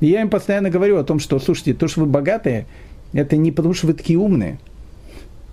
И 0.00 0.06
я 0.06 0.22
им 0.22 0.30
постоянно 0.30 0.70
говорю 0.70 0.98
о 0.98 1.04
том, 1.04 1.18
что, 1.18 1.38
слушайте, 1.38 1.74
то, 1.74 1.88
что 1.88 2.00
вы 2.00 2.06
богатые, 2.06 2.66
это 3.12 3.36
не 3.36 3.52
потому, 3.52 3.74
что 3.74 3.88
вы 3.88 3.94
такие 3.94 4.18
умные. 4.18 4.58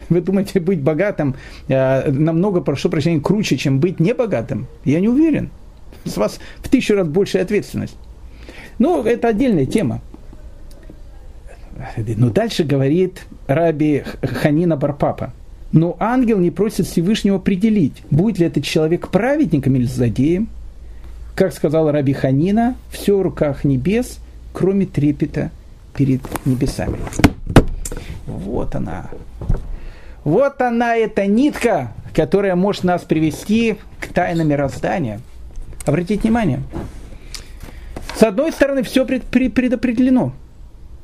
Вы 0.09 0.21
думаете, 0.21 0.59
быть 0.59 0.81
богатым 0.81 1.35
э, 1.67 2.11
намного, 2.11 2.61
прошу 2.61 2.89
прощения, 2.89 3.19
круче, 3.19 3.57
чем 3.57 3.79
быть 3.79 3.99
небогатым? 3.99 4.67
Я 4.85 4.99
не 4.99 5.09
уверен. 5.09 5.49
С 6.05 6.17
вас 6.17 6.39
в 6.59 6.69
тысячу 6.69 6.95
раз 6.95 7.07
большая 7.07 7.43
ответственность. 7.43 7.97
Ну, 8.79 9.03
это 9.03 9.29
отдельная 9.29 9.65
тема. 9.65 10.01
Но 12.07 12.29
дальше 12.29 12.63
говорит 12.63 13.25
Раби 13.47 14.03
Ханина 14.21 14.77
Барпапа. 14.77 15.33
Но 15.71 15.97
ангел 15.99 16.39
не 16.39 16.49
просит 16.49 16.87
Всевышнего 16.87 17.37
определить, 17.37 18.01
будет 18.09 18.39
ли 18.39 18.45
этот 18.45 18.63
человек 18.63 19.09
праведником 19.09 19.75
или 19.75 19.83
злодеем. 19.83 20.49
Как 21.35 21.53
сказал 21.53 21.91
Раби 21.91 22.13
Ханина, 22.13 22.75
все 22.89 23.17
в 23.17 23.21
руках 23.21 23.63
небес, 23.63 24.19
кроме 24.53 24.85
трепета 24.85 25.51
перед 25.93 26.21
небесами. 26.45 26.97
Вот 28.25 28.75
она. 28.75 29.09
Вот 30.27 30.61
она, 30.61 30.97
эта 30.97 31.25
нитка, 31.25 31.93
которая 32.13 32.57
может 32.57 32.83
нас 32.83 33.03
привести 33.03 33.77
к 34.01 34.07
тайнам 34.07 34.49
мироздания. 34.49 35.21
Обратите 35.85 36.21
внимание. 36.21 36.63
С 38.13 38.23
одной 38.23 38.51
стороны, 38.51 38.83
все 38.83 39.05
пред, 39.05 39.23
пред, 39.23 39.53
предопределено. 39.53 40.33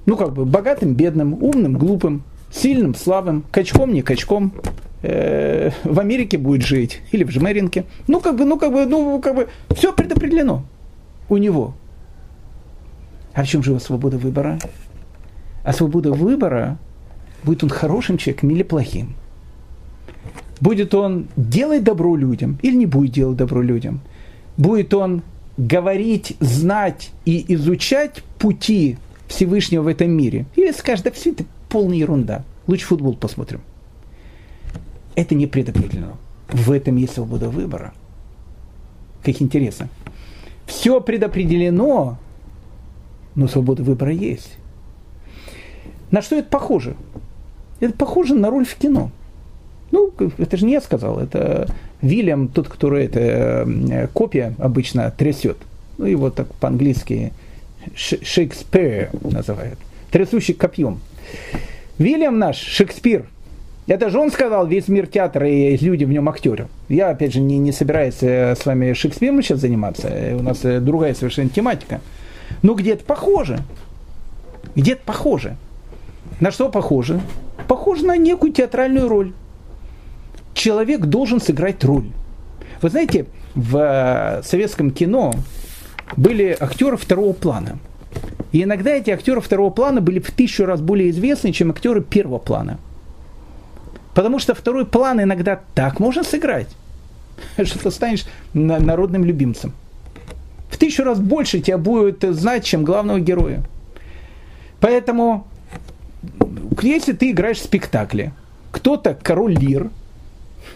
Ну, 0.06 0.18
как 0.18 0.34
бы, 0.34 0.44
богатым, 0.44 0.94
бедным, 0.94 1.42
умным, 1.42 1.78
глупым, 1.78 2.24
сильным, 2.52 2.96
слабым, 2.96 3.46
качком, 3.50 3.94
не 3.94 4.02
качком, 4.02 4.52
э, 5.04 5.72
в 5.86 6.02
Америке 6.02 6.38
будет 6.38 6.64
жить 6.64 7.00
или 7.14 7.24
в 7.24 7.32
Жмеринке. 7.32 7.86
Ну, 8.10 8.20
как 8.20 8.36
бы, 8.36 8.44
ну, 8.44 8.60
как 8.60 8.74
бы, 8.74 8.86
ну, 8.86 9.22
как 9.22 9.36
бы, 9.36 9.48
все 9.74 9.94
предопределено 9.94 10.66
у 11.30 11.38
него. 11.38 11.76
А 13.34 13.44
в 13.44 13.48
чем 13.48 13.64
же 13.64 13.72
его 13.72 13.80
свобода 13.80 14.18
выбора? 14.18 14.60
А 15.64 15.72
свобода 15.72 16.12
выбора, 16.12 16.78
будет 17.44 17.64
он 17.64 17.70
хорошим 17.70 18.18
человеком 18.18 18.52
или 18.52 18.64
плохим. 18.64 19.16
Будет 20.60 20.94
он 20.96 21.28
делать 21.36 21.84
добро 21.84 22.16
людям 22.16 22.58
или 22.62 22.76
не 22.76 22.86
будет 22.86 23.12
делать 23.12 23.38
добро 23.38 23.62
людям. 23.62 24.02
Будет 24.58 24.94
он 24.94 25.22
говорить, 25.58 26.36
знать 26.40 27.12
и 27.26 27.54
изучать 27.54 28.24
пути 28.40 28.98
Всевышнего 29.28 29.84
в 29.84 29.88
этом 29.88 30.12
мире. 30.12 30.46
Или 30.56 30.72
скажет, 30.72 31.06
да 31.06 31.12
все 31.12 31.32
это 31.32 31.46
полная 31.70 31.98
ерунда. 31.98 32.44
Лучше 32.68 32.86
футбол 32.86 33.16
посмотрим. 33.16 33.62
Это 35.16 35.36
не 35.36 35.48
предопределено. 35.48 36.18
В 36.50 36.72
этом 36.72 36.96
есть 36.98 37.14
свобода 37.14 37.50
выбора. 37.50 37.94
Как 39.24 39.42
интересно. 39.42 39.90
Все 40.66 41.02
предопределено, 41.02 42.18
но 43.36 43.48
свобода 43.48 43.84
выбора 43.84 44.12
есть. 44.12 44.58
На 46.12 46.22
что 46.22 46.36
это 46.36 46.48
похоже? 46.50 46.96
Это 47.84 47.94
похоже 47.96 48.34
на 48.34 48.50
роль 48.50 48.66
в 48.66 48.76
кино. 48.76 49.12
Ну, 49.92 50.14
это 50.38 50.56
же 50.56 50.66
не 50.66 50.72
я 50.72 50.80
сказал, 50.80 51.20
это 51.20 51.68
Вильям, 52.02 52.48
тот, 52.48 52.70
который 52.70 53.06
это 53.06 53.20
э, 53.20 54.08
копия 54.14 54.56
обычно 54.58 55.12
трясет. 55.12 55.58
Ну, 55.98 56.06
его 56.06 56.30
так 56.30 56.48
по-английски 56.56 57.34
Шекспир 57.94 59.10
называют. 59.22 59.78
Трясущий 60.12 60.54
копьем. 60.54 61.02
Вильям 61.98 62.40
наш, 62.40 62.56
Шекспир, 62.56 63.26
это 63.86 64.10
же 64.10 64.18
он 64.18 64.32
сказал, 64.32 64.66
весь 64.66 64.88
мир 64.88 65.06
театра 65.06 65.50
и 65.50 65.76
люди 65.76 66.06
в 66.06 66.10
нем 66.10 66.30
актеры. 66.30 66.70
Я, 66.88 67.10
опять 67.10 67.34
же, 67.34 67.42
не, 67.42 67.58
не 67.58 67.74
собираюсь 67.74 68.16
э, 68.22 68.56
с 68.56 68.66
вами 68.66 68.94
Шекспиром 68.94 69.42
сейчас 69.42 69.60
заниматься, 69.60 70.10
у 70.40 70.42
нас 70.42 70.64
э, 70.64 70.80
другая 70.80 71.14
совершенно 71.16 71.50
тематика. 71.50 72.00
Но 72.62 72.76
где-то 72.76 73.04
похоже. 73.04 73.60
Где-то 74.74 75.02
похоже. 75.06 75.58
На 76.40 76.52
что 76.52 76.70
похоже? 76.70 77.22
Похоже 77.68 78.06
на 78.06 78.18
некую 78.18 78.52
театральную 78.52 79.08
роль. 79.08 79.34
Человек 80.54 81.02
должен 81.02 81.40
сыграть 81.40 81.84
роль. 81.84 82.08
Вы 82.82 82.90
знаете, 82.90 83.26
в 83.56 84.42
советском 84.44 84.92
кино 84.92 85.34
были 86.18 86.56
актеры 86.60 86.98
второго 86.98 87.34
плана– 87.34 87.80
и 88.54 88.62
иногда 88.62 88.92
эти 88.92 89.10
актеры 89.10 89.42
второго 89.42 89.72
плана 89.72 90.00
были 90.00 90.20
в 90.20 90.30
тысячу 90.32 90.66
раз 90.66 90.80
более 90.80 91.10
известны, 91.10 91.52
чем 91.52 91.72
актеры 91.72 92.02
первого 92.02 92.38
плана. 92.38 92.78
Потому 94.14 94.38
что 94.38 94.54
второй 94.54 94.86
план 94.86 95.22
иногда 95.22 95.60
так 95.74 96.00
можно 96.00 96.24
сыграть, 96.24 96.70
что 97.64 97.80
ты 97.80 97.90
станешь 97.90 98.26
народным 98.54 99.26
любимцем. 99.26 99.74
В 100.70 100.78
тысячу 100.78 101.04
раз 101.04 101.20
больше 101.20 101.62
тебя 101.62 101.80
будет 101.80 102.24
знать, 102.36 102.64
чем 102.64 102.86
главного 102.86 103.20
героя. 103.20 103.64
Поэтому, 104.80 105.48
если 106.82 107.14
ты 107.14 107.32
играешь 107.32 107.60
в 107.60 107.64
спектакле, 107.66 108.34
кто-то 108.72 109.18
король 109.22 109.56
Лир– 109.56 109.90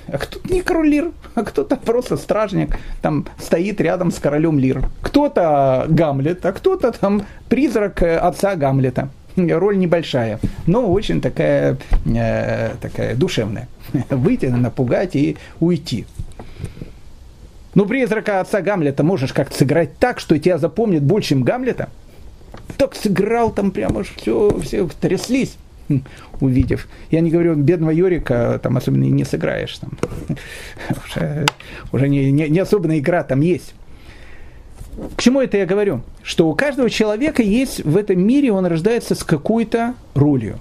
а 0.08 0.18
кто-то 0.18 0.54
не 0.54 0.62
король 0.62 0.90
Лир, 0.90 1.12
а 1.36 1.44
кто-то 1.44 1.76
просто 1.76 2.18
стражник, 2.18 2.78
там 3.02 3.26
стоит 3.40 3.82
рядом 3.82 4.12
с 4.12 4.20
королем 4.20 4.58
Лир. 4.58 4.84
Кто-то 5.02 5.86
Гамлет, 5.90 6.46
а 6.46 6.54
кто-то 6.54 6.92
там 6.92 7.26
призрак 7.50 8.02
э, 8.02 8.18
отца 8.18 8.56
Гамлета. 8.56 9.10
Роль 9.36 9.78
небольшая, 9.78 10.40
но 10.66 10.92
очень 10.92 11.22
такая, 11.22 11.78
э, 12.06 12.72
такая 12.82 13.16
душевная. 13.16 13.68
Выйти, 14.10 14.48
напугать 14.48 15.16
и 15.16 15.38
уйти. 15.60 16.06
Ну, 17.76 17.86
призрака 17.86 18.40
отца 18.40 18.62
Гамлета 18.62 19.04
можешь 19.04 19.34
как-то 19.34 19.56
сыграть 19.56 19.98
так, 20.00 20.20
что 20.20 20.40
тебя 20.40 20.58
запомнит 20.58 21.04
больше, 21.04 21.30
чем 21.30 21.44
Гамлета. 21.44 21.90
Так 22.78 22.96
сыграл 22.96 23.52
там 23.52 23.72
прямо 23.72 24.04
все, 24.04 24.58
все 24.62 24.88
тряслись. 25.00 25.58
увидев. 26.40 26.88
Я 27.12 27.22
не 27.22 27.30
говорю, 27.30 27.56
бедного 27.56 27.92
Юрика 27.92 28.60
там 28.62 28.78
особенно 28.78 29.06
и 29.06 29.12
не 29.12 29.26
сыграешь. 29.26 29.78
Там. 29.78 29.92
уже 31.08 31.46
уже 31.92 32.10
не, 32.10 32.32
не, 32.32 32.50
не 32.50 32.60
особенная 32.60 33.00
игра 33.00 33.24
там 33.24 33.42
есть. 33.42 33.74
К 35.16 35.22
чему 35.22 35.42
это 35.42 35.58
я 35.58 35.66
говорю? 35.66 36.02
Что 36.24 36.50
у 36.50 36.56
каждого 36.56 36.90
человека 36.90 37.44
есть 37.44 37.84
в 37.84 37.98
этом 37.98 38.20
мире, 38.20 38.52
он 38.52 38.66
рождается 38.66 39.14
с 39.14 39.24
какой-то 39.24 39.94
ролью. 40.16 40.60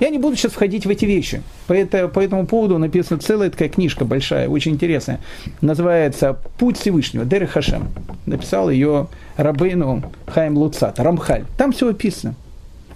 Я 0.00 0.10
не 0.10 0.18
буду 0.18 0.36
сейчас 0.36 0.52
входить 0.52 0.86
в 0.86 0.90
эти 0.90 1.04
вещи. 1.04 1.42
По, 1.66 1.72
это, 1.72 2.06
по 2.06 2.20
этому 2.20 2.46
поводу 2.46 2.78
написана 2.78 3.20
целая 3.20 3.50
такая 3.50 3.68
книжка 3.68 4.04
большая, 4.04 4.48
очень 4.48 4.72
интересная. 4.72 5.20
Называется 5.60 6.38
«Путь 6.58 6.78
Всевышнего», 6.78 7.24
Дер 7.24 7.46
Хашем. 7.46 7.88
Написал 8.24 8.70
ее 8.70 9.08
Рабейну 9.36 10.04
Хайм 10.26 10.56
Луцат, 10.56 11.00
Рамхаль. 11.00 11.44
Там 11.56 11.72
все 11.72 11.88
описано. 11.88 12.34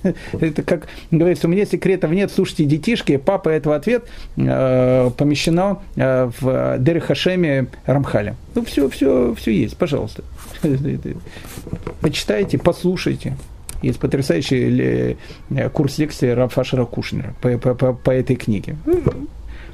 Это 0.40 0.62
как 0.62 0.88
говорится, 1.11 1.46
у 1.46 1.50
меня 1.50 1.66
секретов 1.66 2.11
нет, 2.11 2.30
слушайте, 2.30 2.64
детишки, 2.64 3.16
папа, 3.16 3.48
этого 3.48 3.76
ответ 3.76 4.05
э, 4.36 5.11
помещено 5.16 5.80
э, 5.96 6.30
в 6.40 6.78
Дер 6.78 7.00
Хашеме 7.00 7.66
Рамхале. 7.86 8.36
Ну, 8.55 8.64
все, 8.64 8.88
все, 8.88 9.34
все 9.34 9.53
есть, 9.53 9.76
пожалуйста. 9.76 10.24
Почитайте, 12.00 12.59
послушайте. 12.59 13.36
Есть 13.82 13.98
потрясающий 13.98 15.16
э, 15.50 15.68
курс 15.70 15.98
лекции 15.98 16.30
Рафашера 16.30 16.84
Кушнера 16.84 17.34
по, 17.40 17.59
по, 17.59 17.74
по, 17.74 17.92
по 17.92 18.11
этой 18.11 18.36
книге. 18.36 18.76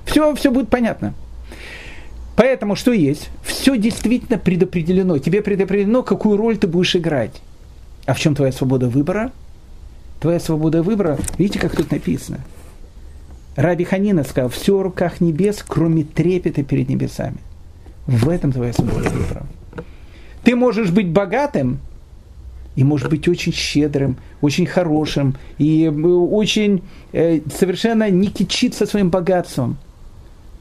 Все, 0.04 0.34
все 0.34 0.50
будет 0.50 0.70
понятно. 0.70 1.14
Поэтому 2.36 2.76
что 2.76 2.92
есть? 2.92 3.30
Все 3.42 3.76
действительно 3.76 4.38
предопределено. 4.38 5.18
Тебе 5.18 5.42
предопределено, 5.42 6.02
какую 6.02 6.36
роль 6.36 6.56
ты 6.56 6.66
будешь 6.66 6.94
играть. 6.96 7.42
А 8.06 8.14
в 8.14 8.20
чем 8.20 8.34
твоя 8.34 8.52
свобода 8.52 8.88
выбора? 8.88 9.32
Твоя 10.20 10.40
свобода 10.40 10.82
выбора, 10.82 11.18
видите, 11.36 11.58
как 11.58 11.76
тут 11.76 11.90
написано. 11.90 12.40
Раби 13.56 13.84
Ханина 13.84 14.24
сказал, 14.24 14.50
все 14.50 14.76
в 14.76 14.82
руках 14.82 15.20
небес, 15.20 15.64
кроме 15.66 16.04
трепета 16.04 16.62
перед 16.62 16.88
небесами. 16.88 17.38
В 18.06 18.28
этом 18.28 18.52
твоя 18.52 18.72
свобода 18.72 19.10
выбора. 19.10 19.46
Ты 20.44 20.54
можешь 20.54 20.90
быть 20.90 21.08
богатым, 21.08 21.80
и 22.76 22.84
может 22.84 23.10
быть 23.10 23.26
очень 23.26 23.52
щедрым, 23.52 24.16
очень 24.40 24.64
хорошим, 24.64 25.36
и 25.58 25.88
очень 25.88 26.84
э, 27.12 27.40
совершенно 27.52 28.08
не 28.08 28.28
кичиться 28.28 28.86
своим 28.86 29.10
богатством. 29.10 29.76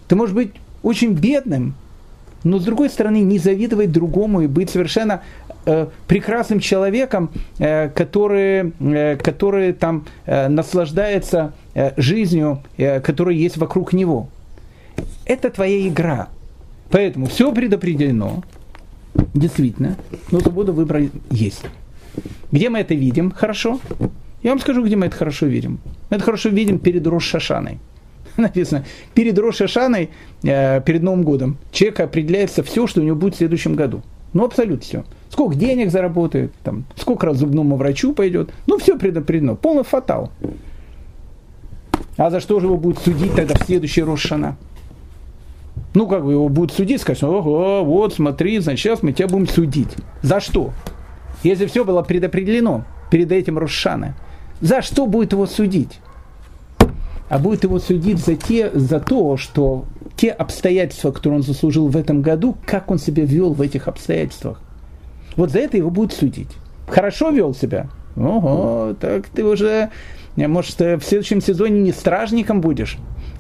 Ты 0.08 0.16
можешь 0.16 0.34
быть 0.34 0.54
очень 0.82 1.14
бедным, 1.14 1.76
но 2.48 2.60
с 2.60 2.64
другой 2.64 2.90
стороны 2.90 3.22
не 3.22 3.40
завидовать 3.40 3.92
другому 3.92 4.42
и 4.42 4.48
быть 4.48 4.70
совершенно 4.70 5.22
э, 5.66 5.88
прекрасным 6.08 6.60
человеком, 6.60 7.30
э, 7.60 7.90
который, 7.90 8.74
э, 8.80 9.18
который 9.18 9.74
там 9.74 10.06
э, 10.26 10.48
наслаждается 10.48 11.54
э, 11.74 11.92
жизнью, 11.98 12.64
э, 12.78 13.00
которая 13.02 13.36
есть 13.36 13.58
вокруг 13.58 13.94
него. 13.94 14.30
Это 15.26 15.50
твоя 15.50 15.88
игра. 15.88 16.30
Поэтому 16.90 17.26
все 17.26 17.52
предопределено, 17.52 18.44
действительно, 19.34 19.98
но 20.32 20.40
свобода 20.40 20.72
выбора 20.72 21.02
есть. 21.30 21.66
Где 22.52 22.70
мы 22.70 22.80
это 22.80 22.96
видим 22.96 23.32
хорошо? 23.32 23.80
Я 24.42 24.52
вам 24.52 24.60
скажу, 24.60 24.86
где 24.86 24.96
мы 24.96 25.08
это 25.08 25.18
хорошо 25.18 25.48
видим. 25.48 25.80
Мы 26.10 26.16
это 26.16 26.24
хорошо 26.24 26.50
видим 26.50 26.80
перед 26.80 27.06
Рошашаной. 27.06 27.80
написано, 28.42 28.86
перед 29.14 29.38
Рошашаной, 29.38 30.10
э, 30.44 30.82
перед 30.82 31.02
Новым 31.02 31.24
годом, 31.24 31.58
человек 31.72 32.00
определяется 32.02 32.64
все, 32.64 32.88
что 32.88 33.02
у 33.02 33.04
него 33.04 33.16
будет 33.16 33.36
в 33.36 33.38
следующем 33.38 33.76
году. 33.76 34.04
Ну, 34.34 34.46
абсолютно 34.46 34.82
все. 34.82 35.04
Сколько 35.30 35.56
денег 35.56 35.92
заработает, 35.92 36.52
там, 36.64 36.86
сколько 36.96 37.26
раз 37.26 37.38
зубному 37.38 37.76
врачу 37.76 38.14
пойдет. 38.14 38.52
Ну, 38.68 38.78
все 38.78 38.98
предопределено. 38.98 39.56
Полный 39.56 39.84
фатал. 39.84 40.32
А 42.18 42.30
за 42.30 42.40
что 42.40 42.60
же 42.60 42.68
его 42.68 42.78
будет 42.78 43.00
судить 43.00 43.34
тогда 43.36 43.56
в 43.56 43.64
следующий 43.64 44.04
Рошана? 44.04 44.58
Ну, 45.94 46.08
как 46.08 46.24
бы 46.24 46.34
его 46.34 46.50
будут 46.50 46.74
судить, 46.74 47.02
скажут, 47.02 47.24
ого, 47.24 47.84
вот, 47.84 48.14
смотри, 48.14 48.60
значит, 48.60 48.82
сейчас 48.82 49.04
мы 49.04 49.14
тебя 49.14 49.28
будем 49.28 49.48
судить. 49.48 49.96
За 50.22 50.40
что? 50.40 50.72
Если 51.44 51.66
все 51.66 51.86
было 51.86 52.02
предопределено 52.02 52.84
перед 53.10 53.32
этим 53.32 53.58
Рошана, 53.58 54.16
за 54.62 54.82
что 54.82 55.08
будет 55.08 55.32
его 55.34 55.46
судить? 55.46 56.00
А 57.30 57.40
будет 57.40 57.64
его 57.64 57.80
судить 57.80 58.20
за, 58.20 58.36
те, 58.36 58.72
за 58.74 59.00
то, 59.00 59.38
что 59.38 59.86
те 60.16 60.32
обстоятельства, 60.32 61.12
которые 61.12 61.38
он 61.38 61.44
заслужил 61.44 61.88
в 61.88 61.98
этом 61.98 62.22
году, 62.22 62.58
как 62.66 62.90
он 62.90 63.00
себя 63.00 63.24
вел 63.26 63.54
в 63.54 63.62
этих 63.62 63.88
обстоятельствах. 63.88 64.62
Вот 65.36 65.52
за 65.52 65.60
это 65.60 65.78
его 65.78 65.90
будут 65.90 66.14
судить. 66.14 66.50
Хорошо 66.88 67.30
вел 67.30 67.54
себя? 67.54 67.88
Ого, 68.16 68.96
так 69.00 69.28
ты 69.28 69.46
уже, 69.46 69.92
может, 70.36 70.80
в 70.80 71.02
следующем 71.02 71.42
сезоне 71.42 71.82
не 71.82 71.92
стражником 71.92 72.62
будешь, 72.62 72.98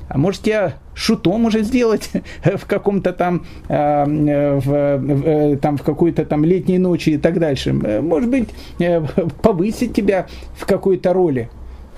а 0.07 0.17
может 0.17 0.43
тебя 0.43 0.75
шутом 0.93 1.45
уже 1.45 1.63
сделать 1.63 2.11
в 2.43 2.65
каком-то 2.65 3.13
там, 3.13 3.45
э, 3.67 4.59
в, 4.59 4.97
в, 4.97 5.57
там 5.57 5.77
в 5.77 5.83
какой-то 5.83 6.25
там 6.25 6.45
летней 6.45 6.77
ночи 6.77 7.11
и 7.11 7.17
так 7.17 7.39
дальше. 7.39 7.73
Может 7.73 8.29
быть, 8.29 8.49
э, 8.79 9.01
повысить 9.41 9.93
тебя 9.93 10.27
в 10.55 10.65
какой-то 10.65 11.13
роли. 11.13 11.49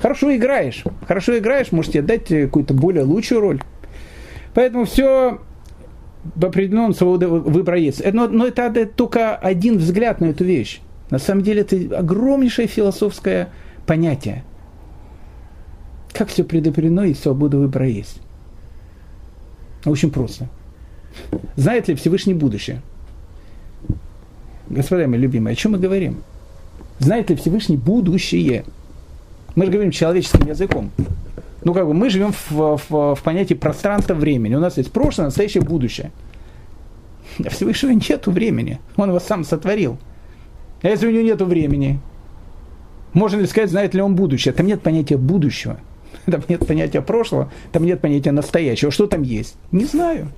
Хорошо 0.02 0.36
играешь. 0.36 0.84
Хорошо 1.08 1.38
играешь, 1.38 1.72
можете 1.72 2.02
дать 2.02 2.28
какую-то 2.28 2.74
более 2.74 3.04
лучшую 3.04 3.42
роль. 3.42 3.62
Поэтому 4.54 4.86
все 4.86 5.40
в 6.36 6.46
определенном 6.46 6.94
свободе 6.94 7.28
выбора 7.28 7.78
есть. 7.78 8.02
Но, 8.14 8.28
но 8.28 8.48
это, 8.48 8.64
это 8.64 8.86
только 8.88 9.36
один 9.36 9.78
взгляд 9.78 10.22
на 10.22 10.26
эту 10.26 10.44
вещь. 10.46 10.82
На 11.10 11.20
самом 11.20 11.44
деле 11.44 11.62
это 11.62 11.98
огромнейшее 11.98 12.68
философское 12.68 13.50
понятие. 13.86 14.44
Как 16.14 16.30
все 16.30 16.44
предопределено 16.44 17.04
и 17.04 17.14
свобода 17.14 17.58
выбора 17.58 17.88
есть. 17.88 18.22
Очень 19.86 20.12
просто. 20.12 20.48
Знает 21.56 21.88
ли 21.88 21.96
Всевышний 21.96 22.34
будущее? 22.34 22.82
Господа 24.70 25.08
мои 25.08 25.20
любимые, 25.20 25.54
о 25.54 25.56
чем 25.56 25.72
мы 25.74 25.80
говорим? 25.80 26.22
Знает 27.00 27.30
ли 27.30 27.36
Всевышний 27.36 27.78
будущее? 27.78 28.66
Мы 29.56 29.66
же 29.66 29.72
говорим 29.72 29.92
человеческим 29.92 30.48
языком. 30.48 30.92
Ну, 31.64 31.74
как 31.74 31.86
бы 31.86 31.94
мы 31.94 32.10
живем 32.10 32.32
в, 32.32 32.78
в, 32.90 33.16
в 33.16 33.22
понятии 33.24 33.54
пространства 33.54 34.14
времени. 34.14 34.56
У 34.56 34.60
нас 34.60 34.78
есть 34.78 34.92
прошлое, 34.92 35.26
настоящее, 35.26 35.64
будущее. 35.64 36.12
А 37.46 37.50
Всевышнего 37.50 37.92
нету 37.92 38.32
времени. 38.32 38.80
Он 38.98 39.10
его 39.10 39.20
сам 39.20 39.44
сотворил. 39.44 39.98
А 40.82 40.88
если 40.88 41.08
у 41.08 41.12
него 41.12 41.24
нету 41.24 41.46
времени, 41.46 42.00
можно 43.14 43.40
ли 43.40 43.48
сказать, 43.48 43.70
знает 43.70 43.94
ли 43.94 44.02
он 44.02 44.16
будущее? 44.16 44.54
Там 44.54 44.68
нет 44.68 44.82
понятия 44.82 45.18
будущего. 45.18 45.80
Там 46.26 46.42
нет 46.48 46.66
понятия 46.66 47.02
прошлого, 47.02 47.52
там 47.72 47.86
нет 47.86 48.02
понятия 48.02 48.32
настоящего. 48.32 48.92
Что 48.92 49.08
там 49.08 49.22
есть? 49.22 49.56
Не 49.72 49.86
знаю. 49.86 50.30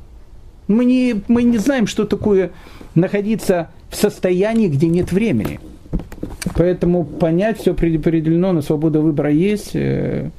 Мы 0.67 0.85
не, 0.85 1.21
мы 1.27 1.43
не 1.43 1.57
знаем, 1.57 1.87
что 1.87 2.05
такое 2.05 2.51
находиться 2.95 3.69
в 3.89 3.95
состоянии, 3.95 4.67
где 4.67 4.87
нет 4.87 5.11
времени. 5.11 5.59
Поэтому 6.55 7.03
понять 7.03 7.59
все 7.59 7.73
предопределено, 7.73 8.51
но 8.51 8.61
свобода 8.61 8.99
выбора 8.99 9.31
есть. 9.31 9.71
Э, 9.75 10.29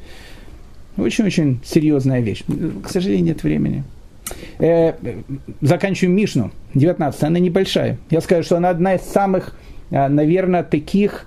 очень-очень 0.96 1.61
серьезная 1.64 2.20
вещь. 2.20 2.44
К 2.82 2.88
сожалению, 2.88 3.26
нет 3.26 3.42
времени. 3.44 3.84
Э, 4.59 4.94
заканчиваем 5.61 6.16
Мишну, 6.16 6.50
19 6.74 7.22
она 7.22 7.38
небольшая. 7.38 7.98
Я 8.11 8.20
скажу, 8.20 8.42
что 8.42 8.57
она 8.57 8.70
одна 8.70 8.94
из 8.94 9.03
самых, 9.03 9.57
э, 9.90 10.09
наверное, 10.09 10.62
таких 10.62 11.26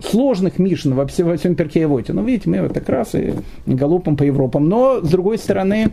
сложных 0.00 0.58
Мишн 0.58 0.94
во 0.94 1.06
всем, 1.06 1.28
во 1.28 1.36
всем 1.36 1.54
Перкеевоте. 1.54 2.12
Ну, 2.12 2.24
видите, 2.24 2.50
мы 2.50 2.60
вот 2.60 2.74
так 2.74 2.88
раз 2.88 3.14
и 3.14 3.34
галопом 3.66 4.16
по 4.16 4.24
Европам. 4.24 4.68
Но, 4.68 5.00
с 5.00 5.08
другой 5.08 5.38
стороны, 5.38 5.92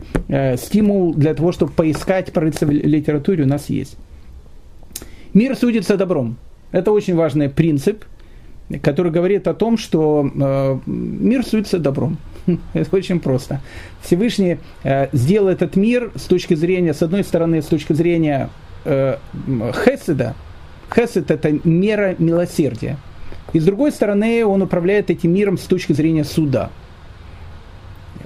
стимул 0.57 1.13
для 1.13 1.35
того, 1.35 1.51
чтобы 1.51 1.71
поискать, 1.71 2.33
порыться 2.33 2.65
в 2.65 2.71
литературе 2.71 3.43
у 3.43 3.47
нас 3.47 3.69
есть. 3.69 3.97
Мир 5.35 5.55
судится 5.55 5.95
добром. 5.95 6.37
Это 6.75 6.91
очень 6.91 7.15
важный 7.15 7.47
принцип, 7.47 8.03
который 8.83 9.09
говорит 9.09 9.47
о 9.47 9.53
том, 9.53 9.77
что 9.77 10.29
э, 10.29 10.79
мир 10.85 11.45
суется 11.45 11.79
добром. 11.79 12.17
Это 12.73 12.93
очень 12.93 13.21
просто. 13.21 13.61
Всевышний 14.01 14.57
э, 14.83 15.07
сделал 15.13 15.47
этот 15.47 15.77
мир 15.77 16.11
с 16.15 16.23
точки 16.23 16.53
зрения, 16.53 16.93
с 16.93 17.01
одной 17.01 17.23
стороны, 17.23 17.61
с 17.61 17.67
точки 17.67 17.93
зрения 17.93 18.49
э, 18.83 19.15
хеседа. 19.85 20.35
Хесед– 20.93 21.31
это 21.31 21.57
мера 21.63 22.15
милосердия. 22.19 22.97
И 23.53 23.59
с 23.61 23.63
другой 23.63 23.93
стороны, 23.93 24.45
он 24.45 24.61
управляет 24.61 25.09
этим 25.09 25.33
миром 25.33 25.57
с 25.57 25.63
точки 25.63 25.93
зрения 25.93 26.25
суда– 26.25 26.71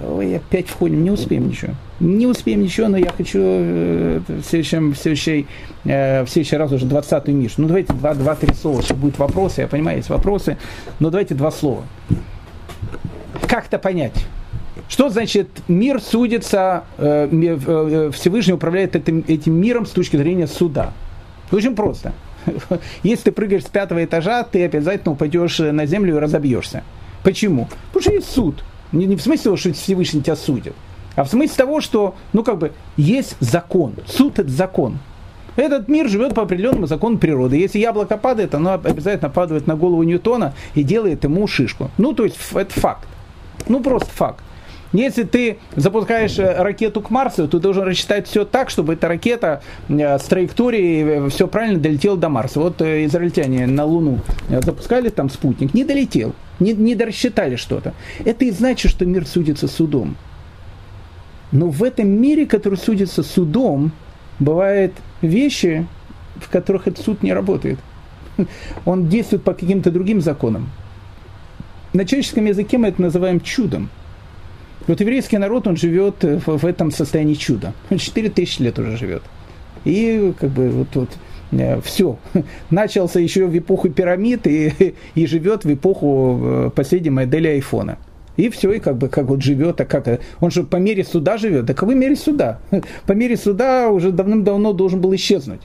Ой, 0.01 0.37
опять 0.37 0.67
входим, 0.67 1.03
не 1.03 1.11
успеем 1.11 1.49
ничего. 1.49 1.73
Не 1.99 2.25
успеем 2.25 2.61
ничего, 2.61 2.87
но 2.87 2.97
я 2.97 3.09
хочу 3.09 3.39
э, 3.41 4.21
в, 4.27 4.43
следующем, 4.43 4.93
в, 4.93 4.97
следующий, 4.97 5.45
э, 5.83 6.23
в 6.23 6.29
следующий 6.29 6.55
раз 6.55 6.71
уже 6.71 6.85
20-ю 6.85 7.35
Мишу. 7.35 7.55
Ну, 7.57 7.67
давайте 7.67 7.91
два-три 7.93 8.53
слова, 8.53 8.81
чтобы 8.81 9.01
будут 9.01 9.19
вопросы, 9.19 9.61
я 9.61 9.67
понимаю, 9.67 9.97
есть 9.97 10.09
вопросы, 10.09 10.57
но 10.99 11.09
давайте 11.09 11.35
два 11.35 11.51
слова. 11.51 11.83
Как-то 13.47 13.77
понять. 13.77 14.25
Что 14.87 15.09
значит 15.09 15.49
мир 15.67 16.01
судится, 16.01 16.85
э, 16.97 18.09
Всевышний 18.13 18.53
управляет 18.53 18.95
этим, 18.95 19.25
этим 19.27 19.53
миром 19.53 19.85
с 19.85 19.89
точки 19.89 20.15
зрения 20.15 20.47
суда? 20.47 20.93
Очень 21.51 21.75
просто. 21.75 22.13
Если 23.03 23.25
ты 23.25 23.31
прыгаешь 23.33 23.63
с 23.63 23.69
пятого 23.69 24.03
этажа, 24.03 24.43
ты 24.43 24.63
обязательно 24.63 25.11
упадешь 25.11 25.59
на 25.59 25.85
землю 25.85 26.15
и 26.15 26.19
разобьешься. 26.19 26.83
Почему? 27.23 27.67
Потому 27.87 28.01
что 28.01 28.13
есть 28.13 28.31
суд. 28.31 28.63
Не, 28.91 29.05
не 29.05 29.15
в 29.15 29.21
смысле 29.21 29.43
того, 29.45 29.57
что 29.57 29.73
Всевышний 29.73 30.21
тебя 30.21 30.35
судит, 30.35 30.73
а 31.15 31.23
в 31.23 31.29
смысле 31.29 31.55
того, 31.55 31.81
что, 31.81 32.15
ну 32.33 32.43
как 32.43 32.57
бы, 32.57 32.71
есть 32.97 33.35
закон. 33.39 33.93
Суд– 34.07 34.39
это 34.39 34.49
закон. 34.49 34.99
Этот 35.55 35.89
мир 35.89 36.07
живет 36.07 36.33
по 36.33 36.43
определенному 36.43 36.87
закону 36.87 37.17
природы. 37.17 37.57
Если 37.57 37.79
яблоко 37.79 38.17
падает, 38.17 38.55
оно 38.55 38.73
обязательно 38.73 39.29
падает 39.29 39.67
на 39.67 39.75
голову 39.75 40.03
Ньютона 40.03 40.53
и 40.73 40.83
делает 40.83 41.25
ему 41.25 41.45
шишку. 41.47 41.91
Ну, 41.97 42.13
то 42.13 42.23
есть, 42.23 42.37
это 42.53 42.79
факт. 42.79 43.07
Ну, 43.67 43.81
просто 43.81 44.09
факт. 44.09 44.43
Если 44.91 45.23
ты 45.23 45.59
запускаешь 45.75 46.39
э, 46.39 46.63
ракету 46.63 47.01
к 47.01 47.11
Марсу, 47.11 47.47
ты 47.47 47.59
должен 47.59 47.83
рассчитать 47.83 48.27
все 48.27 48.43
так, 48.43 48.71
чтобы 48.71 48.93
эта 48.93 49.07
ракета 49.07 49.61
э, 49.87 50.17
с 50.17 50.23
траекторией 50.23 51.03
э, 51.03 51.29
все 51.29 51.47
правильно 51.47 51.79
долетела 51.79 52.17
до 52.17 52.29
Марса. 52.29 52.59
Вот 52.59 52.81
израильтяне 52.81 53.67
на 53.67 53.85
Луну 53.85 54.19
запускали 54.49 55.09
там 55.09 55.29
спутник, 55.29 55.73
не 55.75 55.83
долетел 55.83 56.33
не, 56.59 56.73
не 56.73 56.95
дорассчитали 56.95 57.55
что-то. 57.55 57.93
Это 58.25 58.45
и 58.45 58.51
значит, 58.51 58.91
что 58.91 59.05
мир 59.05 59.25
судится 59.25 59.67
судом. 59.67 60.15
Но 61.51 61.69
в 61.69 61.83
этом 61.83 62.07
мире, 62.07 62.45
который 62.45 62.77
судится 62.77 63.23
судом, 63.23 63.91
бывают 64.39 64.93
вещи, 65.21 65.87
в 66.35 66.49
которых 66.49 66.87
этот 66.87 67.03
суд 67.03 67.23
не 67.23 67.33
работает. 67.33 67.79
Он 68.85 69.09
действует 69.09 69.43
по 69.43 69.53
каким-то 69.53 69.91
другим 69.91 70.21
законам. 70.21 70.69
На 71.93 72.05
человеческом 72.05 72.45
языке 72.45 72.77
мы 72.77 72.89
это 72.89 73.01
называем 73.01 73.41
чудом. 73.41 73.89
Вот 74.87 74.99
еврейский 75.01 75.37
народ, 75.37 75.67
он 75.67 75.75
живет 75.75 76.23
в, 76.23 76.57
в 76.57 76.65
этом 76.65 76.91
состоянии 76.91 77.35
чуда. 77.35 77.73
Он 77.89 77.97
4 77.97 78.29
тысячи 78.29 78.61
лет 78.61 78.79
уже 78.79 78.97
живет. 78.97 79.23
И 79.85 80.33
как 80.39 80.49
бы 80.49 80.69
вот, 80.69 80.87
вот 80.93 81.09
Э, 81.51 81.81
все. 81.81 82.17
Начался 82.69 83.19
еще 83.19 83.45
в 83.45 83.57
эпоху 83.57 83.89
пирамид 83.89 84.47
и, 84.47 84.95
и 85.15 85.25
живет 85.25 85.65
в 85.65 85.73
эпоху 85.73 86.39
э, 86.41 86.71
последней 86.75 87.09
модели 87.09 87.47
айфона. 87.47 87.97
И 88.37 88.49
все, 88.49 88.71
и 88.71 88.79
как 88.79 88.97
бы 88.97 89.09
как 89.09 89.25
вот 89.25 89.41
живет, 89.41 89.81
а 89.81 89.85
как 89.85 90.21
он 90.39 90.51
же 90.51 90.63
по 90.63 90.77
мере 90.77 91.03
суда 91.03 91.37
живет. 91.37 91.65
Да 91.65 91.73
какой 91.73 91.95
мере 91.95 92.15
суда? 92.15 92.59
По 93.05 93.11
мере 93.11 93.35
суда 93.35 93.89
уже 93.89 94.11
давным-давно 94.11 94.71
должен 94.71 95.01
был 95.01 95.13
исчезнуть. 95.13 95.61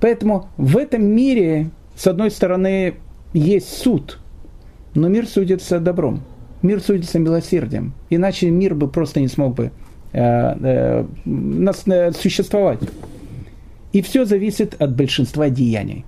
Поэтому 0.00 0.48
в 0.56 0.78
этом 0.78 1.04
мире, 1.04 1.70
с 1.94 2.06
одной 2.06 2.30
стороны, 2.30 2.94
есть 3.34 3.68
суд, 3.76 4.18
но 4.94 5.08
мир 5.08 5.26
судится 5.26 5.78
добром. 5.78 6.22
Мир 6.62 6.80
судится 6.80 7.18
милосердием. 7.18 7.92
Иначе 8.10 8.50
мир 8.50 8.74
бы 8.74 8.88
просто 8.88 9.20
не 9.20 9.28
смог 9.28 9.54
бы 9.54 9.70
э, 10.12 10.20
э, 10.20 11.04
э, 11.86 12.12
существовать. 12.12 12.80
И 13.92 14.02
все 14.02 14.24
зависит 14.24 14.80
от 14.80 14.94
большинства 14.94 15.48
деяний. 15.48 16.04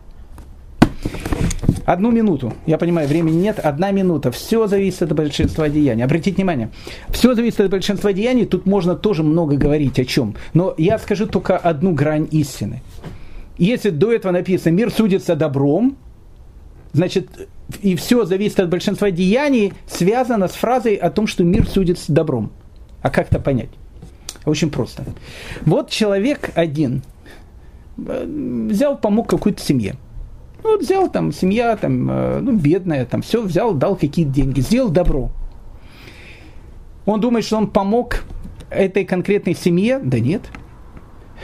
Одну 1.87 2.11
минуту. 2.11 2.53
Я 2.67 2.79
понимаю, 2.79 3.09
времени 3.09 3.41
нет. 3.41 3.59
Одна 3.59 3.91
минута. 3.91 4.31
Все 4.31 4.67
зависит 4.67 5.03
от 5.03 5.13
большинства 5.13 5.69
деяний. 5.69 6.05
Обратите 6.05 6.37
внимание. 6.37 6.71
Все 7.09 7.35
зависит 7.35 7.61
от 7.61 7.71
большинства 7.71 8.13
деяний. 8.13 8.45
Тут 8.45 8.67
можно 8.67 8.95
тоже 8.95 9.23
много 9.23 9.57
говорить 9.57 9.99
о 9.99 10.05
чем. 10.05 10.37
Но 10.55 10.75
я 10.79 10.99
скажу 10.99 11.27
только 11.27 11.57
одну 11.57 11.93
грань 11.93 12.29
истины. 12.31 12.83
Если 13.59 13.91
до 13.91 14.13
этого 14.13 14.33
написано 14.33 14.73
«мир 14.73 14.91
судится 14.91 15.37
добром», 15.37 15.97
значит, 16.93 17.49
и 17.83 17.95
все 17.97 18.25
зависит 18.25 18.61
от 18.61 18.69
большинства 18.69 19.11
деяний, 19.11 19.73
связано 19.87 20.49
с 20.49 20.53
фразой 20.53 20.95
о 20.95 21.11
том, 21.11 21.27
что 21.27 21.45
мир 21.45 21.67
судится 21.69 22.13
добром. 22.13 22.53
А 23.03 23.11
как 23.11 23.29
это 23.29 23.41
понять? 23.41 23.71
Очень 24.45 24.71
просто. 24.71 25.05
Вот 25.63 25.91
человек 25.91 26.51
один 26.55 27.03
э, 27.99 28.25
взял, 28.71 28.97
помог 28.97 29.29
какой-то 29.29 29.63
семье. 29.63 29.97
Ну, 30.63 30.73
вот 30.73 30.83
взял 30.83 31.11
там 31.11 31.33
семья, 31.33 31.77
там, 31.77 32.11
э, 32.11 32.41
ну, 32.41 32.57
бедная, 32.57 33.07
там, 33.07 33.23
все 33.23 33.43
взял, 33.43 33.75
дал 33.75 33.97
какие-то 33.97 34.33
деньги, 34.33 34.61
сделал 34.61 34.91
добро. 34.91 35.31
Он 37.07 37.21
думает, 37.21 37.45
что 37.45 37.57
он 37.57 37.69
помог 37.69 38.25
этой 38.71 39.05
конкретной 39.05 39.55
семье? 39.55 39.99
Да 40.03 40.19
нет. 40.19 40.43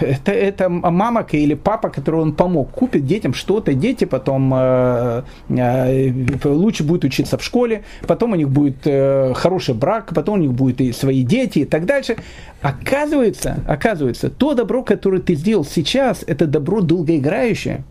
Это, 0.01 0.32
это 0.32 0.68
мама 0.68 1.26
или 1.32 1.55
папа, 1.55 1.88
который 1.88 2.20
он 2.20 2.32
помог, 2.32 2.70
купит 2.70 3.07
детям 3.07 3.34
что-то, 3.34 3.74
дети 3.74 4.05
потом 4.05 4.53
э, 4.55 5.22
э, 5.49 6.12
лучше 6.44 6.84
будут 6.84 7.05
учиться 7.05 7.38
в 7.38 7.44
школе, 7.44 7.84
потом 8.07 8.32
у 8.32 8.34
них 8.34 8.51
будет 8.51 8.78
э, 8.84 9.32
хороший 9.34 9.74
брак, 9.74 10.12
потом 10.14 10.38
у 10.38 10.42
них 10.42 10.53
будут 10.53 10.80
и 10.80 10.92
свои 10.92 11.22
дети 11.22 11.61
и 11.61 11.64
так 11.64 11.86
дальше. 11.86 12.16
Оказывается, 12.61 13.59
оказывается, 13.66 14.28
то 14.28 14.55
добро, 14.55 14.82
которое 14.82 15.20
ты 15.20 15.34
сделал 15.34 15.64
сейчас, 15.64 16.24
это 16.26 16.47
добро 16.47 16.80
долгоиграющее 16.80 17.84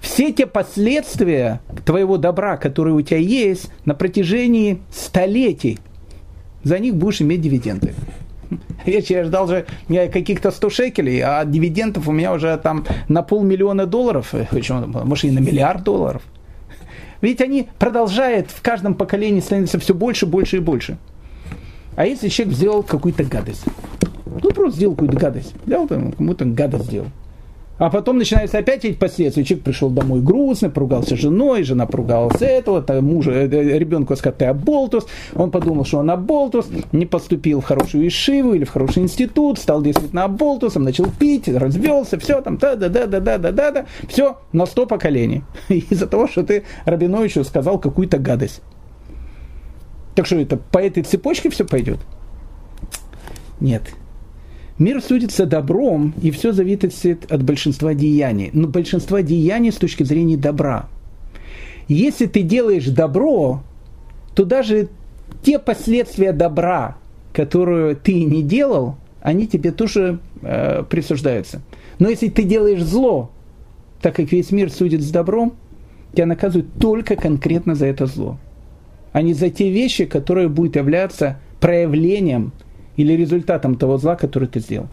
все 0.00 0.32
те 0.32 0.46
последствия 0.46 1.60
твоего 1.84 2.16
добра, 2.16 2.56
которые 2.56 2.94
у 2.94 3.02
тебя 3.02 3.18
есть 3.18 3.70
на 3.84 3.94
протяжении 3.94 4.80
столетий, 4.90 5.78
за 6.62 6.78
них 6.78 6.94
будешь 6.94 7.20
иметь 7.20 7.42
дивиденды. 7.42 7.94
Я, 8.86 8.98
я 8.98 9.24
ждал 9.24 9.46
же 9.46 9.66
каких-то 9.88 10.50
100 10.50 10.70
шекелей, 10.70 11.20
а 11.20 11.44
дивидендов 11.44 12.08
у 12.08 12.12
меня 12.12 12.32
уже 12.32 12.56
там 12.58 12.84
на 13.08 13.22
полмиллиона 13.22 13.86
долларов, 13.86 14.34
может 14.52 15.24
и 15.24 15.30
на 15.30 15.38
миллиард 15.38 15.82
долларов. 15.82 16.22
Ведь 17.20 17.40
они 17.40 17.68
продолжают 17.78 18.50
в 18.50 18.62
каждом 18.62 18.94
поколении 18.94 19.40
становиться 19.40 19.78
все 19.78 19.94
больше, 19.94 20.26
больше 20.26 20.56
и 20.56 20.60
больше. 20.60 20.96
А 21.96 22.06
если 22.06 22.28
человек 22.28 22.56
сделал 22.56 22.82
какую-то 22.82 23.24
гадость? 23.24 23.64
Ну, 24.26 24.50
просто 24.50 24.76
сделал 24.76 24.94
какую-то 24.94 25.18
гадость. 25.18 25.54
Взял 25.66 25.86
там, 25.86 26.12
кому-то 26.12 26.44
гадость 26.44 26.86
сделал. 26.86 27.08
А 27.80 27.88
потом 27.88 28.18
начинаются 28.18 28.58
опять 28.58 28.84
эти 28.84 28.94
последствия. 28.94 29.42
Человек 29.42 29.64
пришел 29.64 29.88
домой 29.88 30.20
грустно, 30.20 30.68
поругался 30.68 31.16
с 31.16 31.18
женой, 31.18 31.62
жена 31.62 31.86
поругалась 31.86 32.42
этого, 32.42 32.82
там, 32.82 33.02
мужа, 33.06 33.30
э, 33.30 33.48
э, 33.48 33.78
ребенку 33.78 34.14
сказал, 34.16 34.36
ты 34.36 34.44
оболтус. 34.44 35.06
Он 35.34 35.50
подумал, 35.50 35.86
что 35.86 36.00
он 36.00 36.10
оболтус, 36.10 36.68
не 36.92 37.06
поступил 37.06 37.62
в 37.62 37.64
хорошую 37.64 38.06
ишиву 38.06 38.52
или 38.52 38.64
в 38.64 38.70
хороший 38.70 39.02
институт, 39.02 39.58
стал 39.58 39.80
действительно 39.80 40.24
оболтусом, 40.24 40.82
начал 40.82 41.06
пить, 41.10 41.48
развелся, 41.48 42.18
все 42.18 42.42
там, 42.42 42.58
да-да-да-да-да-да-да, 42.58 43.86
все, 44.06 44.36
на 44.52 44.66
сто 44.66 44.84
поколений. 44.84 45.42
Из-за 45.70 46.06
того, 46.06 46.28
что 46.28 46.42
ты 46.42 46.64
Рабиновичу 46.84 47.44
сказал 47.44 47.78
какую-то 47.78 48.18
гадость. 48.18 48.60
Так 50.14 50.26
что 50.26 50.36
это 50.36 50.58
по 50.58 50.76
этой 50.76 51.02
цепочке 51.02 51.48
все 51.48 51.64
пойдет? 51.64 52.00
Нет, 53.58 53.84
Мир 54.80 55.02
судится 55.02 55.44
добром, 55.44 56.14
и 56.22 56.30
все 56.30 56.52
зависит 56.52 57.30
от 57.30 57.42
большинства 57.44 57.92
деяний. 57.92 58.48
Но 58.54 58.66
большинства 58.66 59.20
деяний 59.20 59.72
с 59.72 59.76
точки 59.76 60.04
зрения 60.04 60.38
добра. 60.38 60.88
Если 61.86 62.24
ты 62.24 62.40
делаешь 62.40 62.86
добро, 62.86 63.62
то 64.34 64.46
даже 64.46 64.88
те 65.42 65.58
последствия 65.58 66.32
добра, 66.32 66.96
которые 67.34 67.94
ты 67.94 68.24
не 68.24 68.42
делал, 68.42 68.96
они 69.20 69.46
тебе 69.46 69.70
тоже 69.70 70.18
э, 70.40 70.82
присуждаются. 70.88 71.60
Но 71.98 72.08
если 72.08 72.30
ты 72.30 72.44
делаешь 72.44 72.82
зло, 72.82 73.30
так 74.00 74.16
как 74.16 74.32
весь 74.32 74.50
мир 74.50 74.70
судит 74.70 75.02
с 75.02 75.10
добром, 75.10 75.52
тебя 76.14 76.24
наказывают 76.24 76.72
только 76.80 77.16
конкретно 77.16 77.74
за 77.74 77.84
это 77.84 78.06
зло, 78.06 78.38
а 79.12 79.20
не 79.20 79.34
за 79.34 79.50
те 79.50 79.70
вещи, 79.70 80.06
которые 80.06 80.48
будут 80.48 80.76
являться 80.76 81.38
проявлением 81.60 82.52
или 83.00 83.16
результатом 83.16 83.74
того 83.74 83.98
зла, 83.98 84.16
который 84.16 84.48
ты 84.48 84.60
сделал. 84.60 84.86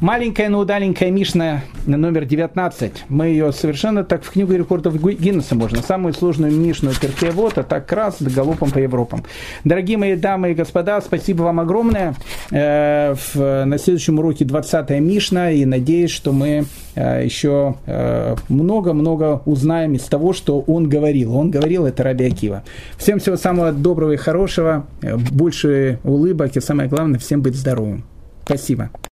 Маленькая, 0.00 0.48
но 0.48 0.60
удаленькая 0.60 1.10
Мишна 1.10 1.62
номер 1.84 2.24
19. 2.24 3.06
Мы 3.08 3.26
ее 3.26 3.52
совершенно 3.52 4.04
так 4.04 4.22
в 4.22 4.30
книгу 4.30 4.52
рекордов 4.52 4.94
Гиннесса 5.02 5.56
можно. 5.56 5.82
Самую 5.82 6.14
сложную 6.14 6.52
Мишну 6.52 6.92
вот, 7.32 7.58
а 7.58 7.64
так 7.64 7.90
раз 7.90 8.16
да 8.20 8.30
галопом 8.30 8.70
по 8.70 8.78
Европам. 8.78 9.24
Дорогие 9.64 9.98
мои 9.98 10.14
дамы 10.14 10.52
и 10.52 10.54
господа, 10.54 11.00
спасибо 11.00 11.42
вам 11.42 11.58
огромное. 11.58 12.14
Э, 12.52 13.14
на 13.34 13.78
следующем 13.78 14.20
уроке 14.20 14.44
20 14.44 14.90
Мишна. 15.00 15.50
И 15.50 15.64
надеюсь, 15.64 16.12
что 16.12 16.30
мы 16.30 16.66
э, 16.94 17.24
еще 17.24 17.74
э, 17.86 18.36
много-много 18.48 19.42
узнаем 19.46 19.94
из 19.94 20.04
того, 20.04 20.32
что 20.32 20.60
он 20.60 20.88
говорил. 20.88 21.36
Он 21.36 21.50
говорил 21.50 21.86
это 21.86 22.04
Раби 22.04 22.26
Акива. 22.26 22.62
Всем 22.98 23.18
всего 23.18 23.36
самого 23.36 23.72
доброго 23.72 24.12
и 24.12 24.16
хорошего. 24.16 24.86
Больше 25.32 25.98
улыбок 26.04 26.56
и 26.56 26.60
самое 26.60 26.88
главное, 26.88 27.18
всем 27.18 27.42
быть 27.42 27.56
здоровым. 27.56 28.04
Спасибо. 28.44 28.90